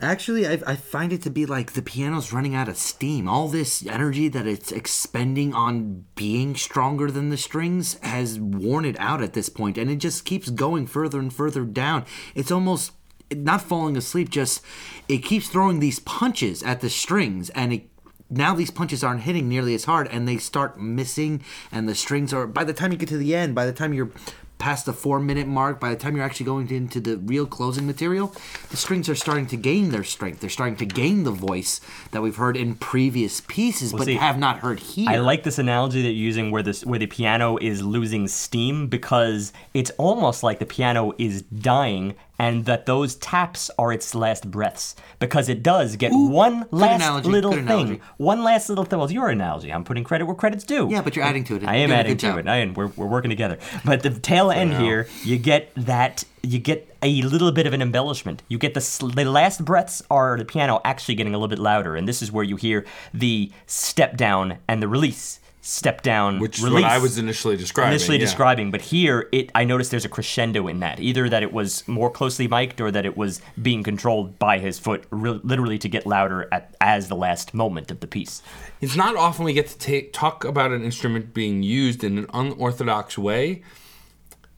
[0.01, 3.29] Actually, I, I find it to be like the piano's running out of steam.
[3.29, 8.99] All this energy that it's expending on being stronger than the strings has worn it
[8.99, 12.05] out at this point, and it just keeps going further and further down.
[12.33, 12.91] It's almost
[13.31, 14.61] not falling asleep, just
[15.07, 17.89] it keeps throwing these punches at the strings, and it
[18.29, 22.33] now these punches aren't hitting nearly as hard and they start missing and the strings
[22.33, 24.09] are by the time you get to the end by the time you're
[24.57, 27.85] past the four minute mark by the time you're actually going into the real closing
[27.85, 28.33] material
[28.69, 30.39] the strings are starting to gain their strength.
[30.39, 34.37] They're starting to gain the voice that we've heard in previous pieces but see, have
[34.37, 35.09] not heard here.
[35.09, 38.87] I like this analogy that you're using where this where the piano is losing steam
[38.87, 44.49] because it's almost like the piano is dying and that those taps are its last
[44.51, 47.59] breaths because it does get one last analogy, little thing.
[47.59, 48.01] analogy.
[48.17, 48.99] One last little thing.
[48.99, 49.71] Well, it's your analogy.
[49.71, 50.87] I'm putting credit where credit's due.
[50.91, 52.37] yeah but you're adding to it I am adding to job.
[52.39, 52.47] it.
[52.47, 52.73] I am.
[52.73, 53.57] We're, we're working together.
[53.85, 56.23] But the tail end here, you get that.
[56.43, 58.43] You get a little bit of an embellishment.
[58.47, 61.57] You get the sl- the last breaths are the piano actually getting a little bit
[61.59, 65.39] louder, and this is where you hear the step down and the release.
[65.67, 67.91] Step down Which is what I was initially describing.
[67.93, 68.25] initially yeah.
[68.25, 71.85] describing but here it i noticed there's a crescendo in that either that it was
[71.87, 75.89] more closely mic'd or that it was being controlled by his foot re- literally to
[75.89, 78.43] get louder at as the last moment of the piece
[78.79, 82.27] It's not often we get to take, talk about an instrument being used in an
[82.31, 83.63] unorthodox way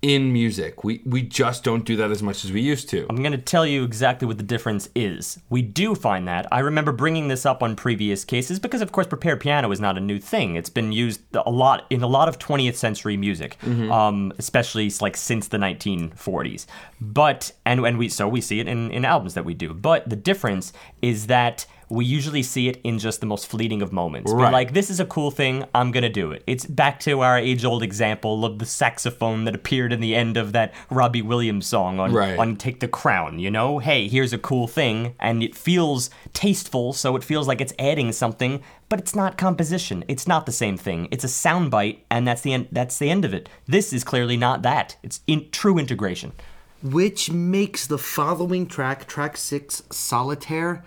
[0.01, 0.83] in music.
[0.83, 3.05] We we just don't do that as much as we used to.
[3.09, 5.39] I'm going to tell you exactly what the difference is.
[5.49, 6.45] We do find that.
[6.51, 9.97] I remember bringing this up on previous cases because, of course, prepared piano is not
[9.97, 10.55] a new thing.
[10.55, 13.57] It's been used a lot in a lot of 20th century music,
[13.91, 16.67] um, especially like since the 1940s.
[17.01, 19.73] But and and we so we see it in in albums that we do.
[19.73, 23.93] But the difference is that we usually see it in just the most fleeting of
[23.93, 24.31] moments.
[24.31, 24.51] We're Right.
[24.53, 26.43] like, this is a cool thing, I'm gonna do it.
[26.45, 30.35] It's back to our age old example of the saxophone that appeared in the end
[30.35, 32.37] of that Robbie Williams song on, Right.
[32.37, 33.79] on Take the Crown, you know?
[33.79, 38.11] Hey, here's a cool thing, and it feels tasteful, so it feels like it's adding
[38.11, 38.59] something,
[38.89, 40.03] but it's not composition.
[40.07, 41.07] It's not the same thing.
[41.11, 43.47] It's a soundbite, and that's the end that's the end of it.
[43.67, 44.97] This is clearly not that.
[45.03, 46.33] It's in true integration.
[46.83, 50.83] which makes the following track, track six, Solitaire,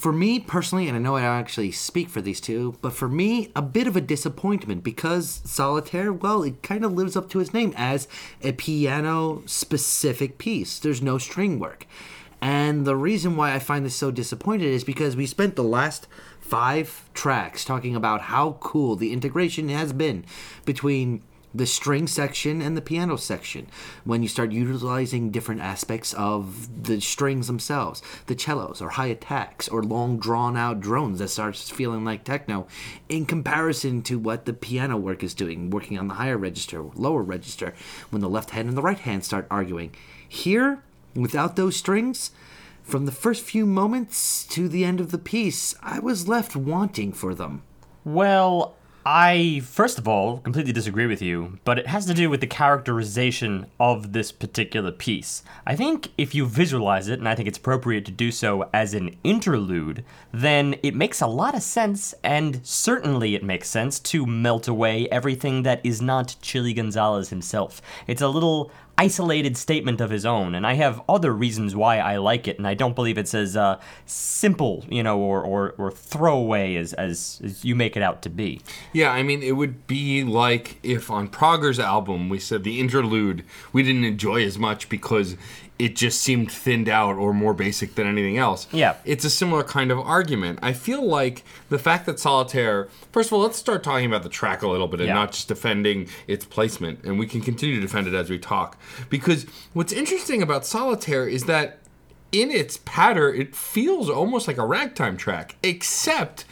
[0.00, 3.06] for me personally, and I know I don't actually speak for these two, but for
[3.06, 7.40] me, a bit of a disappointment because Solitaire, well, it kind of lives up to
[7.40, 8.08] its name as
[8.42, 10.78] a piano specific piece.
[10.78, 11.86] There's no string work.
[12.40, 16.08] And the reason why I find this so disappointed is because we spent the last
[16.40, 20.24] five tracks talking about how cool the integration has been
[20.64, 21.22] between
[21.54, 23.66] the string section and the piano section
[24.04, 29.68] when you start utilizing different aspects of the strings themselves the cellos or high attacks
[29.68, 32.66] or long drawn out drones that starts feeling like techno
[33.08, 37.22] in comparison to what the piano work is doing working on the higher register lower
[37.22, 37.74] register
[38.10, 39.92] when the left hand and the right hand start arguing.
[40.28, 40.82] Here
[41.14, 42.30] without those strings
[42.82, 47.12] from the first few moments to the end of the piece i was left wanting
[47.12, 47.62] for them.
[48.04, 48.74] Well,
[49.04, 52.46] I, first of all, completely disagree with you, but it has to do with the
[52.46, 55.42] characterization of this particular piece.
[55.66, 58.92] I think if you visualize it, and I think it's appropriate to do so as
[58.92, 64.26] an interlude, then it makes a lot of sense, and certainly it makes sense to
[64.26, 67.80] melt away everything that is not Chilly Gonzales himself.
[68.06, 68.70] It's a little
[69.00, 72.66] isolated statement of his own, and I have other reasons why I like it, and
[72.66, 77.40] I don't believe it's as uh, simple, you know, or, or, or throwaway as, as,
[77.42, 78.60] as you make it out to be.
[78.92, 83.42] Yeah, I mean, it would be like if on Prager's album we said the interlude
[83.72, 85.34] we didn't enjoy as much because
[85.80, 88.66] it just seemed thinned out or more basic than anything else.
[88.70, 88.96] Yeah.
[89.06, 90.58] It's a similar kind of argument.
[90.62, 94.28] I feel like the fact that Solitaire, first of all, let's start talking about the
[94.28, 95.14] track a little bit and Yeah.
[95.14, 97.02] not just defending its placement.
[97.04, 98.76] And we can continue to defend it as we talk.
[99.08, 101.78] Because what's interesting about Solitaire is that
[102.30, 106.44] in its patter, it feels almost like a ragtime track, except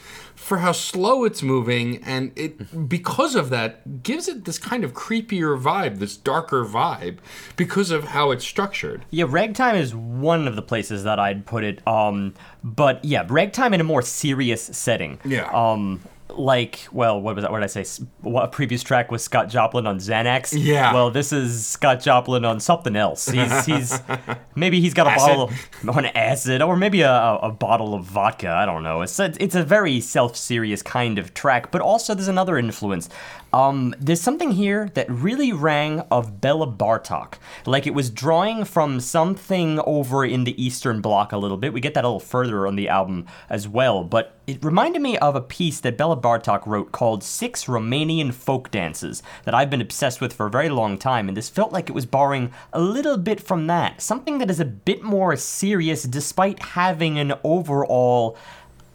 [0.49, 4.93] for how slow it's moving, and it because of that gives it this kind of
[4.93, 7.19] creepier vibe, this darker vibe,
[7.55, 9.05] because of how it's structured.
[9.11, 11.87] Yeah, ragtime is one of the places that I'd put it.
[11.87, 15.19] Um, but yeah, ragtime in a more serious setting.
[15.23, 15.49] Yeah.
[15.53, 17.51] Um, like, well, what was that?
[17.51, 18.03] What did I say?
[18.21, 20.53] What a previous track was Scott Joplin on Xanax.
[20.55, 20.93] Yeah.
[20.93, 23.27] Well, this is Scott Joplin on something else.
[23.27, 23.99] He's he's
[24.55, 25.27] maybe he's got a Acid.
[25.27, 25.43] bottle
[25.89, 28.49] of, on acid, or maybe a, a, a bottle of vodka.
[28.49, 29.01] I don't know.
[29.01, 33.09] It's a, it's a very self-serious kind of track, but also there's another influence.
[33.51, 37.35] Um, there's something here that really rang of Bela Bartok,
[37.65, 41.73] like it was drawing from something over in the Eastern Bloc a little bit.
[41.73, 45.17] We get that a little further on the album as well, but it reminded me
[45.17, 49.81] of a piece that Bela Bartok wrote called Six Romanian Folk Dances that I've been
[49.81, 52.79] obsessed with for a very long time, and this felt like it was borrowing a
[52.79, 54.01] little bit from that.
[54.01, 58.37] Something that is a bit more serious despite having an overall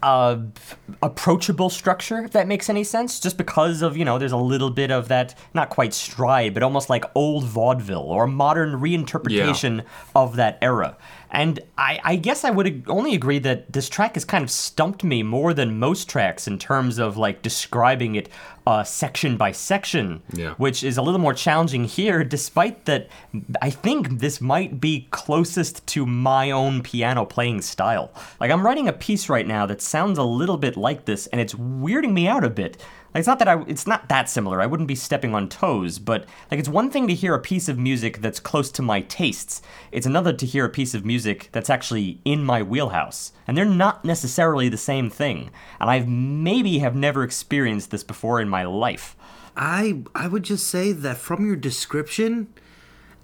[0.05, 0.37] uh,
[1.01, 4.69] approachable structure, if that makes any sense, just because of, you know, there's a little
[4.69, 9.83] bit of that, not quite stride, but almost like old vaudeville or modern reinterpretation
[10.15, 10.95] of that era.
[11.35, 15.03] And I, I guess I would only agree that this track has kind of stumped
[15.03, 18.29] me more than most tracks in terms of like describing it
[18.65, 20.53] uh, section by section, Yeah.
[20.53, 23.09] which is a little more challenging here, despite that
[23.61, 28.11] I think this might be closest to my own piano playing style.
[28.39, 31.41] Like, I'm writing a piece right now that sounds a little bit like this, and
[31.41, 32.81] it's weirding me out a bit.
[33.15, 34.61] Like, it's not that I, it's not that similar.
[34.61, 37.69] I wouldn't be stepping on toes, but like, it's one thing to hear a piece
[37.69, 39.61] of music that's close to my tastes.
[39.93, 43.63] It's another to hear a piece of music that's actually in my wheelhouse, and they're
[43.63, 45.49] not necessarily the same thing.
[45.79, 49.15] And I've maybe have never experienced this before in my life.
[49.55, 52.49] I I would just say that from your description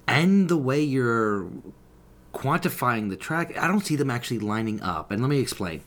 [0.07, 1.49] and the way you're
[2.33, 5.11] quantifying the track, I don't see them actually lining up.
[5.11, 5.81] And let me explain.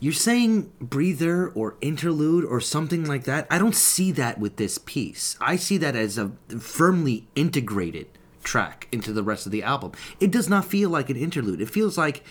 [0.00, 3.46] You're saying breather or interlude or something like that.
[3.50, 5.36] I don't see that with this piece.
[5.40, 8.08] I see that as a firmly integrated
[8.42, 9.92] track into the rest of the album.
[10.18, 11.60] It does not feel like an interlude.
[11.60, 12.24] It feels like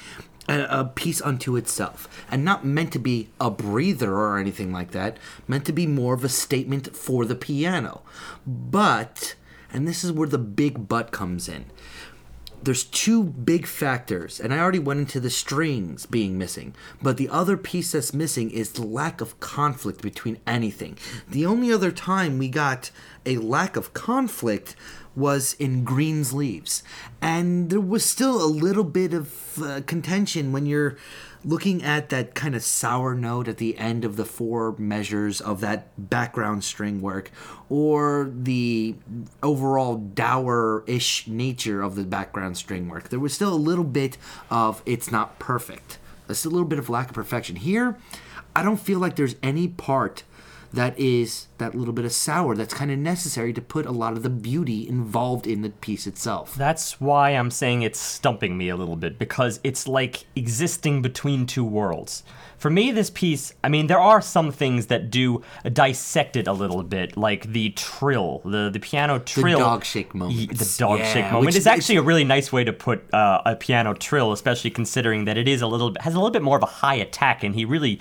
[0.47, 4.91] a, a piece unto itself and not meant to be a breather or anything like
[4.91, 5.17] that,
[5.47, 8.01] meant to be more of a statement for the piano.
[8.47, 9.35] But,
[9.71, 11.65] and this is where the big but comes in
[12.61, 17.29] there's two big factors, and I already went into the strings being missing, but the
[17.29, 20.97] other piece that's missing is the lack of conflict between anything.
[21.27, 22.91] The only other time we got
[23.25, 24.75] a lack of conflict
[25.15, 26.83] was in Greensleeves,
[27.21, 30.97] and there was still a little bit of uh, contention when you're
[31.45, 35.61] looking at that kind of sour note at the end of the four measures of
[35.61, 37.31] that background string work
[37.69, 38.95] or the
[39.41, 44.17] overall dour-ish nature of the background string work there was still a little bit
[44.49, 45.97] of it's not perfect.
[46.27, 47.55] There's a little bit of lack of perfection.
[47.57, 47.97] Here
[48.55, 50.23] i don't feel like there's any part
[50.73, 54.13] that is that little bit of sour that's kind of necessary to put a lot
[54.13, 56.55] of the beauty involved in the piece itself.
[56.55, 61.45] That's why I'm saying it's stumping me a little bit because it's like existing between
[61.45, 62.23] two worlds.
[62.59, 66.53] For me, this piece, I mean, there are some things that do dissect it a
[66.53, 69.59] little bit, like the trill, the, the piano trill.
[69.59, 70.57] The dog shake moment.
[70.57, 73.55] The dog yeah, shake moment is actually a really nice way to put uh, a
[73.55, 76.63] piano trill, especially considering that it is a little has a little bit more of
[76.63, 77.99] a high attack, and he really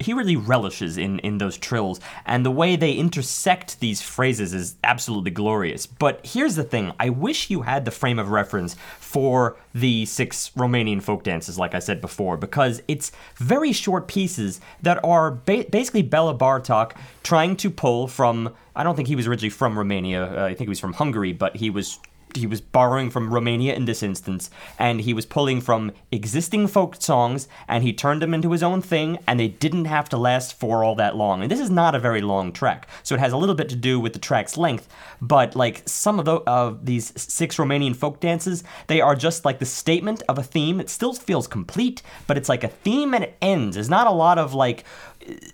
[0.00, 4.76] he really relishes in in those trills, and the way they intersect these phrases is
[4.82, 5.86] absolutely glorious.
[5.86, 10.50] But here's the thing: I wish you had the frame of reference for the six
[10.56, 15.66] Romanian folk dances, like I said before, because it's very short pieces that are ba-
[15.70, 18.54] basically Bela Bartok trying to pull from.
[18.74, 20.24] I don't think he was originally from Romania.
[20.24, 21.98] Uh, I think he was from Hungary, but he was
[22.36, 26.96] he was borrowing from Romania in this instance, and he was pulling from existing folk
[27.00, 30.58] songs, and he turned them into his own thing, and they didn't have to last
[30.58, 31.42] for all that long.
[31.42, 33.76] And this is not a very long track, so it has a little bit to
[33.76, 34.88] do with the track's length.
[35.20, 39.58] But like some of the of these six Romanian folk dances, they are just like
[39.58, 40.80] the statement of a theme.
[40.80, 43.76] It still feels complete, but it's like a theme and it ends.
[43.76, 44.84] There's not a lot of like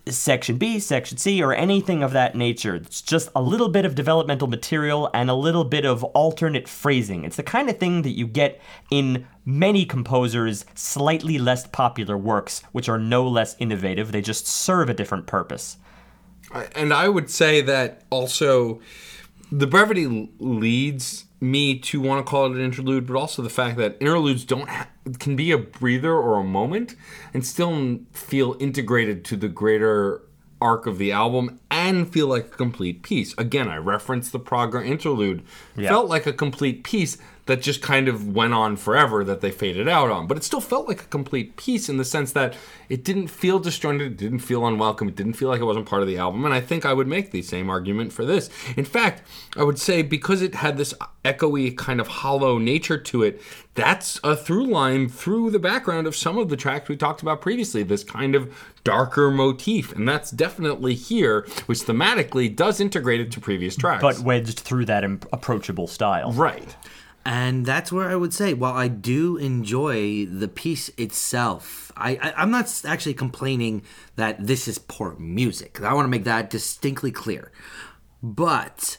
[0.08, 2.74] section B, section C, or anything of that nature.
[2.74, 7.24] It's just a little bit of developmental material and a little bit of alternate phrasing.
[7.24, 12.62] It's the kind of thing that you get in many composers' slightly less popular works,
[12.72, 14.12] which are no less innovative.
[14.12, 15.78] They just serve a different purpose.
[16.74, 18.80] And I would say that also
[19.50, 23.76] the brevity leads me to want to call it an interlude, but also the fact
[23.76, 26.96] that interludes don't ha- can be a breather or a moment
[27.34, 30.22] and still feel integrated to the greater
[30.60, 33.34] arc of the album and feel like a complete piece.
[33.36, 35.42] Again, I referenced the Praga interlude.
[35.76, 35.90] Yeah.
[35.90, 39.88] Felt like a complete piece that just kind of went on forever that they faded
[39.88, 40.26] out on.
[40.26, 42.56] But it still felt like a complete piece in the sense that
[42.88, 46.02] it didn't feel disjointed, it didn't feel unwelcome, it didn't feel like it wasn't part
[46.02, 46.44] of the album.
[46.44, 48.50] And I think I would make the same argument for this.
[48.76, 49.22] In fact,
[49.56, 50.92] I would say because it had this
[51.24, 53.40] echoey kind of hollow nature to it,
[53.74, 57.40] that's a through line through the background of some of the tracks we talked about
[57.40, 58.52] previously, this kind of
[58.84, 59.92] darker motif.
[59.94, 64.02] And that's definitely here, which thematically does integrate it to previous tracks.
[64.02, 66.32] But wedged through that approachable style.
[66.32, 66.74] Right.
[67.28, 72.42] And that's where I would say, while I do enjoy the piece itself, I, I
[72.44, 73.82] am not actually complaining
[74.14, 75.82] that this is poor music.
[75.82, 77.50] I want to make that distinctly clear.
[78.22, 78.96] But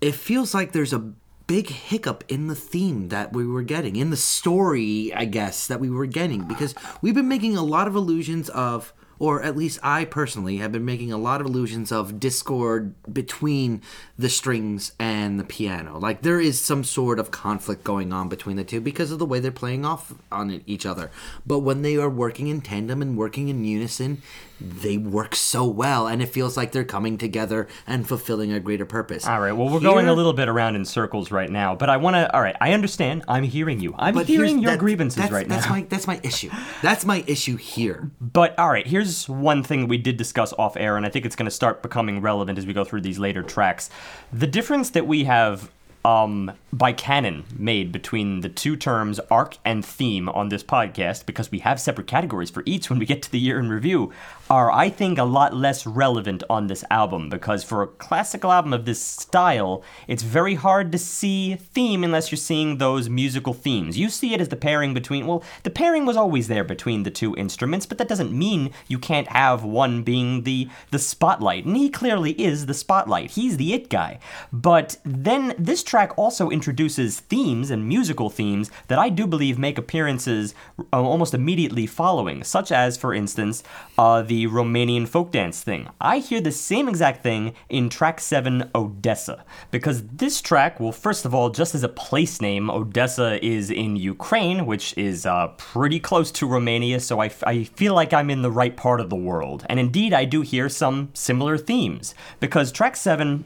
[0.00, 1.12] it feels like there's a
[1.48, 5.80] big hiccup in the theme that we were getting, in the story, I guess, that
[5.80, 9.78] we were getting, because we've been making a lot of illusions of or at least
[9.82, 13.82] I personally have been making a lot of illusions of discord between
[14.18, 15.98] the strings and the piano.
[15.98, 19.26] Like there is some sort of conflict going on between the two because of the
[19.26, 21.10] way they're playing off on each other.
[21.46, 24.22] But when they are working in tandem and working in unison,
[24.60, 28.86] they work so well and it feels like they're coming together and fulfilling a greater
[28.86, 29.26] purpose.
[29.26, 29.52] All right.
[29.52, 32.16] Well, we're Here, going a little bit around in circles right now, but I want
[32.16, 33.24] to All right, I understand.
[33.28, 33.94] I'm hearing you.
[33.98, 35.72] I'm hearing your that, grievances right that's now.
[35.72, 36.50] My, that's my issue.
[36.82, 38.10] That's my issue here.
[38.20, 41.36] But all right, here's one thing we did discuss off air and I think it's
[41.36, 43.90] going to start becoming relevant as we go through these later tracks.
[44.32, 45.70] The difference that we have
[46.04, 51.50] um, by canon made between the two terms arc and theme on this podcast because
[51.50, 54.12] we have separate categories for each when we get to the year in review
[54.50, 58.72] are I think a lot less relevant on this album because for a classical album
[58.72, 63.98] of this style it's very hard to see theme unless you're seeing those musical themes.
[63.98, 67.10] You see it as the pairing between well the pairing was always there between the
[67.10, 71.64] two instruments but that doesn't mean you can't have one being the the spotlight.
[71.64, 73.32] And he clearly is the spotlight.
[73.32, 74.18] He's the it guy.
[74.52, 79.78] But then this track also introduces themes and musical themes that I do believe make
[79.78, 80.54] appearances
[80.92, 83.62] uh, almost immediately following, such as, for instance,
[83.98, 85.88] uh, the Romanian folk dance thing.
[86.00, 91.24] I hear the same exact thing in track 7, Odessa, because this track, well, first
[91.24, 96.00] of all, just as a place name, Odessa is in Ukraine, which is uh, pretty
[96.00, 99.10] close to Romania, so I, f- I feel like I'm in the right part of
[99.10, 99.64] the world.
[99.68, 103.44] And indeed, I do hear some similar themes, because track 7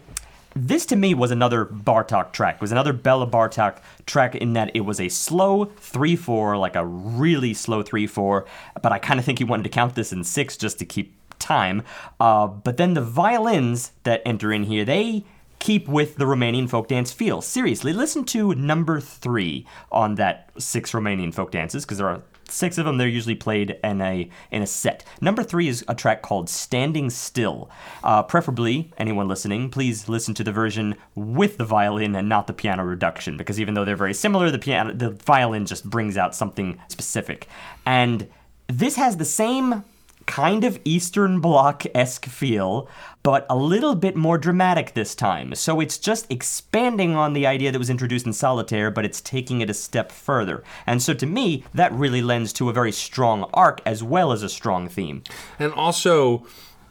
[0.66, 2.56] this to me was another Bartok track.
[2.56, 6.76] It was another Bela Bartok track in that it was a slow 3 4, like
[6.76, 8.46] a really slow 3 4,
[8.82, 11.14] but I kind of think he wanted to count this in 6 just to keep
[11.38, 11.82] time.
[12.20, 15.24] Uh, but then the violins that enter in here, they
[15.58, 17.40] keep with the Romanian folk dance feel.
[17.40, 22.78] Seriously, listen to number 3 on that 6 Romanian folk dances, because there are six
[22.78, 25.04] of them they're usually played in a in a set.
[25.20, 27.70] Number three is a track called standing still.
[28.02, 32.52] Uh, preferably anyone listening please listen to the version with the violin and not the
[32.52, 36.34] piano reduction because even though they're very similar the piano the violin just brings out
[36.34, 37.48] something specific.
[37.86, 38.28] And
[38.66, 39.84] this has the same
[40.28, 42.88] kind of Eastern Bloc esque feel,
[43.28, 45.54] but a little bit more dramatic this time.
[45.54, 49.60] So it's just expanding on the idea that was introduced in Solitaire, but it's taking
[49.60, 50.64] it a step further.
[50.86, 54.42] And so to me, that really lends to a very strong arc as well as
[54.42, 55.24] a strong theme.
[55.58, 56.46] And also,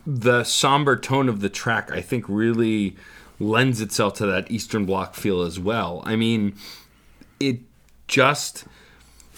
[0.05, 2.95] the somber tone of the track, I think, really
[3.39, 6.03] lends itself to that Eastern Bloc feel as well.
[6.05, 6.55] I mean,
[7.39, 7.61] it
[8.07, 8.65] just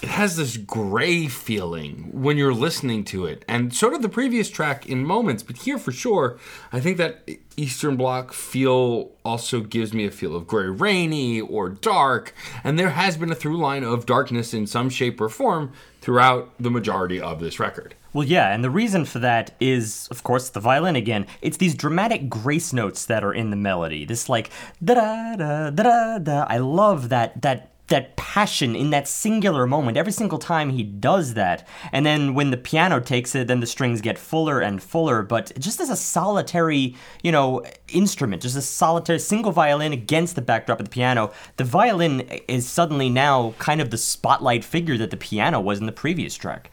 [0.02, 4.48] it has this gray feeling when you're listening to it and so did the previous
[4.48, 6.38] track in moments but here for sure
[6.72, 11.68] i think that eastern bloc feel also gives me a feel of gray rainy or
[11.68, 15.72] dark and there has been a through line of darkness in some shape or form
[16.00, 20.24] throughout the majority of this record well, yeah, and the reason for that is, of
[20.24, 21.26] course, the violin again.
[21.42, 24.04] It's these dramatic grace notes that are in the melody.
[24.04, 24.50] This like
[24.82, 24.94] da
[25.36, 26.44] da da da da.
[26.48, 31.34] I love that that that passion in that singular moment every single time he does
[31.34, 31.68] that.
[31.92, 35.22] And then when the piano takes it, then the strings get fuller and fuller.
[35.22, 40.42] But just as a solitary, you know, instrument, just a solitary single violin against the
[40.42, 45.10] backdrop of the piano, the violin is suddenly now kind of the spotlight figure that
[45.10, 46.70] the piano was in the previous track.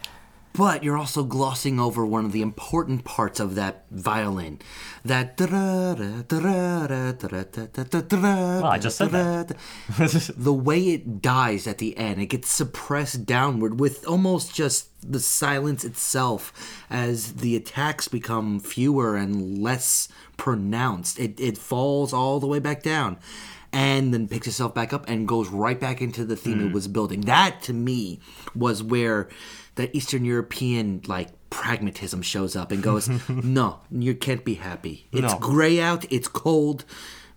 [0.58, 4.60] But you're also glossing over one of the important parts of that violin.
[5.06, 5.40] That.
[8.64, 9.56] Well, I just said that.
[10.36, 15.20] the way it dies at the end, it gets suppressed downward with almost just the
[15.20, 16.52] silence itself
[16.90, 20.08] as the attacks become fewer and less
[20.38, 21.20] pronounced.
[21.20, 23.20] It, it falls all the way back down
[23.72, 26.74] and then picks itself back up and goes right back into the theme it hmm.
[26.74, 27.22] was building.
[27.22, 28.20] That to me
[28.56, 29.30] was where
[29.78, 35.08] the Eastern European like pragmatism shows up and goes, "No, you can't be happy.
[35.12, 35.40] It's No.
[35.40, 36.06] gray out.
[36.12, 36.84] It's cold.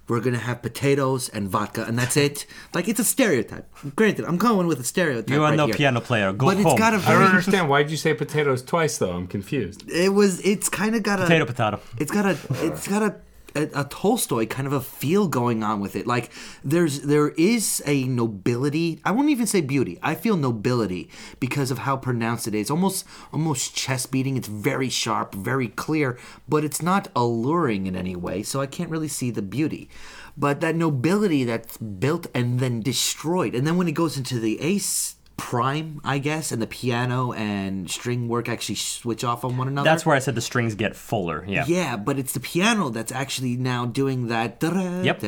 [0.09, 2.45] We're gonna have potatoes and vodka, and that's it.
[2.75, 3.67] Like it's a stereotype.
[3.95, 5.31] Granted, I'm going with a stereotype.
[5.31, 5.75] You are right no here.
[5.77, 6.33] piano player.
[6.33, 6.67] Go but home.
[6.67, 9.89] it's got a i don't understand why did you say potatoes twice though i'm confused
[9.89, 10.41] It was.
[10.53, 11.81] It's kind of got a potato potato.
[12.03, 12.37] it's got a
[12.67, 13.15] it's got a,
[13.55, 16.07] a a Tolstoy kind of a feel going on with it.
[16.07, 16.31] Like
[16.65, 19.01] there's there is a nobility.
[19.05, 19.99] I won't even say beauty.
[20.03, 22.71] I feel nobility because of how pronounced it is.
[22.71, 24.37] Almost almost chest beating.
[24.37, 26.19] It's very sharp, very clear,
[26.49, 28.43] but it's not alluring in any way.
[28.43, 29.89] So I can't really see the beauty.
[30.37, 34.61] But that nobility that's built and then destroyed, and then when it goes into the
[34.61, 39.69] ace prime, I guess, and the piano and string work actually switch off on one
[39.69, 39.89] another.
[39.89, 41.43] That's where I said the strings get fuller.
[41.49, 41.65] Yeah.
[41.67, 44.59] Yeah, but it's the piano that's actually now doing that.
[44.63, 45.23] Yep.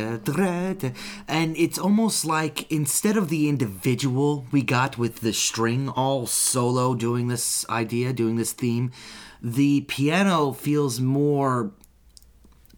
[1.26, 6.94] And it's almost like instead of the individual we got with the string all solo
[6.94, 8.92] doing this idea, doing this theme,
[9.40, 11.72] the piano feels more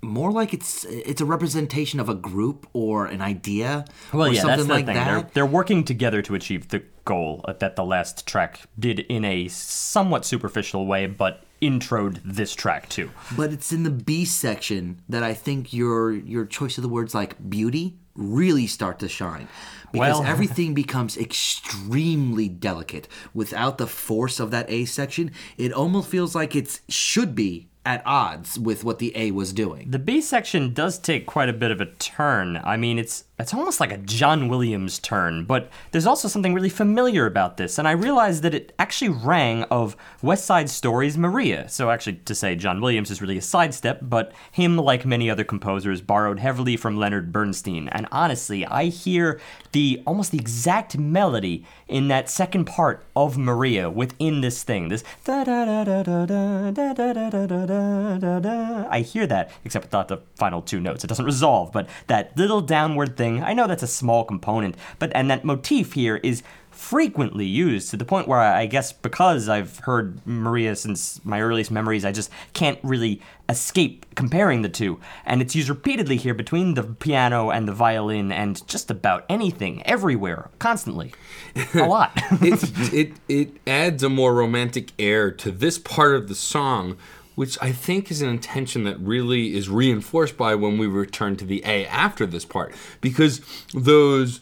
[0.05, 4.40] more like it's it's a representation of a group or an idea Well, or yeah,
[4.43, 4.94] something that's the like thing.
[4.97, 5.06] that.
[5.06, 9.48] They're, they're working together to achieve the goal that the last track did in a
[9.48, 13.10] somewhat superficial way, but introed this track too.
[13.36, 17.14] but it's in the B section that I think your your choice of the words
[17.14, 19.48] like beauty really start to shine
[19.93, 26.09] because Well- everything becomes extremely delicate without the force of that A section it almost
[26.09, 30.20] feels like it should be at odds with what the A was doing The B
[30.20, 32.61] section does take quite a bit of a turn.
[32.65, 36.69] I mean, it's it's almost like a John Williams turn, but there's also something really
[36.69, 41.69] familiar about this, and I realized that it actually rang of West Side Story's Maria.
[41.69, 45.43] So actually, to say John Williams is really a sidestep, but him, like many other
[45.43, 47.89] composers, borrowed heavily from Leonard Bernstein.
[47.89, 49.40] And honestly, I hear
[49.73, 54.89] the almost the exact melody in that second part of Maria within this thing.
[54.89, 58.86] This da da da da da da da da da da da da.
[58.89, 61.02] I hear that, except without the final two notes.
[61.02, 63.42] It doesn't resolve, but that little downward thing thing.
[63.42, 67.96] I know that's a small component, but and that motif here is frequently used to
[67.96, 72.12] the point where I, I guess because I've heard Maria since my earliest memories, I
[72.12, 75.01] just can't really escape comparing the two.
[75.24, 79.82] And it's used repeatedly here between the piano and the violin and just about anything,
[79.86, 81.14] everywhere, constantly.
[81.74, 82.12] A lot.
[82.42, 86.96] it, it it adds a more romantic air to this part of the song,
[87.35, 91.44] which I think is an intention that really is reinforced by when we return to
[91.44, 93.40] the A after this part, because
[93.73, 94.40] those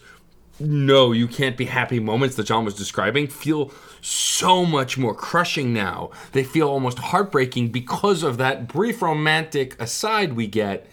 [0.59, 3.71] no, you can't be happy moments that John was describing feel
[4.01, 6.11] so much more crushing now.
[6.31, 10.87] They feel almost heartbreaking because of that brief romantic aside we get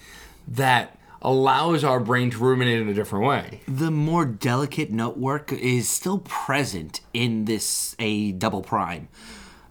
[0.49, 3.61] that allows our brain to ruminate in a different way.
[3.69, 9.09] The more delicate note work is still present in this A double prime.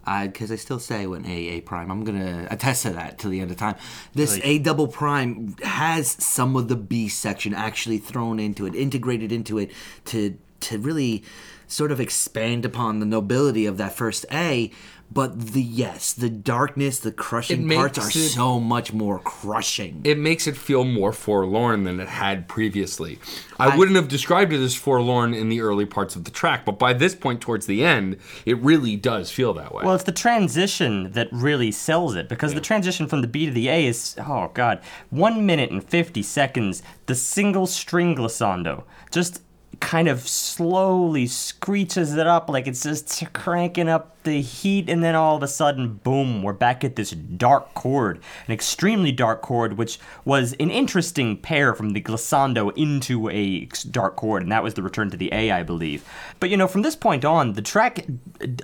[0.04, 3.40] Because I still say when A A prime, I'm gonna attest to that till the
[3.40, 3.76] end of time.
[4.14, 9.32] This A double prime has some of the B section actually thrown into it, integrated
[9.32, 9.70] into it
[10.06, 11.24] to to really
[11.66, 14.70] sort of expand upon the nobility of that first A.
[15.12, 20.02] But the yes, the darkness, the crushing parts are it- so much more crushing.
[20.04, 23.18] It makes it feel more forlorn than it had previously.
[23.58, 26.78] I, wouldn't have described it as forlorn in the early parts of the track, but
[26.78, 28.16] by this point towards the end,
[28.46, 29.84] it really does feel that way.
[29.84, 33.52] Well, it's the transition that really sells it because the transition from the B to
[33.52, 34.80] the A is, oh god,
[35.10, 36.82] one minute and 50 seconds.
[37.06, 39.42] The single string glissando just
[39.80, 45.14] kind of slowly screeches it up like it's just cranking up the heat, and then
[45.14, 49.78] all of a sudden, boom, we're back at this dark chord, an extremely dark chord,
[49.78, 54.74] which was an interesting pair from the glissando into a dark chord, and that was
[54.74, 56.04] the return to the A, I believe.
[56.38, 58.06] But you know, from this point on, the track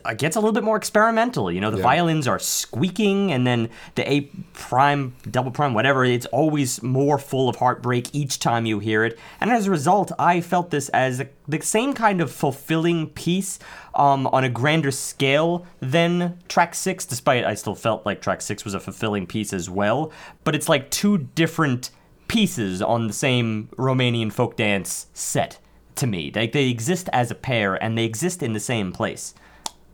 [0.05, 1.51] uh, gets a little bit more experimental.
[1.51, 1.83] You know, the Yeah.
[1.85, 4.21] violins are squeaking, and then the A
[4.53, 9.19] prime, double prime, whatever, it's always more full of heartbreak each time you hear it.
[9.41, 13.59] And as a result, I felt this as a, the same kind of fulfilling piece
[13.97, 18.65] um, on a grander scale than track six, despite I still felt like track six
[18.65, 20.13] was a fulfilling piece as well.
[20.45, 21.91] But it's like two different
[22.29, 25.59] pieces on the same Romanian folk dance set
[25.97, 26.31] to me.
[26.35, 29.35] Like they exist as a pair and they exist in the same place.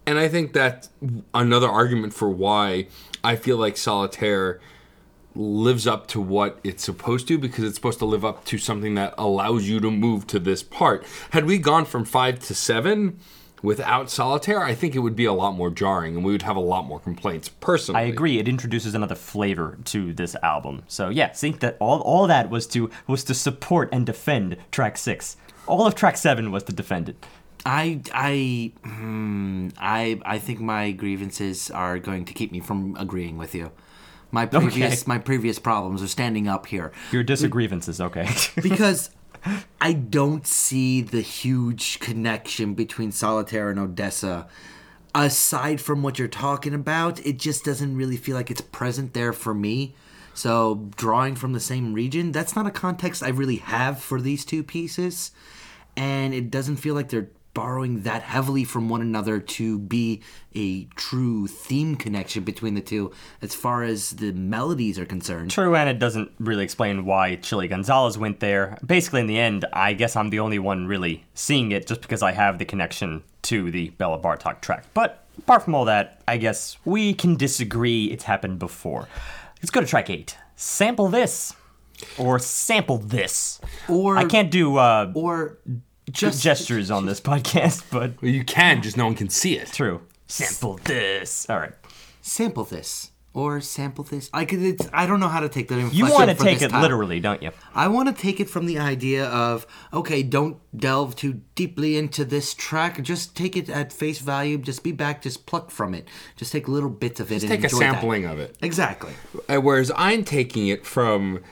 [0.05, 0.91] And I think that's
[1.33, 2.89] another argument for why
[3.23, 4.61] I feel like Solitaire
[5.35, 8.97] lives up to what it's supposed to because it's supposed to live up to something
[8.97, 11.07] that allows you to move to this part.
[11.31, 13.19] Had we gone from five to seven
[13.63, 16.57] without Solitaire, I think it would be a lot more jarring and we would have
[16.57, 18.01] a lot more complaints personally.
[18.01, 18.39] I agree.
[18.39, 20.83] It introduces another flavor to this album.
[20.89, 24.99] So yeah, see that all all that was to was to support and defend track
[24.99, 25.37] six.
[25.67, 27.25] All of track seven was to defend it.
[27.65, 33.39] I I hmm, I I think my grievances are going to keep me from agreeing
[33.39, 33.71] with you.
[34.33, 38.29] My previous my previous problems are standing up here Your disagreements, okay.
[38.63, 39.11] because
[39.81, 44.47] I don't see the huge connection between Solitaire and Odessa.
[45.15, 49.33] Aside from what you're talking about, it just doesn't really feel like it's present there
[49.33, 49.95] for me.
[50.35, 54.45] So, drawing from the same region, that's not a context I really have for these
[54.45, 55.33] two pieces.
[55.97, 60.23] And it doesn't feel like they're borrowing that heavily from one another to be
[60.55, 65.51] a true theme connection between the two as far as the melodies are concerned.
[65.51, 68.79] True, and it doesn't really explain why Chilly Gonzales went there.
[68.85, 72.23] Basically, in the end, I guess I'm the only one really seeing it just because
[72.23, 74.85] I have the connection to the Bela Bartok track.
[74.95, 78.07] But apart from all that, I guess we can disagree.
[78.07, 79.09] It's happened before.
[79.61, 80.37] Let's go to track eight.
[80.57, 81.55] Sample this.
[82.19, 83.61] Or sample this.
[83.89, 85.59] Or I can't do uh, or
[86.13, 89.73] just gestures on this podcast, but Well, you can, just no one can see it.
[89.73, 90.03] true.
[90.27, 91.49] Sample this.
[91.51, 91.73] All right.
[92.23, 94.29] sample this or sample this.
[94.33, 94.63] I could.
[94.63, 95.93] It's, I don't know how to take that.
[95.93, 96.81] You want to take it title.
[96.83, 97.51] literally, don't you?
[97.75, 102.25] I want to take it from the idea of okay, don't delve too deeply into
[102.27, 103.03] this track.
[103.03, 104.59] Just take it at face value.
[104.59, 105.23] Just be back.
[105.23, 106.09] Just pluck from it.
[106.37, 107.37] Just take little bits of it.
[107.41, 107.93] Just and take a enjoy that.
[107.95, 108.57] sampling of it.
[108.63, 109.13] Exactly.
[109.49, 111.43] Uh, whereas I'm taking it from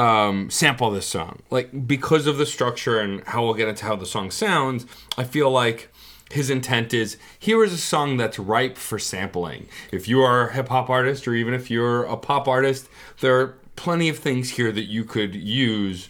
[0.00, 3.96] um, sample this song, like because of the structure and how we'll get into how
[3.96, 4.86] the song sounds.
[5.18, 5.92] I feel like
[6.30, 9.68] his intent is here is a song that's ripe for sampling.
[9.92, 12.88] If you are a hip hop artist, or even if you're a pop artist,
[13.20, 16.08] there are plenty of things here that you could use,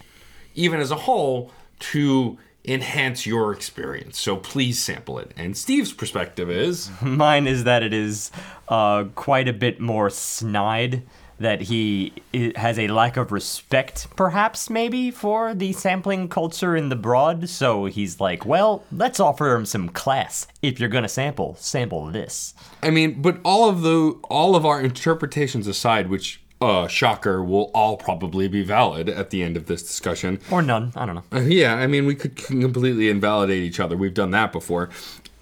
[0.54, 1.50] even as a whole,
[1.80, 4.20] to enhance your experience.
[4.20, 5.32] So please sample it.
[5.36, 6.90] And Steve's perspective is.
[7.02, 8.30] Mine is that it is
[8.68, 11.02] uh, quite a bit more snide.
[11.40, 12.12] That he
[12.54, 17.48] has a lack of respect, perhaps, maybe, for the sampling culture in the broad.
[17.48, 20.46] So he's like, well, let's offer him some class.
[20.60, 22.52] If you're going to sample, sample this.
[22.82, 27.70] I mean, but all of the all of our interpretations aside, which uh, shocker, will
[27.72, 30.40] all probably be valid at the end of this discussion.
[30.50, 30.92] Or none.
[30.94, 31.24] I don't know.
[31.32, 33.96] Uh, yeah, I mean, we could completely invalidate each other.
[33.96, 34.90] We've done that before.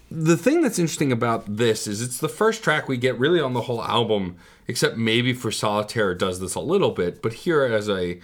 [0.09, 3.53] The thing that's interesting about this is it's the first track we get really on
[3.53, 4.37] the whole album,
[4.69, 8.19] except maybe for Solitaire it does this a little bit, but here as a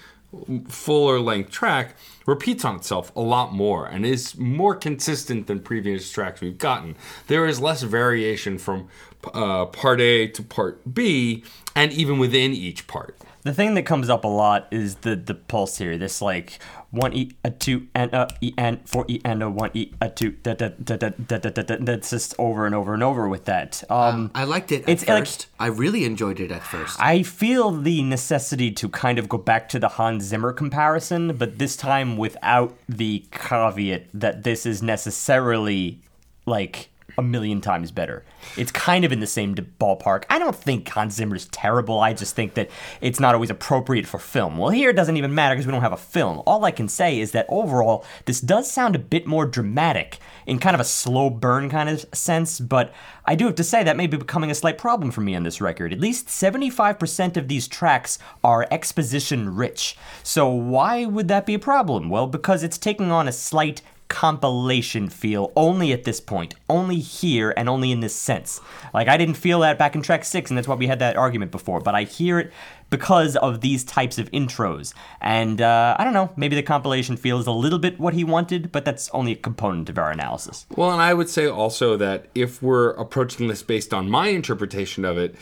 [0.68, 1.96] fuller length track
[2.28, 6.96] repeats on itself a lot more and is more consistent than previous tracks we've gotten.
[7.28, 8.90] There is less variation from
[9.34, 11.44] uh, part A to part B,
[11.76, 13.18] and even within each part.
[13.42, 15.98] The thing that comes up a lot is the the pulse here.
[15.98, 16.60] This like
[16.96, 20.10] one e a two and a e and four e and a one e a
[20.10, 20.32] two.
[20.44, 21.76] Da, da, da, da, da, da, da, da.
[21.80, 23.84] That's just over and over and over with that.
[23.90, 25.28] Um, I liked it at It's like-
[25.60, 26.98] I really enjoyed it at first.
[27.00, 31.58] I feel the necessity to kind of go back to the Hans Zimmer comparison, but
[31.60, 36.00] this time without the caveat that this is necessarily
[36.46, 38.26] like a million times better.
[38.58, 40.26] It's kind of in the same ballpark.
[40.30, 42.00] I don't think Hans Zimmer's terrible.
[42.00, 42.70] I just think that
[43.02, 44.58] it's not always appropriate for film.
[44.58, 46.42] Well, here it doesn't even matter because we don't have a film.
[46.46, 50.60] All I can say is that overall, this does sound a bit more dramatic in
[50.60, 52.94] kind of a slow burn kind of sense, but
[53.26, 55.44] I do have to say that may be becoming a slight problem for me on
[55.44, 55.94] this record.
[55.94, 59.98] At least 75% of these tracks are exposition rich.
[60.24, 62.10] So why would that be a problem?
[62.10, 67.54] Well, because it's taking on a slight compilation feel only at this point, only here,
[67.58, 68.62] and only in this sense.
[68.94, 71.18] Like, I didn't feel that back in track six, and that's why we had that
[71.18, 72.52] argument before, but I hear it
[72.90, 74.94] because of these types of intros.
[75.22, 78.72] And uh, I don't know, maybe the compilation feels a little bit what he wanted,
[78.72, 80.66] but that's only a component of our analysis.
[80.76, 85.04] Well, and I would say also that if we're approaching this based on my interpretation
[85.04, 85.36] of it,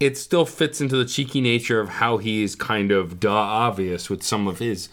[0.00, 4.22] it still fits into the cheeky nature of how he's kind of duh obvious with
[4.22, 4.88] some of his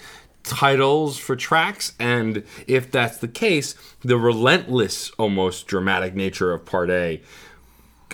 [0.45, 1.93] titles for tracks.
[1.99, 7.21] And if that's the case, the relentless, almost dramatic nature of part A,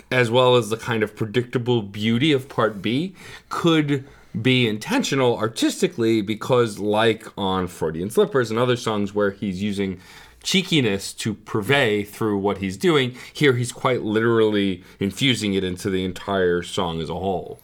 [0.10, 3.16] as well as the kind of predictable beauty of part B,
[3.50, 4.08] could
[4.40, 10.00] be intentional artistically because, like on Freudian Slippers and other songs where he's using
[10.42, 16.04] cheekiness to purvey through what he's doing, here he's quite literally infusing it into the
[16.06, 17.60] entire song as a whole.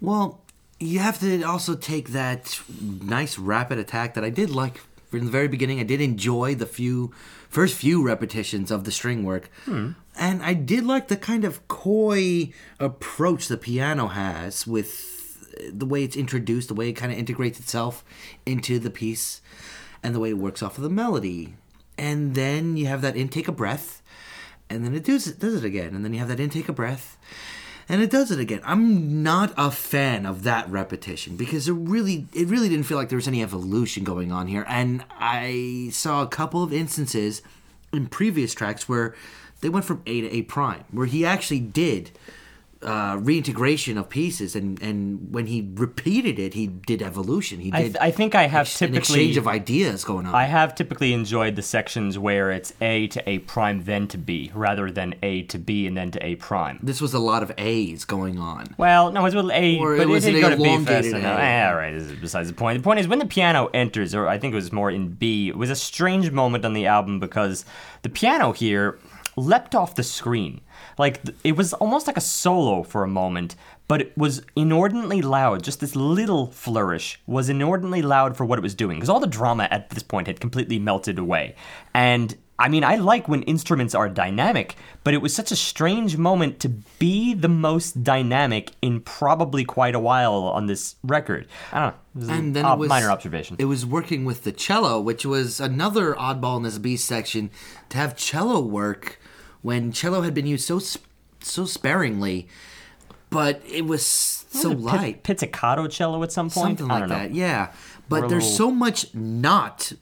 [0.00, 0.40] Well,
[0.80, 2.60] you have to also take that
[3.02, 4.80] nice rapid attack that I did like
[5.10, 5.78] from the very beginning.
[5.78, 7.12] I did enjoy the few
[7.48, 9.50] first few repetitions of the string work.
[9.66, 9.90] Hmm.
[10.16, 15.20] And I did like the kind of coy approach the piano has with
[15.70, 18.04] the way it's introduced, the way it kind of integrates itself
[18.46, 19.42] into the piece,
[20.02, 21.54] and the way it works off of the melody.
[21.98, 24.02] And then you have that intake of breath,
[24.70, 26.76] and then it does it, does it again, and then you have that intake of
[26.76, 27.18] breath,
[27.90, 28.60] and it does it again.
[28.64, 33.08] I'm not a fan of that repetition because it really it really didn't feel like
[33.08, 34.64] there was any evolution going on here.
[34.68, 37.42] And I saw a couple of instances
[37.92, 39.16] in previous tracks where
[39.60, 42.12] they went from A to A prime, where he actually did
[42.82, 47.60] uh, reintegration of pieces, and and when he repeated it, he did evolution.
[47.60, 48.98] He I, did th- I think I have an typically.
[48.98, 50.34] exchange of ideas going on.
[50.34, 54.50] I have typically enjoyed the sections where it's A to A prime then to B,
[54.54, 56.78] rather than A to B and then to A prime.
[56.82, 58.74] this was a lot of A's going on.
[58.78, 60.84] Well, no, it was A, Or but it was it did an go to B
[60.86, 61.12] first.
[61.12, 62.78] uh, eh, all right, this is besides the point.
[62.78, 65.48] The point is when the piano enters, or I think it was more in B,
[65.50, 67.66] it was a strange moment on the album because
[68.02, 68.98] the piano here
[69.36, 70.60] leapt off the screen.
[71.00, 73.56] Like it was almost like a solo for a moment,
[73.88, 75.64] but it was inordinately loud.
[75.64, 79.26] Just this little flourish was inordinately loud for what it was doing because all the
[79.26, 81.54] drama at this point had completely melted away.
[81.94, 86.18] And I mean, I like when instruments are dynamic, but it was such a strange
[86.18, 86.68] moment to
[86.98, 91.48] be the most dynamic in probably quite a while on this record.
[91.72, 91.94] I don't
[92.28, 92.34] know.
[92.34, 93.56] And then it was minor observation.
[93.58, 97.50] It was working with the cello, which was another oddball in this B section
[97.88, 99.18] to have cello work
[99.62, 100.80] when cello had been used so
[101.42, 102.48] so sparingly,
[103.30, 106.78] but it was so Pit- light, pizzicato cello at some point.
[106.78, 107.32] something like that.
[107.34, 107.72] Yeah,
[108.08, 109.92] but a there's little- so much not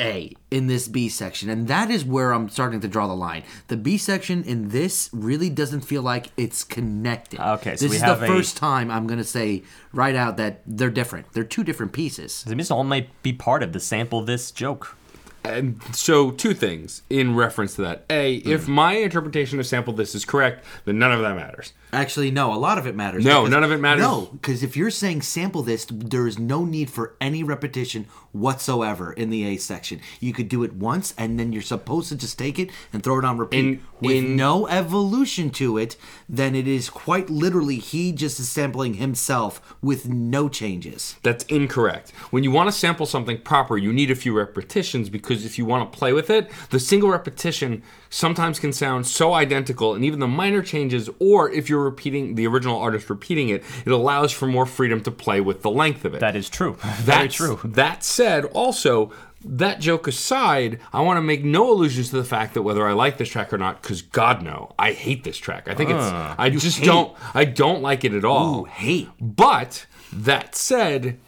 [0.00, 3.42] A in this B section, and that is where I'm starting to draw the line.
[3.68, 7.40] The B section in this really doesn't feel like it's connected.
[7.40, 9.62] Okay, so this we is have the a- first time I'm gonna say
[9.92, 11.32] right out that they're different.
[11.32, 12.42] They're two different pieces.
[12.46, 14.96] This all might be part of the sample this joke.
[15.42, 18.04] And so, two things in reference to that.
[18.10, 18.72] A, if mm-hmm.
[18.72, 21.72] my interpretation of sample this is correct, then none of that matters.
[21.92, 22.52] Actually, no.
[22.52, 23.24] A lot of it matters.
[23.24, 24.02] No, none of it matters.
[24.02, 29.12] No, because if you're saying sample this, there is no need for any repetition whatsoever
[29.12, 30.00] in the A section.
[30.20, 33.18] You could do it once, and then you're supposed to just take it and throw
[33.18, 35.96] it on repeat In- with in- no evolution to it.
[36.28, 41.16] Then it is quite literally he just is sampling himself with no changes.
[41.22, 42.10] That's incorrect.
[42.30, 45.58] When you want to sample something proper, you need a few repetitions because because if
[45.58, 50.04] you want to play with it, the single repetition sometimes can sound so identical, and
[50.04, 54.32] even the minor changes, or if you're repeating the original artist repeating it, it allows
[54.32, 56.20] for more freedom to play with the length of it.
[56.20, 56.74] That is true.
[56.80, 57.60] Very That's- true.
[57.64, 59.12] That said, also,
[59.44, 62.92] that joke aside, I want to make no allusions to the fact that whether I
[62.92, 65.66] like this track or not, because God no, I hate this track.
[65.68, 66.34] I think it's ah.
[66.36, 68.60] I just hate- don't I don't like it at all.
[68.60, 69.08] Ooh, hate.
[69.18, 71.18] But that said,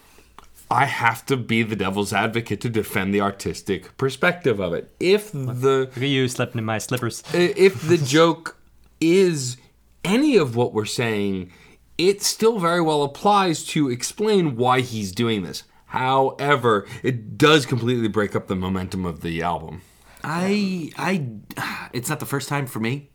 [0.73, 4.91] I have to be the devil's advocate to defend the artistic perspective of it.
[4.99, 7.23] If the Look you slipping in my slippers.
[7.31, 8.57] if the joke
[8.99, 9.57] is
[10.03, 11.51] any of what we're saying,
[11.99, 15.61] it still very well applies to explain why he's doing this.
[15.85, 19.83] However, it does completely break up the momentum of the album.
[20.23, 23.11] I I it's not the first time for me.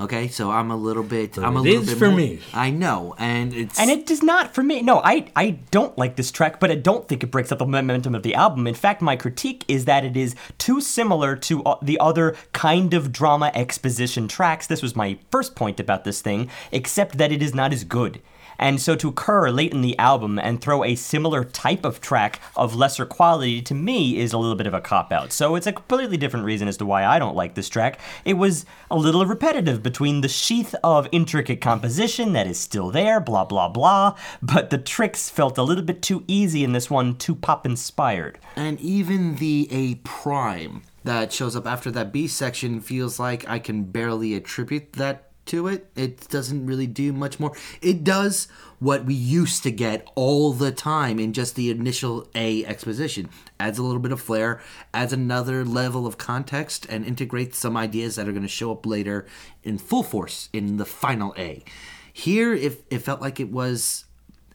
[0.00, 2.40] Okay, so I'm a little bit I'm a it little is bit for more- me.
[2.54, 4.80] I know, and it's And it does not for me.
[4.80, 7.66] No, I I don't like this track, but I don't think it breaks up the
[7.66, 8.66] momentum of the album.
[8.66, 12.94] In fact, my critique is that it is too similar to uh, the other kind
[12.94, 14.66] of drama exposition tracks.
[14.66, 18.22] This was my first point about this thing, except that it is not as good.
[18.60, 22.40] And so to occur late in the album and throw a similar type of track
[22.54, 25.32] of lesser quality to me is a little bit of a cop out.
[25.32, 27.98] So it's a completely different reason as to why I don't like this track.
[28.24, 33.18] It was a little repetitive between the sheath of intricate composition that is still there,
[33.18, 37.16] blah blah blah, but the tricks felt a little bit too easy in this one,
[37.16, 38.38] too pop inspired.
[38.56, 43.58] and even the A prime that shows up after that B section feels like I
[43.58, 45.86] can barely attribute that to it.
[45.96, 47.56] It doesn't really do much more.
[47.80, 48.48] It does
[48.78, 53.28] what we used to get all the time in just the initial A exposition.
[53.58, 54.60] Adds a little bit of flair,
[54.94, 58.86] adds another level of context, and integrates some ideas that are going to show up
[58.86, 59.26] later
[59.62, 61.62] in full force in the final A.
[62.12, 64.04] Here, it, it felt like it was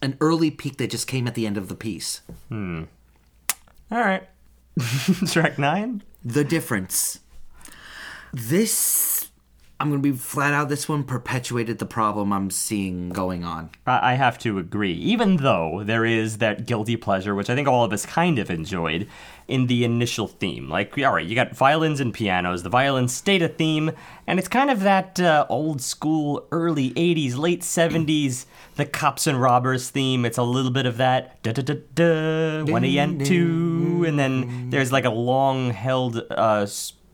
[0.02, 2.22] an early peak that just came at the end of the piece.
[2.50, 2.84] Hmm.
[3.92, 4.28] All right.
[5.28, 6.04] track 9?
[6.26, 7.20] the difference.
[8.34, 9.15] This,
[9.80, 13.72] I'm going to be flat out, this one perpetuated the problem I'm seeing going on.
[13.86, 14.94] I have to agree.
[14.94, 18.50] Even though there is that guilty pleasure, which I think all of us kind of
[18.50, 19.08] enjoyed,
[19.48, 20.70] in the initial theme.
[20.70, 22.64] Like, all right, you got violins and pianos.
[22.64, 23.92] The violins state a theme,
[24.26, 28.46] and it's kind of that uh, old school, early 80s, late 70s,
[28.76, 30.26] the cops and robbers theme.
[30.26, 34.70] It's a little bit of that da da da da, one and two, and then
[34.70, 36.66] there's like a long held uh,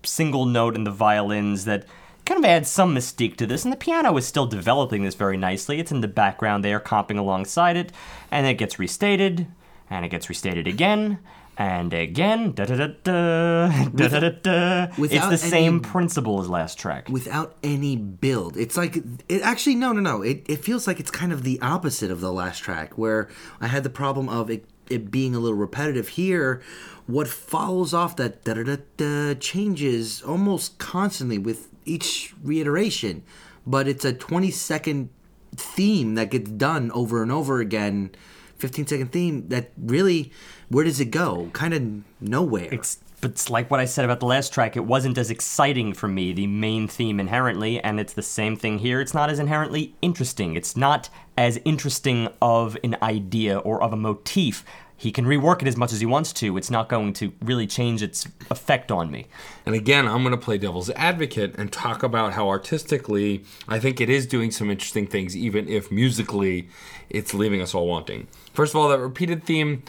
[0.04, 1.86] single note in the violins that
[2.32, 5.36] kind of adds some mystique to this, and the piano is still developing this very
[5.36, 5.82] nicely.
[5.82, 7.92] It's in the background there, comping alongside it,
[8.32, 9.48] and it gets restated,
[9.90, 11.20] and it gets restated again,
[11.58, 12.54] and again.
[12.54, 14.88] Da da da da da da da.
[14.98, 17.10] It's the same any- principle as last track.
[17.10, 18.56] Without any build.
[18.56, 18.96] It's like,
[19.28, 20.22] it actually, no, no, no.
[20.22, 23.28] It, it feels like it's kind of the opposite of the last track, where
[23.60, 26.08] I had the problem of it, it being a little repetitive.
[26.08, 26.62] Here,
[27.08, 33.24] what follows off that da da da da changes almost constantly with each reiteration,
[33.66, 35.10] but it's a 20 second
[35.56, 38.10] theme that gets done over and over again
[38.58, 40.32] 15 second theme that really
[40.70, 41.82] where does it go kind of
[42.22, 44.76] nowhere It's, but it's like what I said about the last track.
[44.76, 48.80] It wasn't as exciting for me, the main theme inherently, and it's the same thing
[48.80, 49.00] here.
[49.00, 50.56] It's not as inherently interesting.
[50.56, 54.66] It's not as interesting of an idea or of a motif.
[55.02, 56.58] He can rework it as much as he wants to.
[56.58, 59.26] It's not going to really change its effect on me.
[59.66, 64.00] And again, I'm going to play devil's advocate and talk about how artistically I think
[64.00, 66.70] it is doing some interesting things, even if musically
[67.10, 68.28] it's leaving us all wanting.
[68.54, 69.82] First of all, that repeated theme,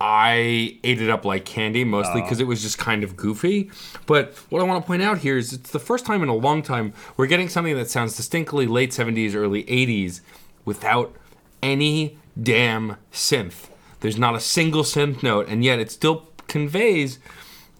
[0.00, 2.24] I ate it up like candy, mostly ah.
[2.24, 3.70] because it was just kind of goofy.
[4.04, 6.34] But what I want to point out here is it's the first time in a
[6.34, 10.22] long time we're getting something that sounds distinctly late 70s, early 80s
[10.64, 11.14] without
[11.62, 13.68] any damn synth.
[14.04, 17.18] There's not a single synth note, and yet it still conveys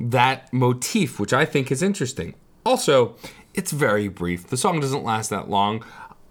[0.01, 2.34] that motif, which I think is interesting.
[2.64, 3.16] Also,
[3.52, 4.46] it's very brief.
[4.46, 5.84] The song doesn't last that long.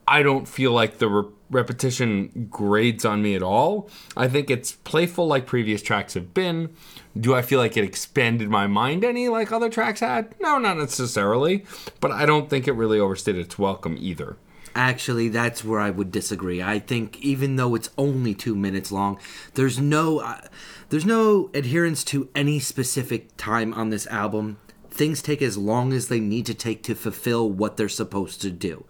[0.07, 3.87] I don't feel like the re- repetition grades on me at all.
[4.17, 6.73] I think it's playful like previous tracks have been.
[7.15, 10.33] Do I feel like it expanded my mind any like other tracks had?
[10.41, 11.65] No, not necessarily.
[11.99, 14.37] But I don't think it really overstayed its welcome either.
[14.75, 16.61] Actually, that's where I would disagree.
[16.61, 19.19] I think even though it's only two minutes long,
[19.53, 20.41] there's no uh,
[20.89, 24.57] there's no adherence to any specific time on this album.
[24.89, 28.49] Things take as long as they need to take to fulfill what they're supposed to
[28.49, 28.85] do,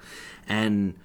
[0.47, 0.95] and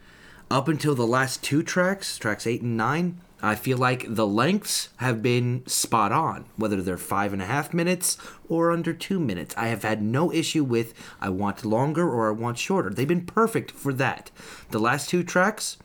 [0.51, 4.89] up until the last two tracks, tracks eight and nine, I feel like the lengths
[4.97, 9.55] have been spot on, whether they're five and a half minutes or under two minutes.
[9.57, 12.91] I have had no issue with I want longer or I want shorter.
[12.91, 14.31] They've been perfect for that.
[14.71, 15.79] The last two tracks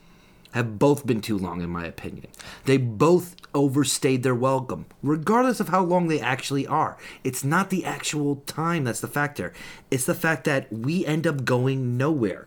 [0.54, 2.28] have both been too long, in my opinion.
[2.66, 6.98] They both overstayed their welcome, regardless of how long they actually are.
[7.24, 9.54] It's not the actual time that's the factor,
[9.92, 12.46] it's the fact that we end up going nowhere.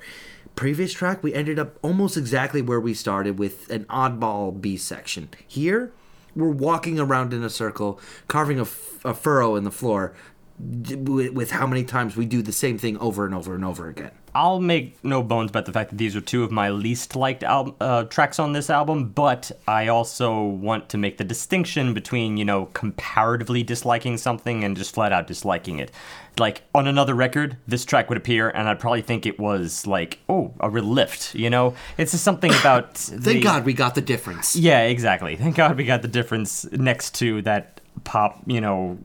[0.56, 5.28] Previous track, we ended up almost exactly where we started with an oddball B section.
[5.46, 5.92] Here,
[6.34, 10.14] we're walking around in a circle, carving a, f- a furrow in the floor,
[10.58, 14.10] with how many times we do the same thing over and over and over again.
[14.34, 17.42] I'll make no bones about the fact that these are two of my least liked
[17.42, 22.36] al- uh, tracks on this album, but I also want to make the distinction between,
[22.36, 25.90] you know, comparatively disliking something and just flat out disliking it.
[26.38, 30.18] Like, on another record, this track would appear, and I'd probably think it was like,
[30.28, 31.74] oh, a real lift, you know?
[31.96, 32.94] It's just something about.
[32.98, 34.54] Thank God we got the difference.
[34.54, 35.36] Yeah, exactly.
[35.36, 38.98] Thank God we got the difference next to that pop, you know,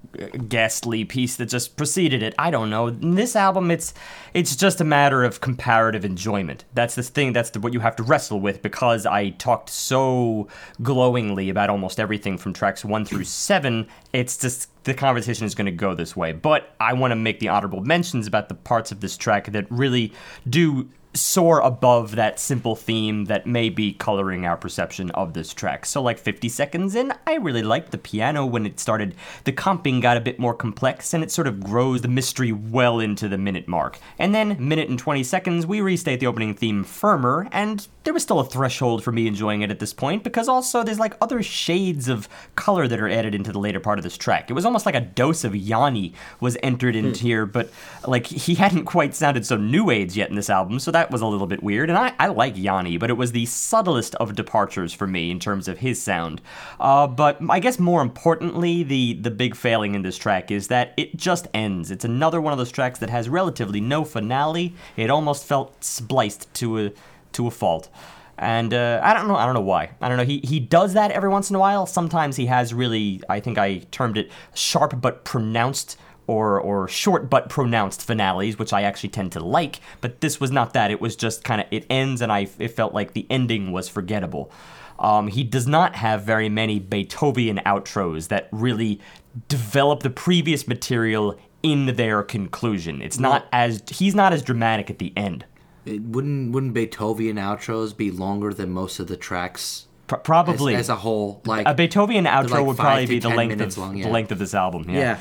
[0.47, 2.33] ghastly piece that just preceded it.
[2.37, 2.87] I don't know.
[2.87, 3.93] In this album, it's
[4.33, 6.65] it's just a matter of comparative enjoyment.
[6.73, 7.33] That's the thing.
[7.33, 10.47] That's the, what you have to wrestle with because I talked so
[10.81, 13.87] glowingly about almost everything from tracks one through seven.
[14.13, 16.31] It's just the conversation is going to go this way.
[16.31, 19.69] But I want to make the honorable mentions about the parts of this track that
[19.69, 20.13] really
[20.49, 25.85] do soar above that simple theme that may be coloring our perception of this track.
[25.85, 29.15] So, like 50 seconds in, I really liked the piano when it started.
[29.43, 32.99] The comping got a bit more complex and it sort of grows the mystery well
[32.99, 33.99] into the minute mark.
[34.17, 38.23] And then, minute and 20 seconds, we restate the opening theme firmer, and there was
[38.23, 41.43] still a threshold for me enjoying it at this point because also there's like other
[41.43, 44.49] shades of color that are added into the later part of this track.
[44.49, 47.25] It was almost like a dose of Yanni was entered into hmm.
[47.25, 47.69] here, but
[48.07, 51.21] like he hadn't quite sounded so new age yet in this album, so that was
[51.21, 51.89] a little bit weird.
[51.89, 55.39] And I, I like Yanni, but it was the subtlest of departures for me in
[55.39, 56.41] terms of his sound.
[56.79, 60.93] Uh, but I guess more importantly, the the big failing in this track is that
[60.97, 61.89] it just ends.
[61.89, 64.75] It's another one of those tracks that has relatively no finale.
[64.97, 66.91] It almost felt spliced to a
[67.33, 67.89] to a fault.
[68.37, 69.35] And uh, I don't know.
[69.35, 69.91] I don't know why.
[70.01, 70.23] I don't know.
[70.23, 71.85] He he does that every once in a while.
[71.85, 73.21] Sometimes he has really.
[73.29, 75.97] I think I termed it sharp but pronounced
[76.27, 79.79] or or short but pronounced finales, which I actually tend to like.
[79.99, 80.91] But this was not that.
[80.91, 83.89] It was just kind of it ends, and I it felt like the ending was
[83.89, 84.51] forgettable.
[84.99, 89.01] Um, he does not have very many Beethoven outros that really
[89.47, 93.01] develop the previous material in their conclusion.
[93.01, 95.45] It's not as he's not as dramatic at the end.
[95.85, 100.75] It wouldn't wouldn't Beethoven outros be longer than most of the tracks Pro- as, probably
[100.75, 101.41] as a whole?
[101.45, 104.05] Like a Beethoven outro like would probably be the length of long, yeah.
[104.05, 104.89] the length of this album.
[104.89, 105.19] Yeah.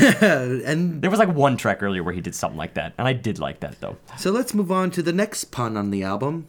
[0.00, 3.08] yeah, and There was like one track earlier where he did something like that, and
[3.08, 3.96] I did like that though.
[4.16, 6.46] so let's move on to the next pun on the album,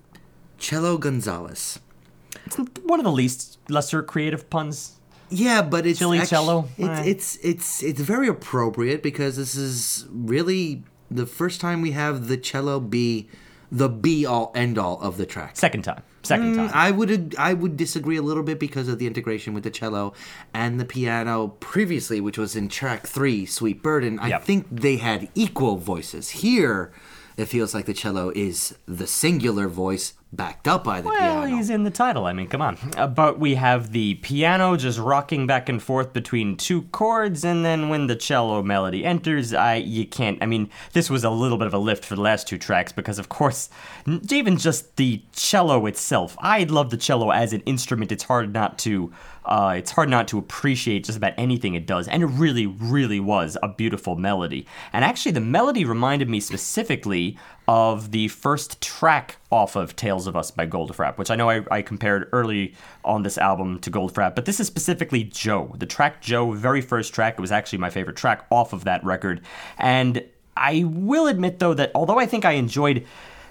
[0.60, 1.80] Cello Gonzales.
[2.46, 5.00] It's one of the least lesser creative puns.
[5.30, 6.68] Yeah, but it's Chilly cello?
[6.78, 7.04] It's, Eh.
[7.06, 12.38] it's it's it's very appropriate because this is really the first time we have the
[12.38, 13.30] cello be
[13.72, 15.58] the be all end all of the track.
[15.58, 16.04] Second time.
[16.24, 16.72] Second mm, time.
[16.74, 20.14] I would I would disagree a little bit because of the integration with the cello
[20.54, 24.44] and the piano previously, which was in track three, "Sweet Burden." I Yep.
[24.44, 26.30] think they had equal voices.
[26.30, 26.92] Here,
[27.38, 31.58] it feels like the cello is the singular voice backed up by the Well, piano.
[31.58, 32.26] he's in the title.
[32.26, 32.78] I mean, come on.
[32.96, 37.66] Uh, but we have the piano just rocking back and forth between two chords, and
[37.66, 40.42] then when the cello melody enters, I you can't.
[40.42, 42.94] I mean, this was a little bit of a lift for the last two tracks
[42.94, 43.70] because, of course,
[44.30, 46.38] even just the cello itself.
[46.40, 48.12] I love the cello as an instrument.
[48.14, 49.12] It's hard not to.
[49.52, 53.20] Uh, it's hard not to appreciate just about anything it does, and it really, really
[53.20, 54.66] was a beautiful melody.
[54.94, 57.38] And actually, the melody reminded me specifically
[57.68, 61.66] of the first track off of Tales of Us by Goldfrapp, which I know I,
[61.70, 65.76] I compared early on this album to Goldfrapp, but this is specifically Jo.
[65.78, 69.04] The track Jo, very first track, it was actually my favorite track off of that
[69.04, 69.42] record.
[69.78, 70.24] And
[70.56, 73.06] I will admit, though, that although I think I enjoyed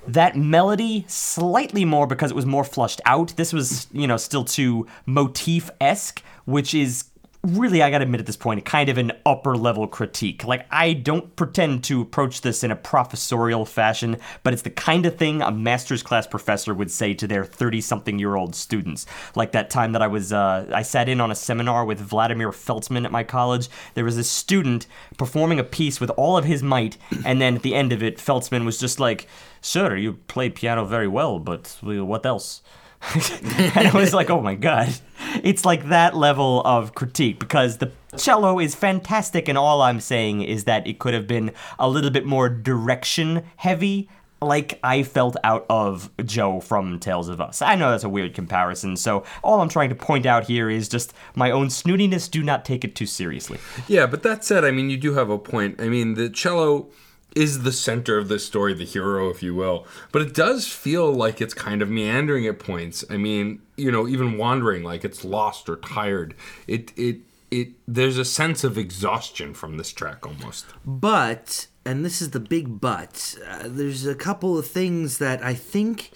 [0.08, 4.44] that melody slightly more because it was more flushed out, this was, you know, still
[4.44, 7.04] too motif esque, which is
[7.42, 10.44] really, I gotta admit at this point, kind of an upper level critique.
[10.44, 15.06] Like, I don't pretend to approach this in a professorial fashion, but it's the kind
[15.06, 19.06] of thing a master's class professor would say to their 30 something year old students.
[19.34, 22.50] Like that time that I was, uh, I sat in on a seminar with Vladimir
[22.50, 23.68] Feltsman at my college.
[23.94, 24.86] There was a student
[25.16, 28.18] performing a piece with all of his might, and then at the end of it,
[28.18, 29.26] Feltzman was just like,
[29.62, 32.62] Sir, you play piano very well, but what else?
[33.14, 34.94] and I was like, oh my god.
[35.42, 40.42] It's like that level of critique because the cello is fantastic, and all I'm saying
[40.42, 44.08] is that it could have been a little bit more direction heavy.
[44.42, 47.60] Like I felt out of Jo from Tales of Us.
[47.60, 50.88] I know that's a weird comparison, so all I'm trying to point out here is
[50.88, 52.30] just my own snootiness.
[52.30, 53.58] Do not take it too seriously.
[53.86, 55.80] Yeah, but that said, I mean, you do have a point.
[55.80, 56.88] I mean, the cello
[57.36, 59.86] is the center of this story, the hero, if you will.
[60.12, 63.04] But it does feel like it's kind of meandering at points.
[63.10, 66.34] I mean, you know, even wandering, like it's lost or tired.
[66.66, 67.20] It it
[67.50, 67.70] it.
[67.86, 70.66] There's a sense of exhaustion from this track almost.
[70.84, 75.54] But, and this is the big but, uh, there's a couple of things that I
[75.54, 76.10] think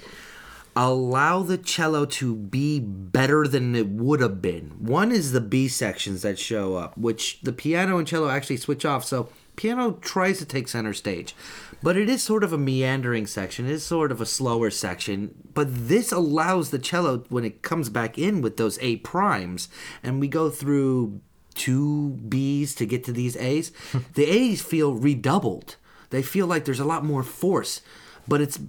[0.76, 4.70] allow the cello to be better than it would have been.
[4.78, 8.84] One is the B sections that show up, which the piano and cello actually switch
[8.84, 9.04] off.
[9.04, 11.34] So, piano tries to take center stage,
[11.82, 13.66] but it is sort of a meandering section.
[13.66, 17.88] It is sort of a slower section, but this allows the cello when it comes
[17.88, 19.68] back in with those A primes,
[20.02, 21.20] and we go through
[21.54, 23.72] two B's to get to these A's,
[24.14, 25.76] the A's feel redoubled.
[26.10, 27.80] They feel like there's a lot more force,
[28.28, 28.60] but it's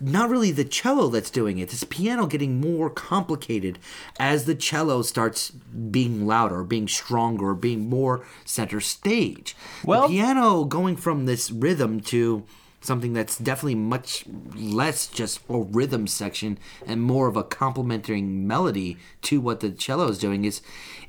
[0.00, 1.72] not really the cello that's doing it.
[1.72, 3.78] It's piano getting more complicated
[4.18, 9.56] as the cello starts being louder, being stronger, being more center stage.
[9.84, 12.44] Well- the piano going from this rhythm to
[12.84, 18.98] something that's definitely much less just a rhythm section and more of a complementing melody
[19.22, 20.60] to what the cello is doing is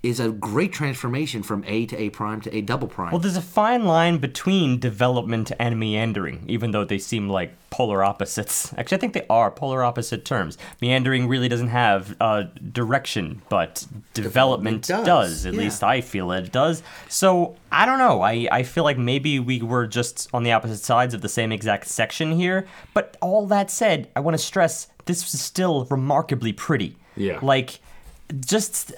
[0.06, 3.12] is a great transformation from A to A prime to A double prime.
[3.12, 8.04] Well, there's a fine line between development and meandering, even though they seem like polar
[8.04, 8.72] opposites.
[8.78, 10.58] Actually, I think they are polar opposite terms.
[10.80, 15.06] Meandering really doesn't have uh, direction, but development, Development does.
[15.06, 15.60] does, At yeah.
[15.62, 16.84] least I feel it does.
[17.10, 18.22] So I don't know.
[18.22, 21.52] I, I feel like maybe we were just on the opposite sides of the same
[21.52, 22.68] exact section here.
[22.94, 26.98] But all that said, I want to stress this was still remarkably pretty.
[27.16, 27.40] Yeah.
[27.42, 27.80] Like
[28.40, 28.94] just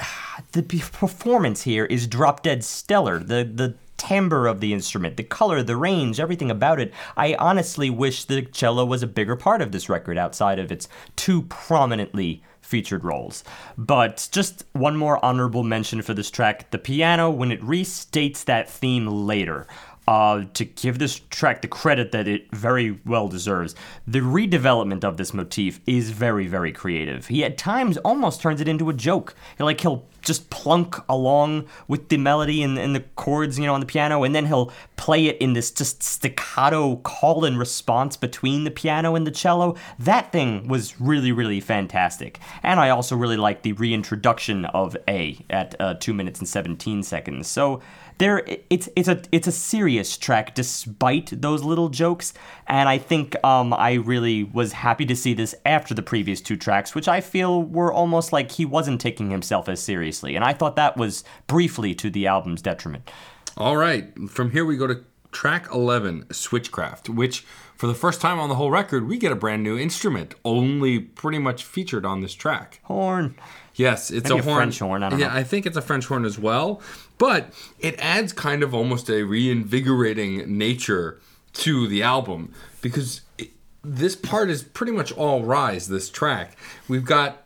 [0.52, 3.20] the performance here is drop dead stellar.
[3.20, 6.94] The the timbre of the instrument, the color, the range, everything about it.
[7.18, 10.88] I honestly wish the cello was a bigger part of this record outside of its
[11.16, 13.44] two prominently featured roles.
[13.78, 18.70] But just one more honorable mention for this track the piano, when it restates that
[18.70, 19.68] theme later.
[20.08, 23.76] Uh, to give this track the credit that it very well deserves,
[24.08, 27.28] the redevelopment of this motif is very, very creative.
[27.28, 29.36] He at times almost turns it into a joke.
[29.60, 33.80] Like he'll just plunk along with the melody and, and the chords, you know, on
[33.80, 38.66] the piano, and then he'll play it in this just staccato call and response between
[38.66, 39.76] the piano and the cello.
[39.98, 42.40] That thing was really, really fantastic.
[42.62, 47.04] And I also really like the reintroduction of A at uh, two minutes and 17
[47.04, 47.48] seconds.
[47.48, 47.82] So
[48.18, 52.34] there, it's it's a it's a serious track despite those little jokes,
[52.68, 56.58] and I think um, I really was happy to see this after the previous two
[56.58, 60.54] tracks, which I feel were almost like he wasn't taking himself as seriously, and I
[60.54, 63.10] thought that was briefly to the album's detriment.
[63.56, 67.46] All right, from here we go to track 11, Switchcraft, which
[67.76, 71.00] for the first time on the whole record, we get a brand new instrument, only
[71.00, 72.80] pretty much featured on this track.
[72.84, 73.36] Horn.
[73.78, 74.58] Yes, it's Maybe a a horn.
[74.58, 75.36] French horn, I don't yeah, know.
[75.36, 76.82] I think it's a French horn as well.
[77.18, 81.22] But it adds kind of almost a reinvigorating nature
[81.54, 83.52] to the album because it,
[83.84, 85.88] this part is pretty much all rise.
[85.88, 87.44] This track, we've got,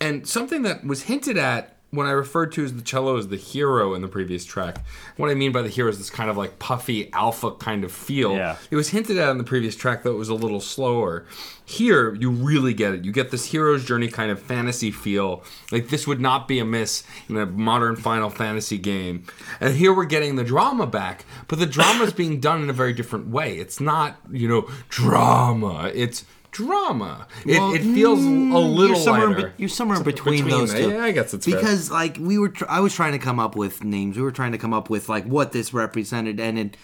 [0.00, 3.36] and something that was hinted at when I referred to as the cello as the
[3.36, 4.82] hero in the previous track.
[5.18, 7.92] What I mean by the hero is this kind of like puffy alpha kind of
[7.92, 8.32] feel.
[8.34, 8.56] Yeah.
[8.70, 11.26] It was hinted at in the previous track, though it was a little slower.
[11.66, 13.04] Here, you really get it.
[13.04, 15.44] You get this hero's journey kind of fantasy feel.
[15.70, 19.26] Like this would not be amiss in a modern Final Fantasy game.
[19.60, 22.74] And here we're getting the drama back, but the drama is being done in a
[22.74, 23.58] very different way.
[23.58, 25.90] It's not, you know, drama.
[25.94, 27.26] It's drama.
[27.44, 29.48] It, Well, it feels a mm, little you're somewhere, in lighter.
[29.48, 30.90] be- you're somewhere between, between, those two.
[30.90, 31.56] yeah, I guess it's fair.
[31.56, 34.16] because like we were, tr- I was trying to come up with names.
[34.16, 36.76] We were trying to come up with like what this represented, and it,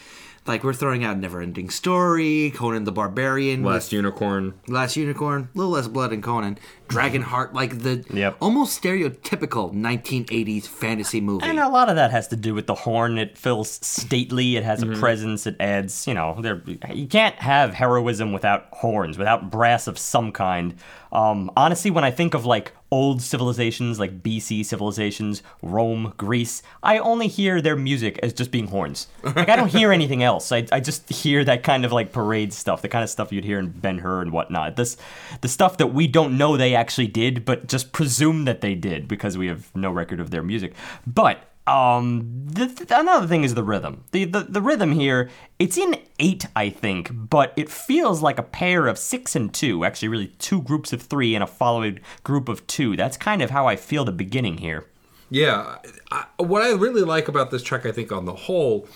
[0.48, 4.54] like we're throwing out Never-Ending Story, Conan the Barbarian, Last Unicorn.
[4.66, 6.58] Last Unicorn, a little less blood in Conan,
[6.88, 8.36] Dragonheart, like the Yep.
[8.40, 11.44] almost stereotypical 1980s fantasy movie.
[11.46, 13.18] And a lot of that has to do with the horn.
[13.18, 14.56] It feels stately.
[14.56, 15.46] It has a presence.
[15.46, 16.62] It adds, you know, there.
[16.92, 20.74] You can't have heroism without horns, without brass of some kind.
[21.12, 26.98] Um, honestly, when I think of like old civilizations, like BC civilizations, Rome, Greece, I
[26.98, 29.08] only hear their music as just being horns.
[29.22, 30.50] Like I don't hear anything else.
[30.52, 33.44] I, I just hear that kind of like parade stuff, the kind of stuff you'd
[33.44, 34.76] hear in Ben Hur and whatnot.
[34.76, 34.96] This,
[35.42, 39.06] the stuff that we don't know they actually did, but just presume that they did
[39.06, 40.74] because we have no record of their music.
[41.06, 44.04] But um, the, th- another thing is the rhythm.
[44.12, 48.42] The, the the rhythm here, it's in eight, I think, but it feels like a
[48.42, 49.84] pair of six and two.
[49.84, 52.96] Actually, really two groups of three and a followed group of two.
[52.96, 54.86] That's kind of how I feel the beginning here.
[55.30, 55.76] Yeah,
[56.10, 58.88] I, what I really like about this track, I think, on the whole,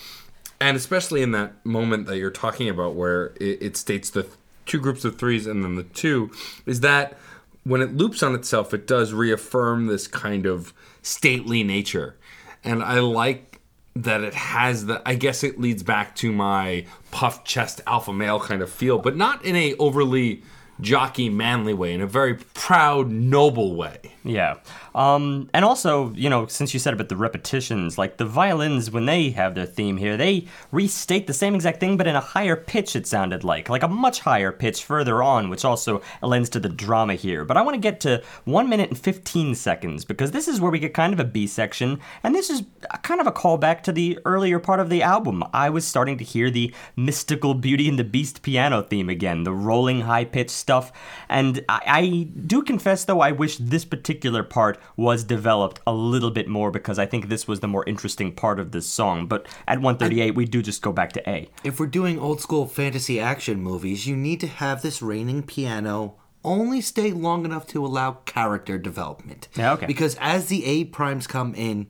[0.60, 4.26] and especially in that moment that you're talking about where it, it states the
[4.64, 6.30] two groups of threes and then the two,
[6.64, 7.18] is that
[7.64, 10.72] when it loops on itself, it does reaffirm this kind of
[11.02, 12.16] stately nature.
[12.64, 13.60] And I like
[13.94, 18.40] that it has the I guess it leads back to my puff chest alpha male
[18.40, 20.42] kind of feel, but not in a overly
[20.80, 24.11] jockey manly way, in a very proud, noble way.
[24.24, 24.58] Yeah.
[24.94, 29.06] Um, and also, you know, since you said about the repetitions, like the violins, when
[29.06, 32.54] they have their theme here, they restate the same exact thing, but in a higher
[32.54, 33.68] pitch, it sounded like.
[33.68, 37.44] Like a much higher pitch further on, which also lends to the drama here.
[37.44, 40.70] But I want to get to 1 minute and 15 seconds, because this is where
[40.70, 42.62] we get kind of a B section, and this is
[43.02, 45.42] kind of a callback to the earlier part of the album.
[45.52, 49.52] I was starting to hear the mystical Beauty and the Beast piano theme again, the
[49.52, 50.92] rolling high pitched stuff.
[51.28, 56.30] And I, I do confess, though, I wish this particular part was developed a little
[56.30, 59.26] bit more because I think this was the more interesting part of this song.
[59.26, 61.48] But at 138, we do just go back to A.
[61.64, 66.16] If we're doing old school fantasy action movies, you need to have this raining piano
[66.44, 69.48] only stay long enough to allow character development.
[69.54, 69.86] Yeah, okay.
[69.86, 71.86] Because as the A primes come in,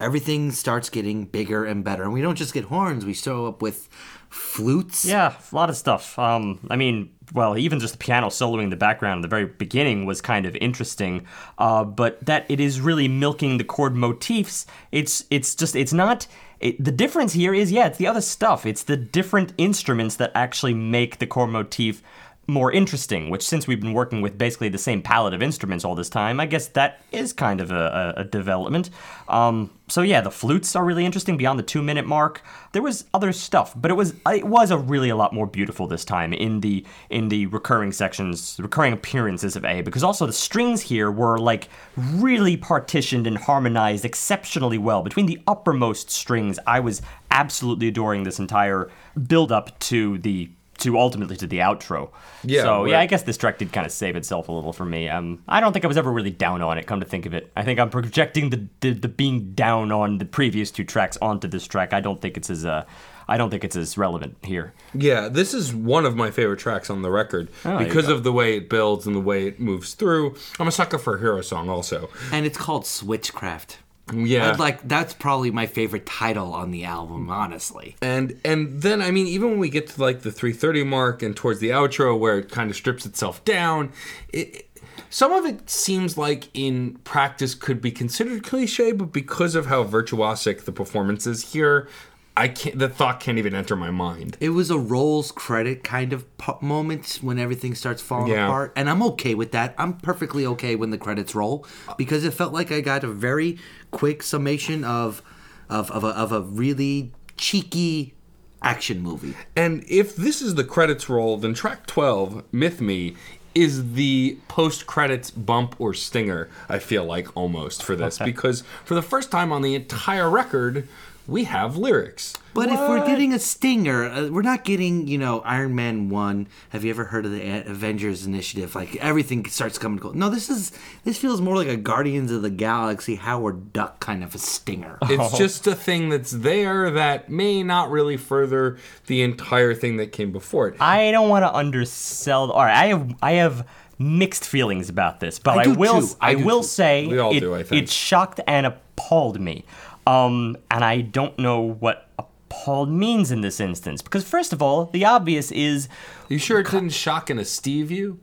[0.00, 2.02] everything starts getting bigger and better.
[2.02, 3.88] And we don't just get horns, we show up with
[4.28, 5.04] flutes.
[5.04, 6.18] Yeah, a lot of stuff.
[6.18, 9.46] Um, I mean, well, even just the piano soloing in the background at the very
[9.46, 11.26] beginning was kind of interesting.
[11.58, 14.66] Uh, but that it is really milking the chord motifs.
[14.92, 16.26] It's it's just it's not.
[16.60, 18.66] It, the difference here is yeah, it's the other stuff.
[18.66, 22.02] It's the different instruments that actually make the chord motif
[22.46, 25.94] more interesting, which since we've been working with basically the same palette of instruments all
[25.94, 28.90] this time, I guess that is kind of a, a, development.
[29.28, 32.42] Um, so yeah, the flutes are really interesting beyond the two minute mark.
[32.72, 35.86] There was other stuff, but it was it was a really a lot more beautiful
[35.86, 40.26] this time in the in the recurring sections, the recurring appearances of A, because also
[40.26, 45.02] the strings here were like really partitioned and harmonized exceptionally well.
[45.02, 48.90] Between the uppermost strings, I was absolutely adoring this entire
[49.26, 52.10] build up to the to ultimately to the outro.
[52.42, 52.90] Yeah, So right.
[52.90, 55.08] yeah, I guess this track did kind of save itself a little for me.
[55.08, 56.86] Um, I don't think I was ever really down on it.
[56.86, 60.18] Come to think of it, I think I'm projecting the the, the being down on
[60.18, 61.92] the previous two tracks onto this track.
[61.92, 62.84] I don't think it's as uh,
[63.26, 64.74] I don't think it's as relevant here.
[64.92, 68.32] Yeah, this is one of my favorite tracks on the record Oh, because of the
[68.32, 70.34] way it builds and the way it moves through.
[70.60, 72.10] I'm a sucker for a hero song also.
[72.32, 73.76] And it's called Switchcraft.
[74.12, 74.50] Yeah.
[74.50, 77.96] I'd like that's probably my favorite title on the album, honestly.
[78.02, 81.34] and and then I mean even when we get to like the 330 mark and
[81.34, 83.92] towards the outro where it kind of strips itself down,
[84.32, 84.68] it
[85.08, 89.84] some of it seems like in practice could be considered cliche, but because of how
[89.84, 91.88] virtuosic the performance is here,
[92.36, 92.76] I can't.
[92.78, 94.36] The thought can't even enter my mind.
[94.40, 96.26] It was a rolls credit kind of
[96.60, 98.46] moment when everything starts falling Yeah.
[98.46, 99.72] apart, and I'm okay with that.
[99.78, 101.64] I'm perfectly okay when the credits roll
[101.96, 103.58] because it felt like I got a very
[103.94, 105.22] quick summation of
[105.70, 108.14] of of a, of a really cheeky
[108.62, 109.34] action movie.
[109.54, 113.14] And if this is the credits roll, then track 12, Myth Me,
[113.54, 118.18] is the post credits bump or stinger, I feel like almost for this.
[118.18, 120.88] Because for the first time on the entire record,
[121.26, 122.34] we have lyrics.
[122.52, 126.46] But if we're getting a stinger, uh, we're not getting, you know, Iron Man 1.
[126.68, 128.76] Have you ever heard of the A- Avengers Initiative?
[128.76, 130.12] Like everything starts coming cool.
[130.14, 130.70] No, this is
[131.02, 134.98] this feels more like a Guardians of the Galaxy Howard Duck kind of a stinger.
[135.02, 140.12] It's just a thing that's there that may not really further the entire thing that
[140.12, 140.80] came before it.
[140.80, 142.52] I don't want to undersell.
[142.52, 143.66] All right, I have I have
[143.98, 146.14] mixed feelings about this, but I I, will too.
[146.20, 146.68] I, I will too.
[146.68, 147.82] say We all it, do, I think.
[147.82, 149.64] it shocked and appalled me.
[150.06, 154.86] Um, and I don't know what appalled means in this instance because first of all,
[154.86, 158.20] the obvious is Are You sure it didn't shock and a Steve you?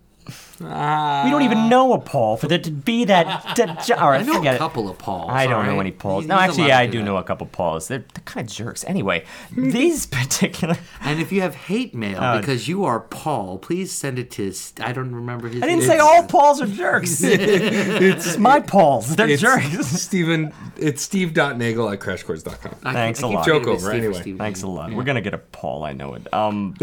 [0.63, 1.23] Ah.
[1.25, 3.53] we don't even know a Paul for there to be that.
[3.55, 4.59] that all right, I know forget a it.
[4.59, 5.31] couple of Pauls.
[5.31, 6.23] I don't all know any Pauls.
[6.25, 7.03] He's- No, he's actually, yeah, I do do that.
[7.05, 7.87] know a couple Pauls.
[7.87, 8.83] They're, they're kind of jerks.
[8.85, 9.25] Anyway,
[9.57, 10.77] these particular.
[11.03, 14.53] And if you have hate mail Uh, because you are Paul, please send it to.
[14.81, 15.63] I don't remember his.
[15.63, 15.87] I didn't name.
[15.89, 17.21] say all Pauls are jerks.
[17.23, 19.15] it's my Pauls.
[19.15, 19.87] They're It's jerks.
[19.87, 22.75] Steven, it's steve.nagel at crashchords.com.
[22.83, 23.43] I- Thanks I a lot.
[23.45, 24.21] forgetting Joke it's over, Steve anyway.
[24.21, 24.37] Steve.
[24.37, 24.93] Thanks a lot.
[24.93, 25.83] We're gonna get a Paul.
[25.83, 26.31] I know it.
[26.33, 26.75] Um,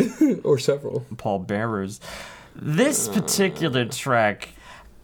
[0.44, 1.06] Or several.
[1.16, 2.00] Paul Bearers.
[2.60, 4.48] This particular track,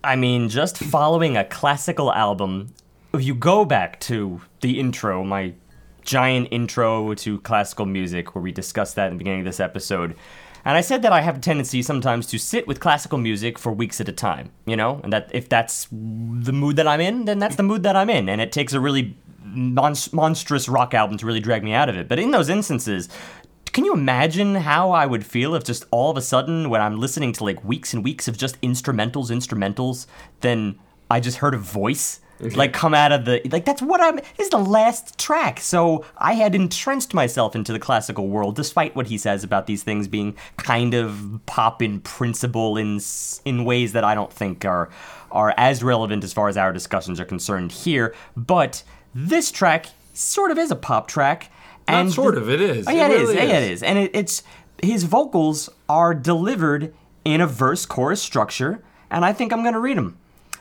[0.03, 2.75] I mean, just following a classical album.
[3.13, 5.55] If you go back to the intro, my
[6.03, 10.17] giant intro to classical music, where we discussed that in the beginning of this episode.
[10.65, 13.73] And I said that I have a tendency sometimes to sit with classical music for
[13.73, 15.01] weeks at a time, you know?
[15.05, 18.11] And that if that's the mood that I'm in, then that's the mood that I'm
[18.11, 18.29] in.
[18.29, 21.97] And it takes a really mon- monstrous rock album to really drag me out of
[21.97, 22.09] it.
[22.09, 23.09] But in those instances,
[23.75, 26.99] can you imagine how I would feel if just all of a sudden, when I'm
[26.99, 30.07] listening to like weeks and weeks of just instrumentals, instrumentals,
[30.41, 30.79] then
[31.11, 34.17] I just heard a voice like come out of the like that's what I'm.
[34.17, 38.95] This is the last track, so I had entrenched myself into the classical world, despite
[38.95, 43.01] what he says about these things being kind of pop in principle in
[43.45, 44.89] in ways that I don't think are
[45.31, 48.15] are as relevant as far as our discussions are concerned here.
[48.37, 48.83] But
[49.15, 51.51] this track sort of is a pop track.
[51.89, 52.87] Not And sort of, it is.
[52.89, 53.29] Oh, yeah, It it is.
[53.29, 53.65] really Yeah, is.
[53.67, 53.83] it is.
[53.83, 54.43] And it, it's
[54.83, 56.95] his vocals are delivered
[57.25, 60.19] in a verse chorus structure, and I think I'm going to read them.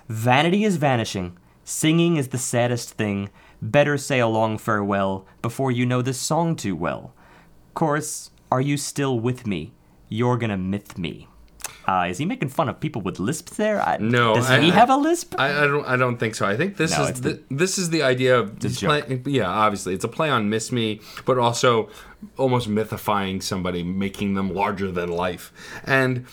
[0.09, 1.37] Vanity is vanishing.
[1.63, 3.29] Singing is the saddest thing.
[3.61, 7.13] Better say a long farewell before you know this song too well.
[7.73, 9.71] Chorus, are you still with me?
[10.09, 11.27] You're gonna myth me.
[11.87, 13.81] Uh, is he making fun of people with lisps there?
[13.81, 15.35] I, No, Does I- he have a lisp?
[15.37, 15.85] I, I don't.
[15.85, 16.45] I don't think so.
[16.45, 19.05] I think this No, is it's the, this is the idea of joke.
[19.07, 19.47] play, yeah.
[19.49, 21.89] Obviously, it's a play on "Miss Me," but also
[22.37, 25.51] almost mythifying somebody, making them larger than life.
[25.83, 26.25] And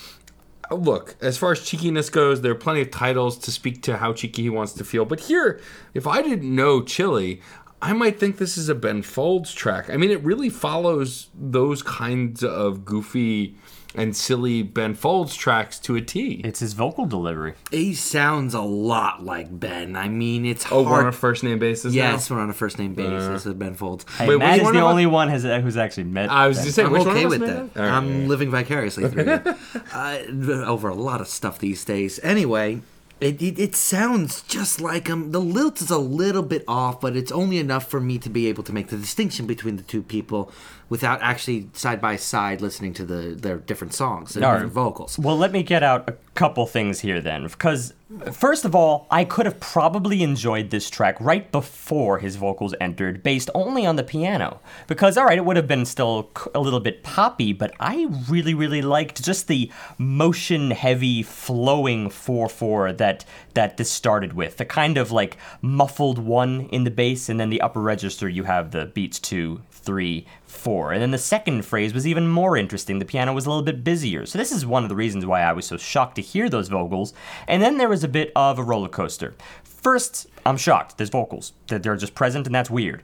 [0.71, 3.97] uh, look, as far as cheekiness goes, there are plenty of titles to speak to
[3.97, 5.05] how cheeky he wants to feel.
[5.05, 5.61] But here,
[5.95, 7.41] if I didn't know Chilly.
[7.83, 9.89] I might think this is a Ben Folds track.
[9.89, 13.57] I mean, it really follows those kinds of goofy
[13.95, 16.41] and silly Ben Folds tracks to a T.
[16.45, 17.55] it's his vocal delivery.
[17.73, 19.97] He sounds a lot like Ben.
[19.97, 20.87] I mean, it's Oh, hard.
[20.87, 21.93] we're on a first name basis.
[21.93, 22.11] now?
[22.13, 24.05] yes, we're on a first name basis with Ben Folds.
[24.17, 26.31] Hey, Wait, Matt is the only one has, uh, who's actually met.
[26.31, 26.65] I was Ben.
[26.67, 27.75] just saying, I'm which one okay of with that.
[27.75, 27.81] that?
[27.83, 29.55] All right, I'm living vicariously through you.
[29.93, 32.21] uh, over a lot of stuff these days.
[32.23, 32.83] Anyway,
[33.21, 35.33] it, it, it sounds just like him.
[35.33, 38.47] The lilt is a little bit off, but it's only enough for me to be
[38.47, 40.51] able to make the distinction between the two people
[40.91, 44.83] without actually side by side listening to the their different songs and All different right.
[44.85, 45.19] vocals.
[45.19, 47.45] Well, let me get out a couple things here then.
[47.45, 47.95] Because,
[48.33, 53.23] first of all, I could have probably enjoyed this track right before his vocals entered,
[53.23, 54.61] based only on the piano.
[54.89, 58.55] Because, all right, it would have been still a little bit poppy, but I really,
[58.55, 64.57] really liked just the motion heavy, flowing 4 4 that, that this started with.
[64.57, 68.45] The kind of like muffled one in the bass, and then the upper register, you
[68.45, 70.93] have the beats two, three, four.
[70.93, 72.99] And then the second phrase was even more interesting.
[72.99, 74.27] The piano was a little bit busier.
[74.27, 76.69] So this is one of the reasons why I was so shocked to hear those
[76.69, 77.13] vocals.
[77.49, 79.35] And then there was a bit of a roller coaster.
[79.65, 80.99] First, I'm shocked.
[80.99, 81.53] There's vocals.
[81.69, 83.03] That they're just present and that's weird.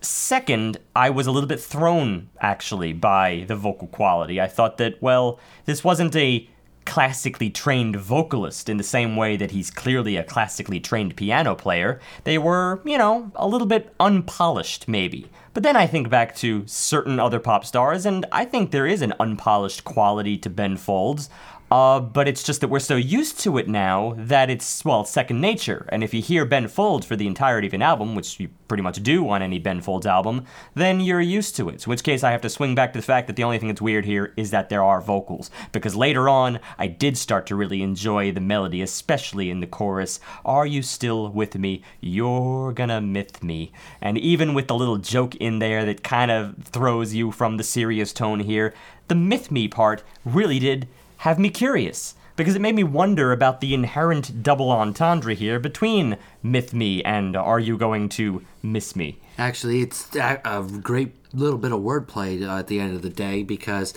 [0.00, 4.40] Second, I was a little bit thrown actually by the vocal quality.
[4.40, 6.48] I thought that, well, this wasn't a
[6.84, 12.00] classically trained vocalist in the same way that he's clearly a classically trained piano player.
[12.24, 15.30] They were, you know, a little bit unpolished, maybe.
[15.54, 19.02] But then I think back to certain other pop stars, and I think there is
[19.02, 21.30] an unpolished quality to Ben Folds.
[21.70, 25.10] Uh, but it's just that we're so used to it now that it's, well, it's
[25.10, 25.88] second nature.
[25.88, 28.82] And if you hear Ben Folds for the entirety of an album, which you pretty
[28.82, 31.84] much do on any Ben Folds album, then you're used to it.
[31.84, 33.68] In which case, I have to swing back to the fact that the only thing
[33.68, 35.50] that's weird here is that there are vocals.
[35.72, 40.20] Because later on, I did start to really enjoy the melody, especially in the chorus
[40.44, 41.82] Are you still with me?
[42.00, 43.72] You're gonna myth me.
[44.00, 47.64] And even with the little joke in there that kind of throws you from the
[47.64, 48.74] serious tone here,
[49.08, 50.88] the myth me part really did
[51.18, 56.16] have me curious because it made me wonder about the inherent double entendre here between
[56.42, 61.72] myth me and are you going to miss me Actually, it's a, great little bit
[61.72, 63.92] of wordplay uh, at the end of the day because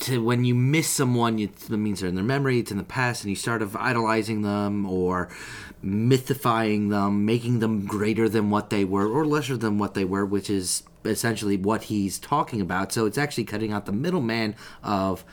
[0.00, 3.22] to, when you miss someone, it means they're in their memory, it's in the past,
[3.22, 5.30] and you start of idolizing them or
[5.82, 10.26] mythifying them, making them greater than what they were or lesser than what they were,
[10.26, 12.92] which is essentially what he's talking about.
[12.92, 15.24] So it's actually cutting out the middleman of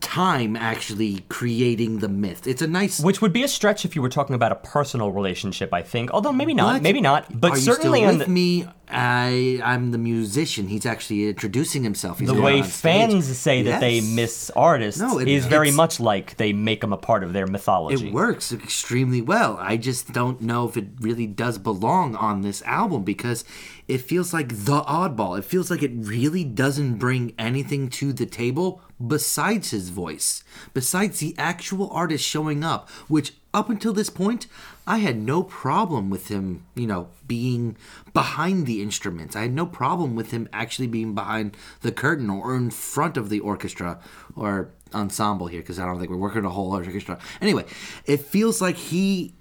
[0.00, 2.46] time actually creating the myth.
[2.46, 5.12] It's a nice which would be a stretch if you were talking about a personal
[5.12, 8.66] relationship i think although maybe not But maybe not but are certainly with the, me?
[8.90, 10.68] I I'm the musician.
[10.68, 12.20] He's actually introducing himself.
[12.20, 16.36] He's the way fans say that they miss artists No, it- is very much like
[16.38, 19.58] they make them a part of their mythology It works extremely well.
[19.60, 23.44] I just don't know if it really does belong on this album because
[23.88, 25.38] it feels like the oddball.
[25.38, 30.42] It feels like it really doesn't bring anything to the table besides his voice,
[30.74, 34.46] besides the actual artist showing up, which up until this point,
[34.86, 37.76] I had no problem with him, you know, being
[38.12, 39.36] behind the instruments.
[39.36, 43.30] I had no problem with him actually being behind the curtain or in front of
[43.30, 44.00] the orchestra
[44.36, 47.18] or ensemble here because I don't think we're working a whole orchestra.
[47.40, 47.64] Anyway,
[48.04, 49.34] it feels like he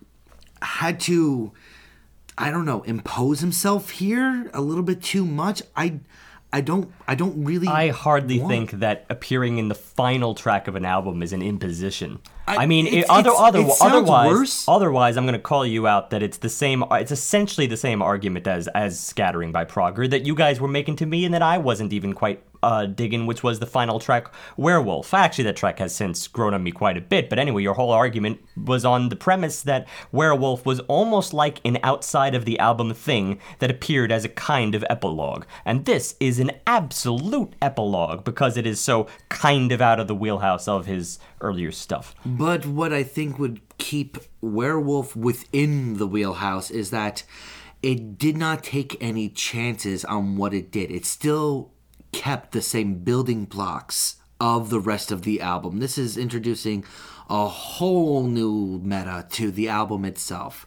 [0.61, 1.51] had to
[2.37, 5.63] I don't know, impose himself here a little bit too much.
[5.75, 6.01] I
[6.57, 10.67] I don't I don't really I hardly want- think that appearing in the final track
[10.67, 12.19] of an album is an imposition.
[12.47, 14.65] I, I- mean, it, other, other, otherwise, worse.
[14.67, 16.83] otherwise, I'm going to call you out that it's the same.
[16.91, 20.95] It's essentially the same argument as as scattering by Prager that you guys were making
[20.97, 24.27] to me, and that I wasn't even quite uh, digging, which was the final track,
[24.57, 25.13] Werewolf.
[25.13, 27.29] Actually, that track has since grown on me quite a bit.
[27.29, 31.77] But anyway, your whole argument was on the premise that Werewolf was almost like an
[31.81, 36.39] outside of the album thing that appeared as a kind of epilogue, and this is
[36.39, 41.19] an absolute epilogue because it is so kind of out of the wheelhouse of his
[41.39, 42.13] earlier stuff.
[42.25, 47.23] But what I think would keep Werewolf within the wheelhouse is that
[47.81, 50.91] it did not take any chances on what it did.
[50.91, 51.71] It still
[52.17, 55.77] kept the same building blocks of the rest of the album.
[55.79, 56.83] This is introducing
[57.29, 60.65] a whole new meta to the album itself.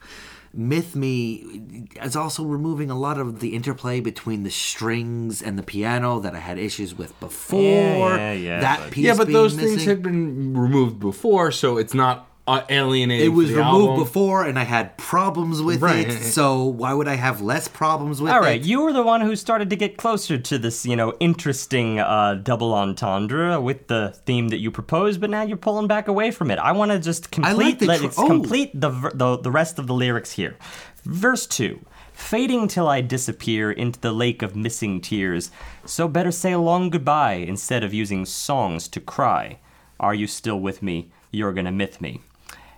[0.53, 5.63] Myth Me is also removing a lot of the interplay between the strings and the
[5.63, 7.61] piano that I had issues with before.
[7.61, 9.71] Yeah, yeah, yeah, that but- piece yeah, but being those missing.
[9.71, 13.25] things had been removed before, so it's not uh, alienating.
[13.25, 14.05] It was the removed album.
[14.05, 16.09] before, and I had problems with Right.
[16.09, 16.23] it.
[16.33, 18.45] So why would I have less problems with All it?
[18.45, 22.01] right, you were the one who started to get closer to this, you know, interesting
[22.01, 26.31] uh, double entendre with the theme that you proposed, but now you're pulling back away
[26.31, 26.59] from it.
[26.59, 28.27] I want to just complete, like the let tr- us oh.
[28.27, 30.57] complete the, the the rest of the lyrics here.
[31.05, 31.85] Verse two.
[32.13, 35.51] Fading till I disappear into the lake of missing tears.
[35.87, 39.59] So better say a long goodbye instead of using songs to cry.
[39.99, 41.09] Are you still with me?
[41.31, 42.21] You're gonna myth me.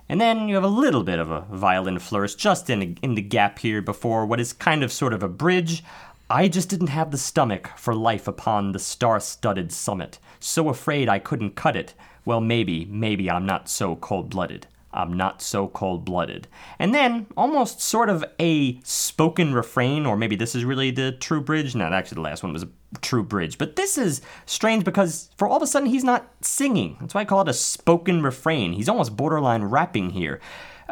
[0.09, 3.21] And then you have a little bit of a violin flourish just in, in the
[3.21, 5.83] gap here before what is kind of sort of a bridge.
[6.29, 10.19] I just didn't have the stomach for life upon the star studded summit.
[10.39, 11.93] So afraid I couldn't cut it.
[12.25, 14.67] Well, maybe, maybe I'm not so cold blooded.
[14.93, 16.47] I'm not so cold blooded.
[16.79, 21.41] And then, almost sort of a spoken refrain, or maybe this is really the true
[21.41, 21.75] bridge.
[21.75, 22.69] Not actually, the last one was a
[23.01, 23.57] true bridge.
[23.57, 26.97] But this is strange because for all of a sudden, he's not singing.
[26.99, 28.73] That's why I call it a spoken refrain.
[28.73, 30.39] He's almost borderline rapping here.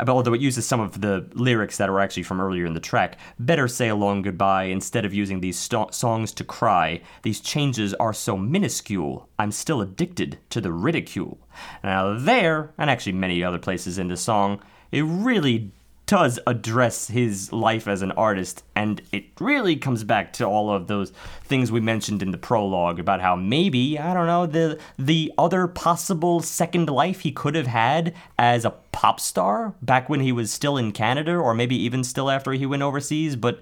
[0.08, 3.18] Although it uses some of the lyrics that are actually from earlier in the track.
[3.40, 7.02] Better say a long goodbye instead of using these sto- songs to cry.
[7.24, 9.30] These changes are so minuscule.
[9.38, 11.40] I'm still addicted to the ridicule.
[11.84, 14.62] Now, there, and actually many other places in the song,
[14.92, 15.72] it really
[16.12, 20.88] does address his life as an artist, and it really comes back to all of
[20.88, 21.14] those
[21.46, 25.68] things we mentioned in the prologue about how maybe I don't know the the other
[25.68, 30.52] possible second life he could have had as a pop star back when he was
[30.52, 33.62] still in Canada, or maybe even still after he went overseas, but.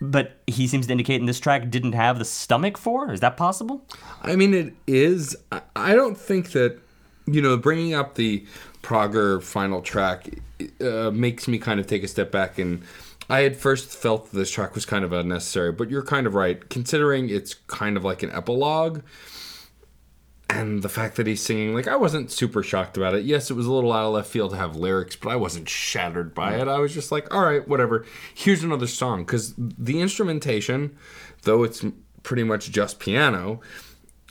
[0.00, 3.12] But he seems to indicate in this track didn't have the stomach for.
[3.12, 3.86] Is that possible?
[4.20, 5.36] I mean, it is.
[5.76, 6.80] I- don't think that,
[7.26, 8.44] you know, bringing up the
[8.82, 10.28] Prager final track
[10.80, 12.58] uh, makes me kind of take a step back.
[12.58, 12.82] And
[13.30, 16.68] I had first felt this track was kind of unnecessary, but you're kind of right.
[16.68, 19.02] Considering it's kind of like an epilogue,
[20.50, 23.24] and the fact that he's singing, like, I wasn't super shocked about it.
[23.24, 25.66] Yes, it was a little out of left field to have lyrics, but I wasn't
[25.66, 26.68] shattered by it.
[26.68, 28.04] I was just like, all right, whatever.
[28.34, 29.24] Here's another song.
[29.24, 30.94] Because the instrumentation,
[31.44, 31.82] though it's
[32.22, 33.60] pretty much just piano,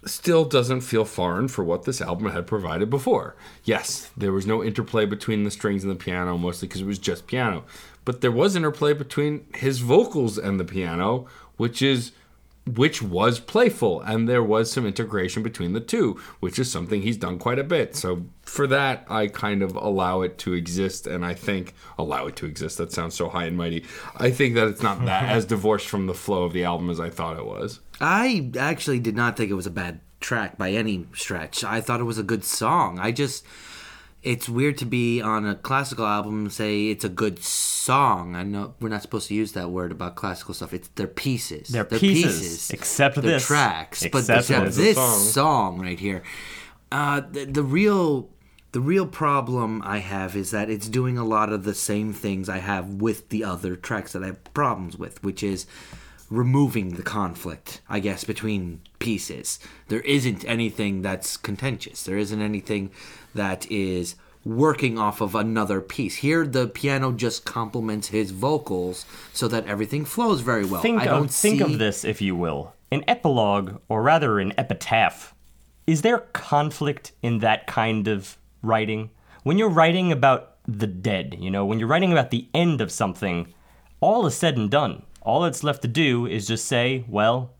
[0.06, 3.36] still doesn't feel foreign for what this album had provided before.
[3.64, 6.99] Yes, there was no interplay between the strings and the piano, mostly because it was
[6.99, 7.64] just piano.
[8.03, 12.11] But there was interplay between his vocals and the piano, which is
[12.76, 14.02] which was playful.
[14.02, 17.64] And there was some integration between the two which is something he's done quite a
[17.64, 17.95] bit.
[17.95, 21.07] So for that i kind of allow it to exist.
[21.07, 22.78] And i think allow it to exist.
[22.78, 23.84] That sounds so high and mighty.
[24.15, 26.99] I think that it's not that as divorced from the flow of the album as
[26.99, 30.72] i thought it was I actually did not think it was a bad track by
[30.72, 31.64] any stretch.
[31.64, 32.99] I thought it was a good song.
[32.99, 33.45] I just
[34.23, 38.36] it's weird to be on a classical album and say it's a good song.
[38.36, 40.73] I know we're not supposed to use that word about classical stuff.
[40.73, 41.69] It's their pieces.
[41.69, 43.48] They're pieces, except They're this.
[43.48, 44.02] tracks.
[44.11, 44.76] but Except except this.
[44.76, 45.19] this song.
[45.19, 46.22] song right here.
[46.91, 48.30] Uh, the, the real
[48.73, 52.48] the real problem I have is that it's doing a lot of the same things
[52.48, 55.65] I have with the other tracks that I have problems with, which is
[56.32, 59.60] removing the conflict, I guess, between pieces.
[59.90, 62.03] There isn't anything that's contentious.
[62.03, 62.90] There isn't anything
[63.36, 66.16] that is working off of another piece.
[66.16, 70.82] Here the piano just complements his vocals so that everything flows very well.
[70.82, 72.74] Think I don't of think see of this, if you will.
[72.91, 75.36] An epilogue, or rather an epitaph.
[75.86, 79.12] Is there conflict in that kind of writing?
[79.44, 82.91] When you're writing about the dead, you know, when you're writing about the end of
[82.91, 83.53] something,
[83.99, 85.03] all is said and done.
[85.22, 87.52] All that's left to do is just say, well,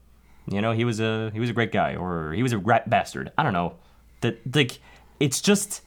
[0.48, 2.90] you know, he was a he was a great guy, or he was a rat
[2.90, 3.32] bastard.
[3.38, 3.76] I don't know.
[4.22, 4.80] That like
[5.20, 5.82] it's just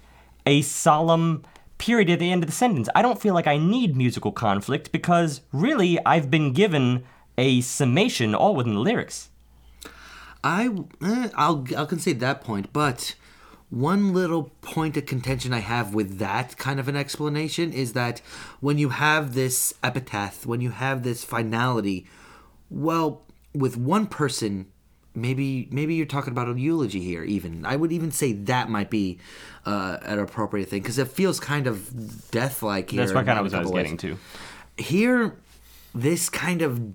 [0.47, 1.45] a solemn
[1.79, 2.89] period at the end of the sentence.
[2.95, 7.05] I don't feel like I need musical conflict because really I've been given
[7.37, 9.31] a summation all within the lyrics.
[10.43, 10.69] I
[11.03, 13.15] eh, I'll I'll concede that point, but
[13.71, 18.21] one little point of contention I have with that kind of an explanation is that
[18.61, 22.07] when you have this epitaph, when you have this finality,
[22.71, 23.23] well,
[23.53, 24.67] with one person,
[25.15, 27.25] maybe maybe you're talking about a eulogy here.
[27.25, 29.19] Even I would even say that might be
[29.67, 32.91] uh, an appropriate thing because it feels kind of death-like.
[32.91, 34.19] Here That's what kind of was I was ways getting to.
[34.77, 35.37] here
[35.95, 36.93] this kind of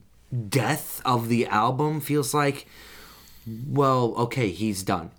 [0.50, 2.68] death of the album feels like
[3.68, 5.10] well okay he's done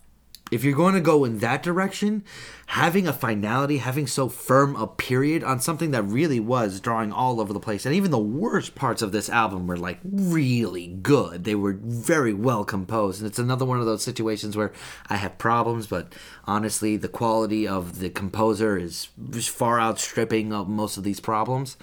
[0.50, 2.24] if you're going to go in that direction,
[2.66, 7.40] having a finality, having so firm a period on something that really was drawing all
[7.40, 11.44] over the place, and even the worst parts of this album were like really good.
[11.44, 14.72] They were very well composed, and it's another one of those situations where
[15.08, 16.12] I have problems, but
[16.44, 19.08] honestly, the quality of the composer is
[19.46, 21.76] far outstripping of most of these problems.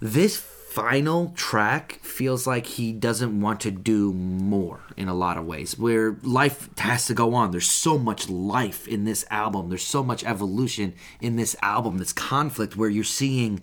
[0.00, 5.44] This final track feels like he doesn't want to do more in a lot of
[5.44, 5.78] ways.
[5.78, 7.50] Where life has to go on.
[7.50, 9.68] There's so much life in this album.
[9.68, 11.98] There's so much evolution in this album.
[11.98, 13.60] This conflict where you're seeing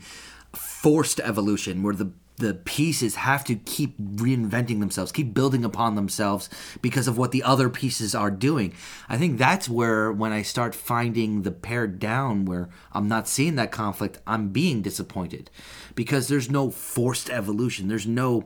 [0.53, 6.49] forced evolution where the the pieces have to keep reinventing themselves, keep building upon themselves
[6.81, 8.73] because of what the other pieces are doing.
[9.07, 13.55] I think that's where, when I start finding the pared down, where I'm not seeing
[13.55, 15.51] that conflict, I'm being disappointed
[15.95, 17.87] because there's no forced evolution.
[17.87, 18.45] There's no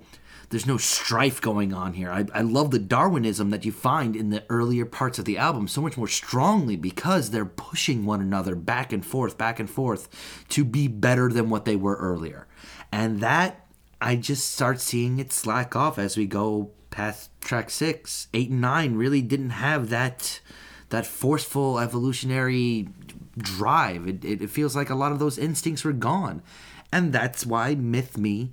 [0.49, 2.11] there's no strife going on here.
[2.11, 5.67] I, I love the Darwinism that you find in the earlier parts of the album
[5.67, 10.45] so much more strongly because they're pushing one another back and forth, back and forth
[10.49, 12.45] to be better than what they were earlier.
[12.91, 13.62] And that
[14.03, 18.59] I just start seeing it slack off as we go past track six, eight, and
[18.59, 18.95] nine.
[18.95, 20.41] Really didn't have that
[20.89, 22.89] that forceful evolutionary
[23.37, 24.05] drive.
[24.05, 26.43] It, it, feels like a lot of those instincts were gone,
[26.91, 28.51] and that's why Myth Me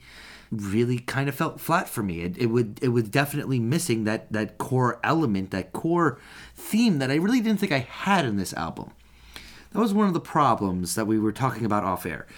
[0.53, 2.21] really kind of felt flat for me.
[2.21, 6.21] It, it would it was definitely missing that that core element, that core
[6.55, 8.93] theme that I really didn't think I had in this album.
[9.73, 12.29] That was one of the problems that we were talking about off air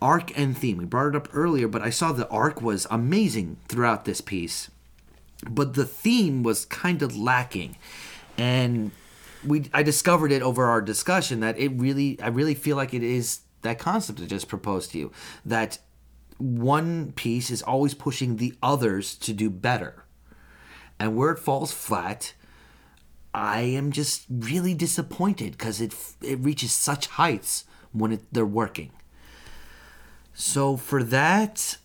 [0.00, 0.78] arc and theme.
[0.78, 4.70] We brought it up earlier, but I saw the arc was amazing throughout this piece,
[5.48, 7.76] but the theme was kind of lacking,
[8.36, 8.92] and
[9.46, 13.02] we I discovered it over our discussion that it really I really feel like it
[13.02, 15.12] is that concept I just proposed to you
[15.44, 15.78] that
[16.38, 20.04] one piece is always pushing the others to do better,
[20.98, 22.34] and where it falls flat.
[23.34, 28.92] I am just really disappointed because it it reaches such heights when it, they're working.
[30.40, 31.78] So for that,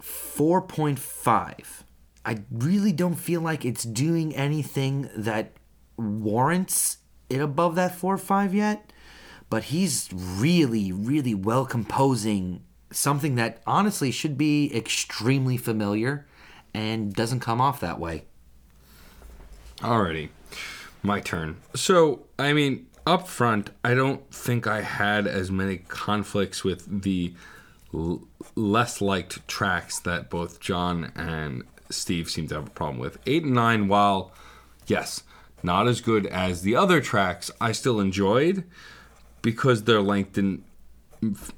[0.00, 1.82] 4.5.
[2.24, 5.50] I really don't feel like it's doing anything that
[5.96, 6.98] warrants
[7.28, 8.92] it above that 4 5 yet.
[9.50, 12.62] But he's really, really well composing
[12.92, 16.24] something that honestly should be extremely familiar
[16.72, 18.26] and doesn't come off that way.
[19.78, 20.28] Alrighty,
[21.02, 21.56] my turn.
[21.74, 27.34] So, I mean, up front, I don't think I had as many conflicts with the
[27.92, 28.22] l-
[28.54, 33.18] less liked tracks that both John and Steve seem to have a problem with.
[33.26, 34.32] 8 and 9, while,
[34.86, 35.22] yes,
[35.62, 38.64] not as good as the other tracks, I still enjoyed
[39.42, 40.64] because their length didn't,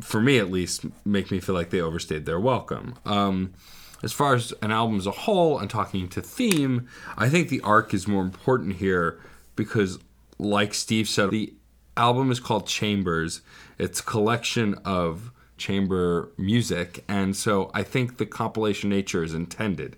[0.00, 2.94] for me at least, make me feel like they overstayed their welcome.
[3.04, 3.54] Um,
[4.02, 7.60] as far as an album as a whole and talking to theme, I think the
[7.62, 9.18] arc is more important here
[9.56, 9.98] because
[10.38, 11.54] like Steve said, the
[11.96, 13.40] album is called Chambers.
[13.78, 19.96] It's a collection of chamber music, and so I think the compilation nature is intended.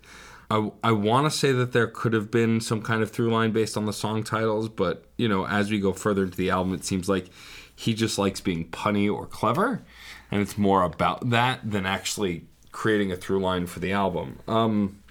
[0.50, 3.52] I, I want to say that there could have been some kind of through line
[3.52, 6.72] based on the song titles, but you know, as we go further into the album,
[6.74, 7.28] it seems like
[7.74, 9.82] he just likes being punny or clever,
[10.30, 14.38] and it's more about that than actually creating a through line for the album.
[14.46, 15.02] Um,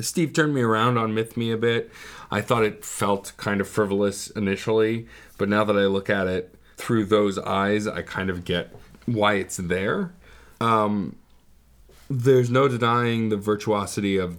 [0.00, 1.90] Steve turned me around on Myth Me a bit.
[2.30, 5.06] I thought it felt kind of frivolous initially,
[5.36, 8.74] but now that I look at it through those eyes, I kind of get
[9.06, 10.14] why it's there.
[10.60, 11.16] Um,
[12.08, 14.36] there's no denying the virtuosity of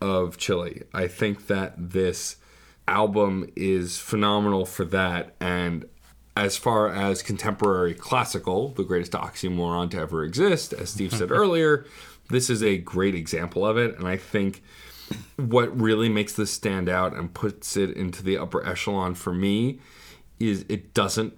[0.00, 0.82] of Chilly.
[0.92, 2.36] I think that this
[2.86, 5.86] album is phenomenal for that and
[6.36, 11.86] as far as contemporary classical, the greatest oxymoron to ever exist, as Steve said earlier,
[12.30, 14.62] this is a great example of it and I think
[15.36, 19.80] what really makes this stand out and puts it into the upper echelon for me
[20.40, 21.34] is it doesn't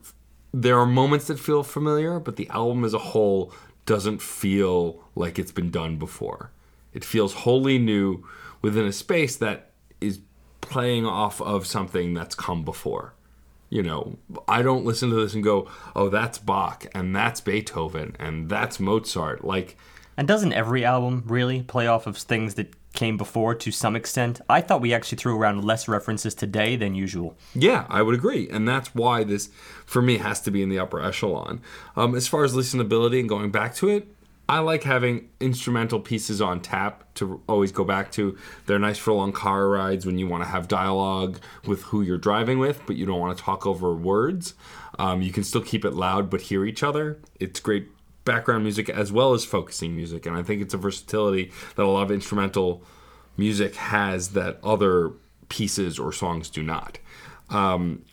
[0.54, 3.52] there are moments that feel familiar but the album as a whole
[3.86, 6.50] doesn't feel like it's been done before.
[6.92, 8.26] It feels wholly new
[8.60, 10.20] within a space that is
[10.60, 13.14] playing off of something that's come before.
[13.68, 18.14] You know i don't listen to this and go oh that's bach and that's beethoven
[18.18, 19.44] and that's mozart.
[19.44, 19.76] Like
[20.16, 24.40] and doesn't every album really play off of things that came before to some extent.
[24.48, 27.36] I thought we actually threw around less references today than usual.
[27.54, 28.48] Yeah, I would agree.
[28.48, 29.50] And that's why this,
[29.84, 31.60] for me, has to be in the upper echelon.
[31.94, 34.08] Um, as far as listenability and going back to it,
[34.48, 38.38] I like having instrumental pieces on tap to always go back to.
[38.66, 42.16] They're nice for long car rides when you want to have dialogue with who you're
[42.16, 44.54] driving with, but you don't want to talk over words.
[45.00, 47.20] Um, you can still keep it loud but hear each other.
[47.40, 47.88] It's great
[48.26, 50.26] background music as well as focusing music.
[50.26, 52.82] And I think it's a versatility that a lot of instrumental
[53.38, 55.12] music has that other
[55.48, 56.98] pieces or songs do not.
[57.48, 58.04] Um,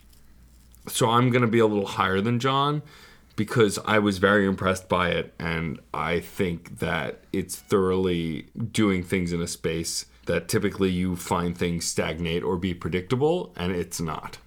[0.88, 2.82] so I'm going to be a little higher than John
[3.36, 9.34] because I was very impressed by it, and I think that it's thoroughly doing things
[9.34, 14.38] in a space that typically you find things stagnate or be predictable, and it's not.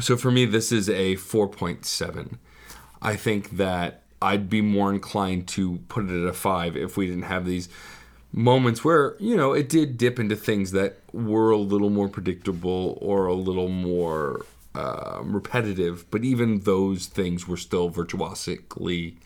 [0.00, 2.38] So for me, this is a 4.7.
[3.02, 7.06] I think that I'd be more inclined to put it at a 5 if we
[7.06, 7.68] didn't have these
[8.32, 12.98] moments where, you know, it did dip into things that were a little more predictable
[13.00, 19.16] or a little more uh, repetitive, but even those things were still virtuosically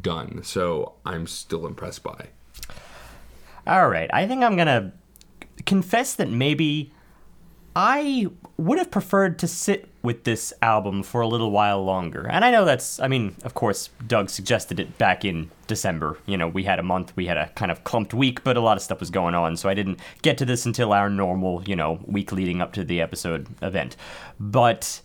[0.00, 0.42] done.
[0.42, 2.28] So I'm still impressed by.
[3.66, 4.92] All right, I think I'm gonna
[5.66, 6.90] confess that maybe
[7.76, 12.26] I would have preferred to sit with this album for a little while longer.
[12.26, 16.16] And I know that's, I mean, of course, Doug suggested it back in December.
[16.24, 18.62] You know, we had a month, we had a kind of clumped week, but a
[18.62, 21.62] lot of stuff was going on, so I didn't get to this until our normal,
[21.66, 23.96] you know, week leading up to the episode event.
[24.40, 25.02] But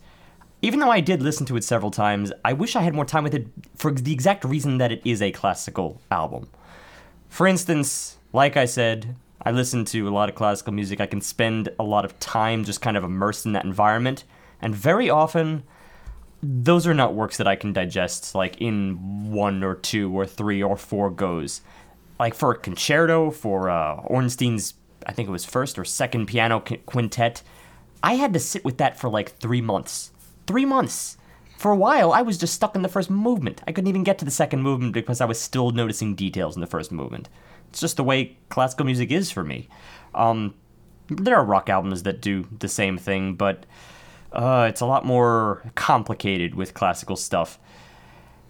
[0.62, 3.26] even though I did listen to it several times, I wish I had more time
[3.26, 6.48] with it for the exact reason that it is a classical album.
[7.28, 11.02] For instance, like I said, I listen to a lot of classical music.
[11.02, 14.24] I can spend a lot of time just kind of immersed in that environment.
[14.64, 15.64] And very often,
[16.42, 20.64] those are not works that I can digest like in one or two or three
[20.64, 21.62] or four goes.
[22.18, 24.76] Like for a concerto, for uh, Ornstein's,
[25.06, 27.44] I think it was first or second piano quintet,
[28.02, 30.12] I had to sit with that for like three months.
[30.48, 31.18] Three months.
[31.58, 33.62] For a while, I was just stuck in the first movement.
[33.68, 36.62] I couldn't even get to the second movement because I was still noticing details in
[36.62, 37.28] the first movement.
[37.70, 39.68] It's just the way classical music is for me.
[40.16, 40.54] Um,
[41.10, 43.66] there are rock albums that do the same thing, but
[44.34, 47.60] uh, it's a lot more complicated with classical stuff.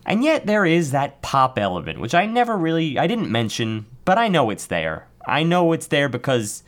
[0.05, 4.17] And yet there is that pop element, which I never really, I didn't mention, but
[4.17, 5.07] I know it's there.
[5.25, 6.63] I know it's there because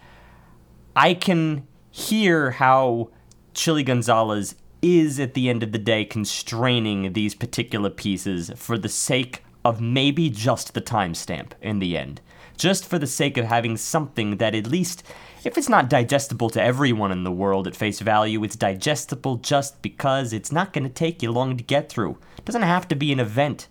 [0.95, 3.09] I can hear how
[3.53, 8.89] Chilly Gonzales is at the end of the day constraining these particular pieces for the
[8.89, 12.21] sake of maybe just the timestamp in the end
[12.57, 15.03] just for the sake of having something that at least,
[15.43, 19.81] if it's not digestible to everyone in the world at face value, it's digestible just
[19.81, 22.17] because it's not going to take you long to get through.
[22.37, 23.67] It doesn't have to be an event.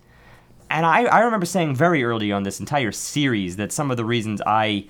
[0.69, 4.05] And I, I remember saying very early on this entire series that some of the
[4.05, 4.87] reasons I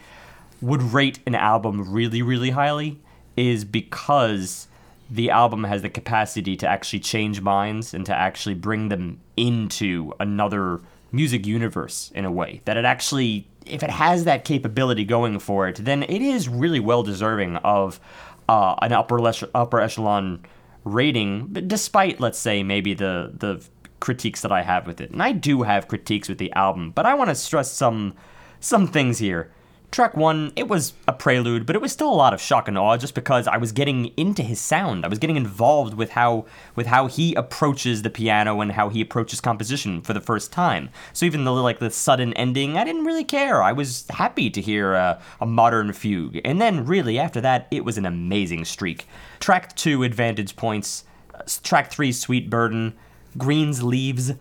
[0.62, 3.00] would rate an album really, really highly
[3.36, 4.68] is because
[5.10, 10.14] the album has the capacity to actually change minds and to actually bring them into
[10.20, 12.62] another music universe in a way.
[12.66, 16.80] That it actually if it has that capability going for it, then it is really
[16.80, 18.00] well deserving of
[18.48, 19.20] uh, an upper
[19.54, 20.46] upper echelon
[20.84, 23.66] rating, despite let's say maybe the the
[24.00, 25.12] critiques that I have with it.
[25.12, 28.14] And I do have critiques with the album, but I want to stress some
[28.60, 29.52] some things here.
[29.96, 32.78] Track one, it was a prelude, but it was still a lot of shock and
[32.78, 35.06] awe just because I was getting into his sound.
[35.06, 39.00] I was getting involved with how with how he approaches the piano and how he
[39.00, 40.90] approaches composition for the first time.
[41.14, 43.64] So even the like the sudden ending, I didn't really care.
[43.64, 47.86] I was happy to hear a, a modern fugue, and then really after that, it
[47.86, 49.08] was an amazing streak.
[49.40, 51.06] Track two, Advantage Points.
[51.34, 52.96] Uh, track three, Sweet Burden.
[53.38, 54.34] Green's Leaves.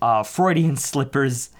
[0.00, 1.50] Uh, Freudian Slippers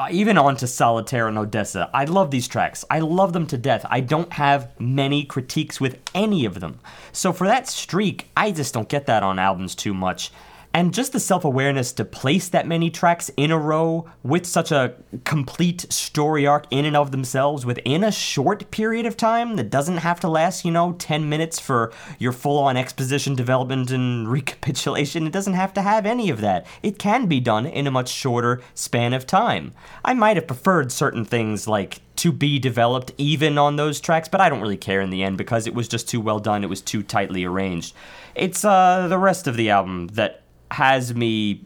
[0.00, 1.90] uh, even on to Solitaire and Odessa.
[1.92, 2.86] I love these tracks.
[2.88, 3.84] I love them to death.
[3.90, 6.80] I don't have many critiques with any of them.
[7.12, 10.32] So for that streak, I just don't get that on albums too much.
[10.72, 14.70] And just the self awareness to place that many tracks in a row with such
[14.70, 19.68] a complete story arc in and of themselves within a short period of time that
[19.68, 24.28] doesn't have to last, you know, 10 minutes for your full on exposition, development, and
[24.30, 25.26] recapitulation.
[25.26, 26.66] It doesn't have to have any of that.
[26.84, 29.72] It can be done in a much shorter span of time.
[30.04, 34.40] I might have preferred certain things like to be developed even on those tracks, but
[34.40, 36.62] I don't really care in the end because it was just too well done.
[36.62, 37.94] It was too tightly arranged.
[38.36, 40.42] It's uh, the rest of the album that
[40.72, 41.64] has me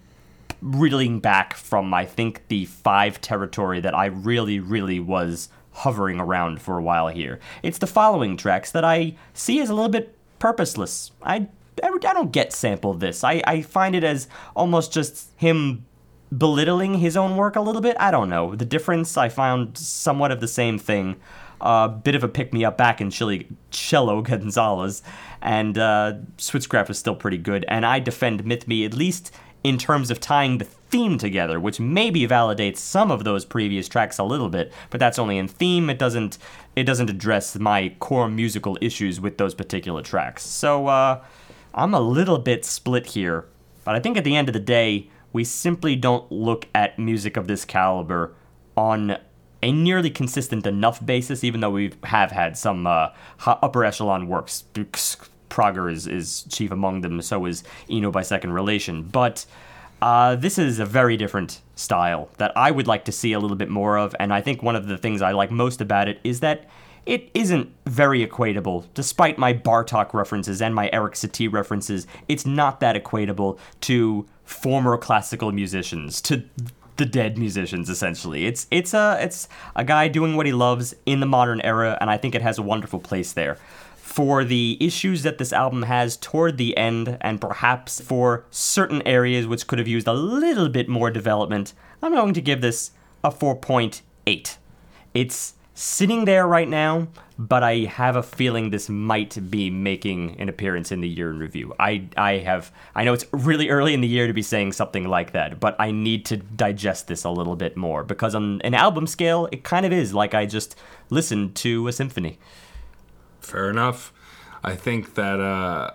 [0.60, 6.62] reeling back from I think the five territory that I really, really was hovering around
[6.62, 7.40] for a while here.
[7.62, 11.10] It's the following tracks that I see as a little bit purposeless.
[11.22, 11.48] I
[11.82, 13.24] I don't get sample this.
[13.24, 15.84] I, I find it as almost just him
[16.36, 17.96] belittling his own work a little bit.
[17.98, 18.54] I don't know.
[18.54, 21.16] The difference I found somewhat of the same thing.
[21.64, 25.02] A bit of a pick me up back in Chilly, Cello Gonzales,
[25.40, 27.64] and uh, Switchcraft was still pretty good.
[27.68, 29.32] And I defend Myth Me at least
[29.64, 34.18] in terms of tying the theme together, which maybe validates some of those previous tracks
[34.18, 35.88] a little bit, but that's only in theme.
[35.88, 36.38] It doesn't
[36.76, 40.44] it doesn't address my core musical issues with those particular tracks.
[40.44, 41.24] So uh,
[41.72, 43.46] I'm a little bit split here,
[43.84, 47.36] but I think at the end of the day, we simply don't look at music
[47.36, 48.34] of this caliber
[48.76, 49.16] on
[49.64, 53.08] a nearly consistent enough basis, even though we have had some uh,
[53.46, 54.64] upper echelon works.
[55.48, 59.02] Prager is, is chief among them, so is Eno by second relation.
[59.02, 59.46] But
[60.02, 63.56] uh, this is a very different style that I would like to see a little
[63.56, 66.20] bit more of, and I think one of the things I like most about it
[66.24, 66.68] is that
[67.06, 68.86] it isn't very equatable.
[68.92, 74.98] Despite my Bartok references and my Erik Satie references, it's not that equatable to former
[74.98, 76.42] classical musicians, to
[76.96, 78.46] the dead musicians essentially.
[78.46, 82.10] It's it's a it's a guy doing what he loves in the modern era and
[82.10, 83.58] I think it has a wonderful place there.
[83.96, 89.46] For the issues that this album has toward the end, and perhaps for certain areas
[89.46, 92.92] which could have used a little bit more development, I'm going to give this
[93.24, 94.56] a 4.8.
[95.14, 100.48] It's sitting there right now, but I have a feeling this might be making an
[100.48, 101.74] appearance in the year in review.
[101.78, 105.08] I I have I know it's really early in the year to be saying something
[105.08, 108.74] like that, but I need to digest this a little bit more because on an
[108.74, 110.76] album scale, it kind of is like I just
[111.10, 112.38] listened to a symphony.
[113.40, 114.12] Fair enough.
[114.62, 115.90] I think that uh,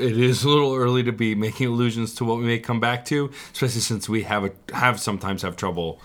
[0.00, 3.04] it is a little early to be making allusions to what we may come back
[3.06, 6.00] to, especially since we have a, have sometimes have trouble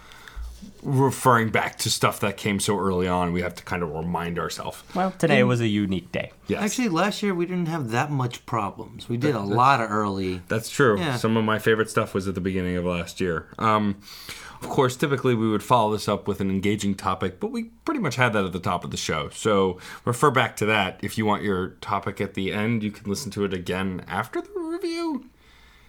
[0.82, 3.34] referring back to stuff that came so early on.
[3.34, 4.84] We have to kind of remind ourselves.
[4.94, 6.32] Well, today was a unique day.
[6.48, 6.62] Yes.
[6.62, 9.08] Actually, last year we didn't have that much problems.
[9.08, 10.42] We did a lot of early.
[10.48, 11.00] That's true.
[11.00, 11.16] Yeah.
[11.16, 13.48] Some of my favorite stuff was at the beginning of last year.
[13.58, 14.02] Um,
[14.62, 18.00] of course, typically we would follow this up with an engaging topic, but we pretty
[18.00, 19.30] much had that at the top of the show.
[19.30, 21.00] So refer back to that.
[21.02, 24.42] If you want your topic at the end, you can listen to it again after
[24.42, 25.30] the review.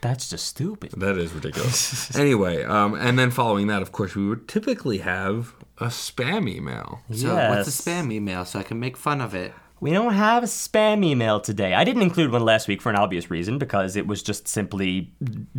[0.04, 0.90] That's just stupid.
[0.98, 2.14] That is ridiculous.
[2.24, 7.00] anyway, um, and then following that, of course, we would typically have a spam email.
[7.10, 9.54] So what's the spam email so I can make fun of it?
[9.80, 11.74] We don't have a spam email today.
[11.74, 15.12] I didn't include one last week for an obvious reason because it was just simply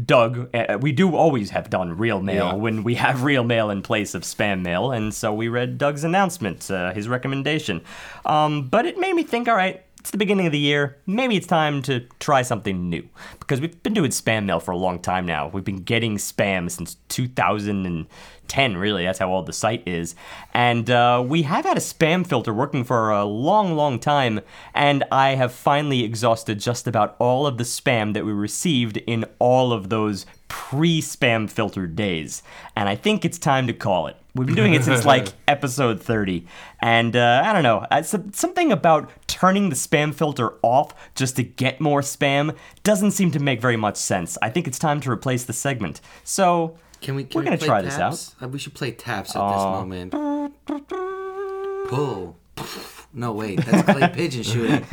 [0.05, 0.55] Doug.
[0.55, 2.53] Uh, we do always have done real mail Yeah.
[2.53, 6.03] when we have real mail in place of spam mail, and so we read Doug's
[6.03, 7.81] announcement, uh, his recommendation.
[8.25, 9.47] Um, but it made me think.
[9.47, 10.97] All right, it's the beginning of the year.
[11.07, 13.09] Maybe it's time to try something new
[13.39, 15.47] because we've been doing spam mail for a long time now.
[15.47, 19.03] We've been getting spam since 2010, really.
[19.03, 20.13] That's how old the site is.
[20.53, 24.41] And uh, we have had a spam filter working for a long, long time.
[24.75, 29.25] And I have finally exhausted just about all of the spam that we received in
[29.39, 32.43] all of those pre spam filtered days.
[32.75, 34.17] And I think it's time to call it.
[34.35, 36.45] We've been doing it since like episode 30.
[36.81, 41.37] And uh, I don't know, uh, some- something about turning the spam filter off just
[41.37, 44.37] to get more spam doesn't seem to make very much sense.
[44.41, 46.01] I think it's time to replace the segment.
[46.25, 47.23] So, Can we?
[47.23, 48.33] Can We're we gonna play try this out.
[48.41, 50.11] Uh, we should play taps at this moment.
[51.87, 52.37] Pull.
[53.17, 54.85] No wait, that's clay pigeon shooting.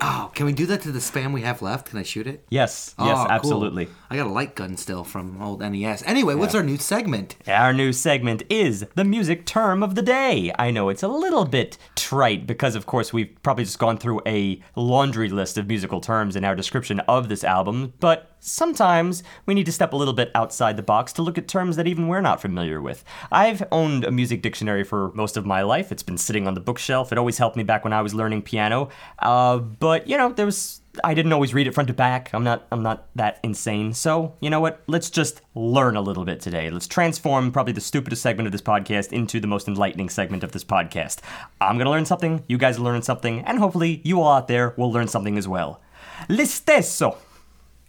[0.00, 1.88] Oh, can we do that to the spam we have left?
[1.90, 2.44] Can I shoot it?
[2.50, 3.26] yes, Oh, yes, cool.
[3.30, 3.88] absolutely.
[4.10, 6.02] I got a light gun still from old NES.
[6.06, 7.34] Anyway, what's our new segment?
[7.48, 10.52] Our new segment is the music term of the day.
[10.58, 14.20] I know it's a little bit trite because, of course, we've probably just gone through
[14.24, 19.54] a laundry list of musical terms in our description of this album, but sometimes we
[19.54, 22.08] need to step a little bit outside the box to look at terms that even
[22.08, 23.04] we're not familiar with.
[23.30, 25.92] I've owned a music dictionary for most of my life.
[25.92, 27.12] It's been sitting on the bookshelf.
[27.12, 28.88] It always helped me back when I was learning piano.
[29.18, 32.30] Uh, but you know, there was I didn't always read it front to back.
[32.32, 33.92] I'm not I'm not that insane.
[33.92, 34.82] So, you know what?
[34.86, 36.70] Let's just learn a little bit today.
[36.70, 40.52] Let's transform probably the stupidest segment of this podcast into the most enlightening segment of
[40.52, 41.20] this podcast.
[41.60, 44.48] I'm going to learn something, you guys are learning something, and hopefully you all out
[44.48, 45.80] there will learn something as well.
[46.28, 47.16] L'istesso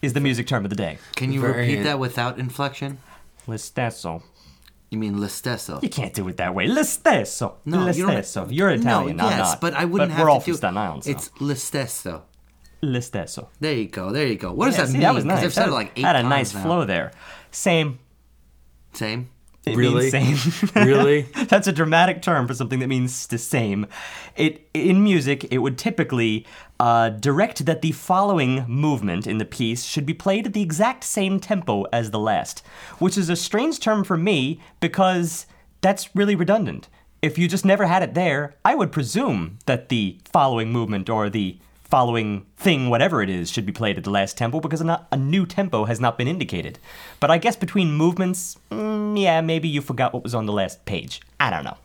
[0.02, 0.98] is the music term of the day.
[1.16, 3.00] Can you Very- repeat that without inflection?
[3.48, 4.22] L'istesso.
[4.90, 5.82] You mean l'istesso?
[5.84, 6.68] You can't do it that way.
[6.68, 7.53] L'istesso.
[7.66, 8.48] No, you don't- L'istesso.
[8.50, 9.61] You're Italian, no, I'm yes, not.
[9.61, 11.11] but I wouldn't but have we're all to do from Staten Island, so.
[11.11, 12.22] It's l'istesso.
[12.82, 13.48] L'istesso.
[13.60, 14.11] There you go.
[14.11, 14.53] There you go.
[14.53, 15.02] What does Yeah, that see, mean?
[15.03, 15.44] that was 'Cause nice.
[15.44, 16.64] I've said it like eight had a times nice now.
[16.64, 17.11] flow there.
[17.52, 18.00] Same.
[18.94, 19.30] Same.
[19.72, 20.11] It Really?
[20.11, 20.69] means same.
[20.85, 21.22] Really?
[21.48, 23.85] That's a dramatic term for something that means the same.
[24.35, 26.45] It in music, it would typically
[26.80, 31.03] uh, direct that the following movement in the piece should be played at the exact
[31.03, 32.64] same tempo as the last,
[32.99, 35.45] which is a strange term for me because
[35.81, 36.88] that's really redundant.
[37.22, 41.30] If you just never had it there, I would presume that the following movement or
[41.30, 41.57] the
[41.90, 45.08] following thing, whatever it is, should be played at the last tempo because a, not,
[45.11, 46.77] a new tempo has not been indicated.
[47.19, 50.85] But I guess between movements, mm, yeah, maybe you forgot what was on the last
[50.85, 51.22] page.
[51.40, 51.77] I don't know.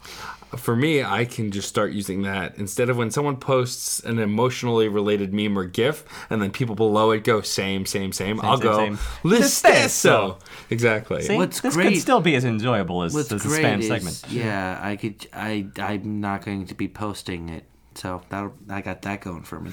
[0.58, 4.86] For me, I can just start using that instead of when someone posts an emotionally
[4.86, 8.40] related meme or GIF, and then people below it go same, same, same.
[8.40, 8.98] I'll same, go same.
[9.24, 10.38] l'istesso.
[10.70, 11.22] Exactly.
[11.22, 13.88] See, What's this great- could still be as enjoyable as, as the great spam is,
[13.88, 14.24] segment.
[14.30, 15.26] yeah, I could.
[15.32, 19.60] I I'm not going to be posting it, so that I got that going for
[19.60, 19.70] me.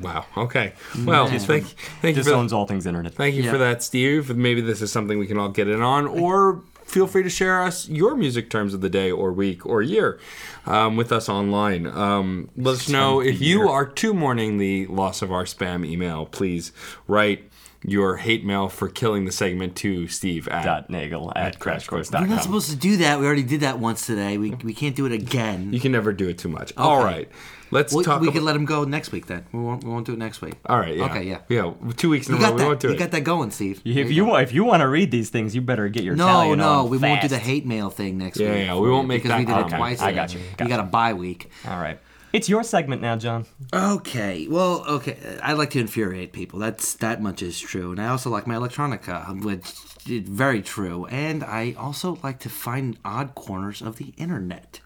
[0.00, 0.26] Wow.
[0.36, 0.72] Okay.
[1.04, 1.38] Well, Yeah.
[1.38, 1.64] thank,
[2.00, 3.14] thank you Just for owns all things internet.
[3.14, 3.52] thank you Yeah.
[3.52, 4.36] for that, Steve.
[4.36, 7.62] Maybe this is something we can all get in on, or feel free to share
[7.62, 10.18] us your music terms of the day or week or year
[10.66, 11.86] um, with us online.
[11.86, 16.26] Um, let us know if you are too mourning the loss of our spam email.
[16.26, 16.70] Please
[17.08, 17.48] write
[17.84, 22.22] your hate mail for killing the segment to Steve at Dot Nagel at CrashChords.com.
[22.22, 23.18] We're not supposed to do that.
[23.18, 24.38] We already did that once today.
[24.38, 25.72] We, we can't do it again.
[25.72, 26.72] You can never do it too much.
[26.76, 27.28] All right,
[27.72, 28.20] let's We, talk.
[28.20, 29.44] we about, can let him go next week then.
[29.52, 30.54] We won't, we won't do it next week.
[30.66, 31.38] all right, yeah, Okay, yeah.
[31.48, 31.72] yeah.
[31.96, 32.86] Two weeks in You a row, got we won't that.
[32.86, 32.98] do You it.
[33.00, 33.82] got that going, Steve.
[33.82, 36.14] There If you want, if you want to read these things, you better get your
[36.14, 38.66] No, Italian no, on we won't do the hate mail thing next Yeah, week.
[38.66, 39.78] yeah, we won't make because we that did it common.
[39.78, 40.00] twice.
[40.00, 41.50] I got you, got you got a bye week.
[41.66, 41.98] All right,
[42.32, 43.46] it's your segment now, John.
[43.72, 45.16] Okay, well, okay.
[45.42, 46.58] I like to infuriate people.
[46.58, 49.64] That's that much is true, and I also like my electronica, which
[50.08, 51.06] is very true.
[51.06, 54.80] And I also like to find odd corners of the internet,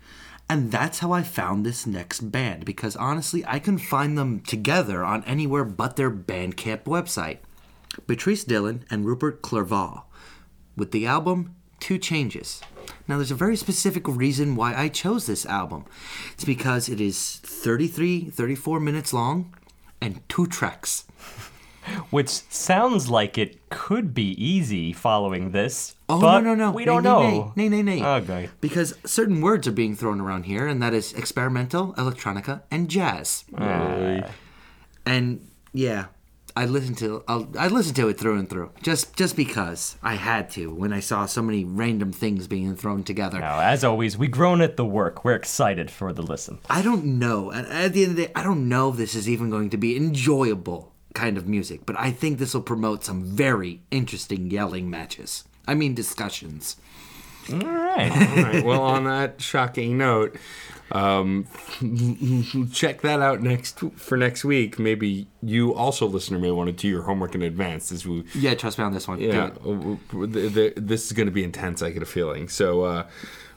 [0.49, 2.65] and that's how I found this next band.
[2.65, 7.39] Because honestly, I couldn't find them together on anywhere but their Bandcamp website.
[8.07, 10.03] Beatrice Dillon and Rupert Clervaux,
[10.77, 12.61] with the album Two Changes.
[13.09, 15.85] Now, there's a very specific reason why I chose this album.
[16.33, 19.55] It's because it is 33, 34 minutes long
[20.01, 21.06] and two tracks.
[22.11, 25.95] Which sounds like it could be easy following this.
[26.09, 26.71] Oh, but no, no, no.
[26.73, 27.53] We Nay, don't nay, know.
[27.57, 28.01] Nay, nay, nay.
[28.01, 28.07] nay.
[28.07, 28.49] Okay.
[28.61, 33.45] Because certain words are being thrown around here, and that is experimental, electronica, and jazz.
[35.05, 36.07] And yeah,
[36.57, 40.15] I listened to I'll, I listened to it through and through, just just because I
[40.15, 43.39] had to when I saw so many random things being thrown together.
[43.41, 45.23] Now, as always, we groan at the work.
[45.25, 46.59] We're excited for the listen.
[46.71, 47.53] I don't know.
[47.53, 49.71] At, at the end of the day, I don't know if this is even going
[49.71, 54.51] to be enjoyable kind of music, but I think this will promote some very interesting
[54.51, 55.43] yelling matches.
[55.67, 56.77] I mean, discussions.
[57.53, 58.11] All right.
[58.11, 58.65] All right.
[58.65, 60.37] Well, on that shocking note,
[60.93, 61.47] um,
[62.73, 64.79] check that out next for next week.
[64.79, 68.25] Maybe you also, listener, may want to do your homework in advance as we.
[68.35, 69.21] Yeah, trust me on this one.
[69.21, 69.55] Yeah, it.
[69.63, 71.83] w- w- the- the- this is going to be intense.
[71.83, 72.49] I get a feeling.
[72.49, 73.07] So uh,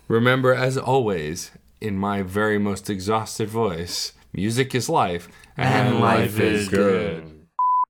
[0.08, 6.68] remember, as always, in my very most exhausted voice, music is life, And life is
[6.70, 7.39] good.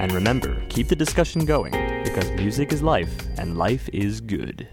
[0.00, 1.72] And remember, keep the discussion going,
[2.02, 4.66] because music is life, and life is good.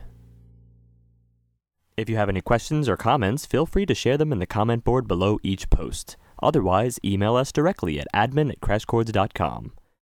[1.97, 4.85] If you have any questions or comments, feel free to share them in the comment
[4.85, 6.15] board below each post.
[6.41, 9.73] Otherwise, email us directly at admin at.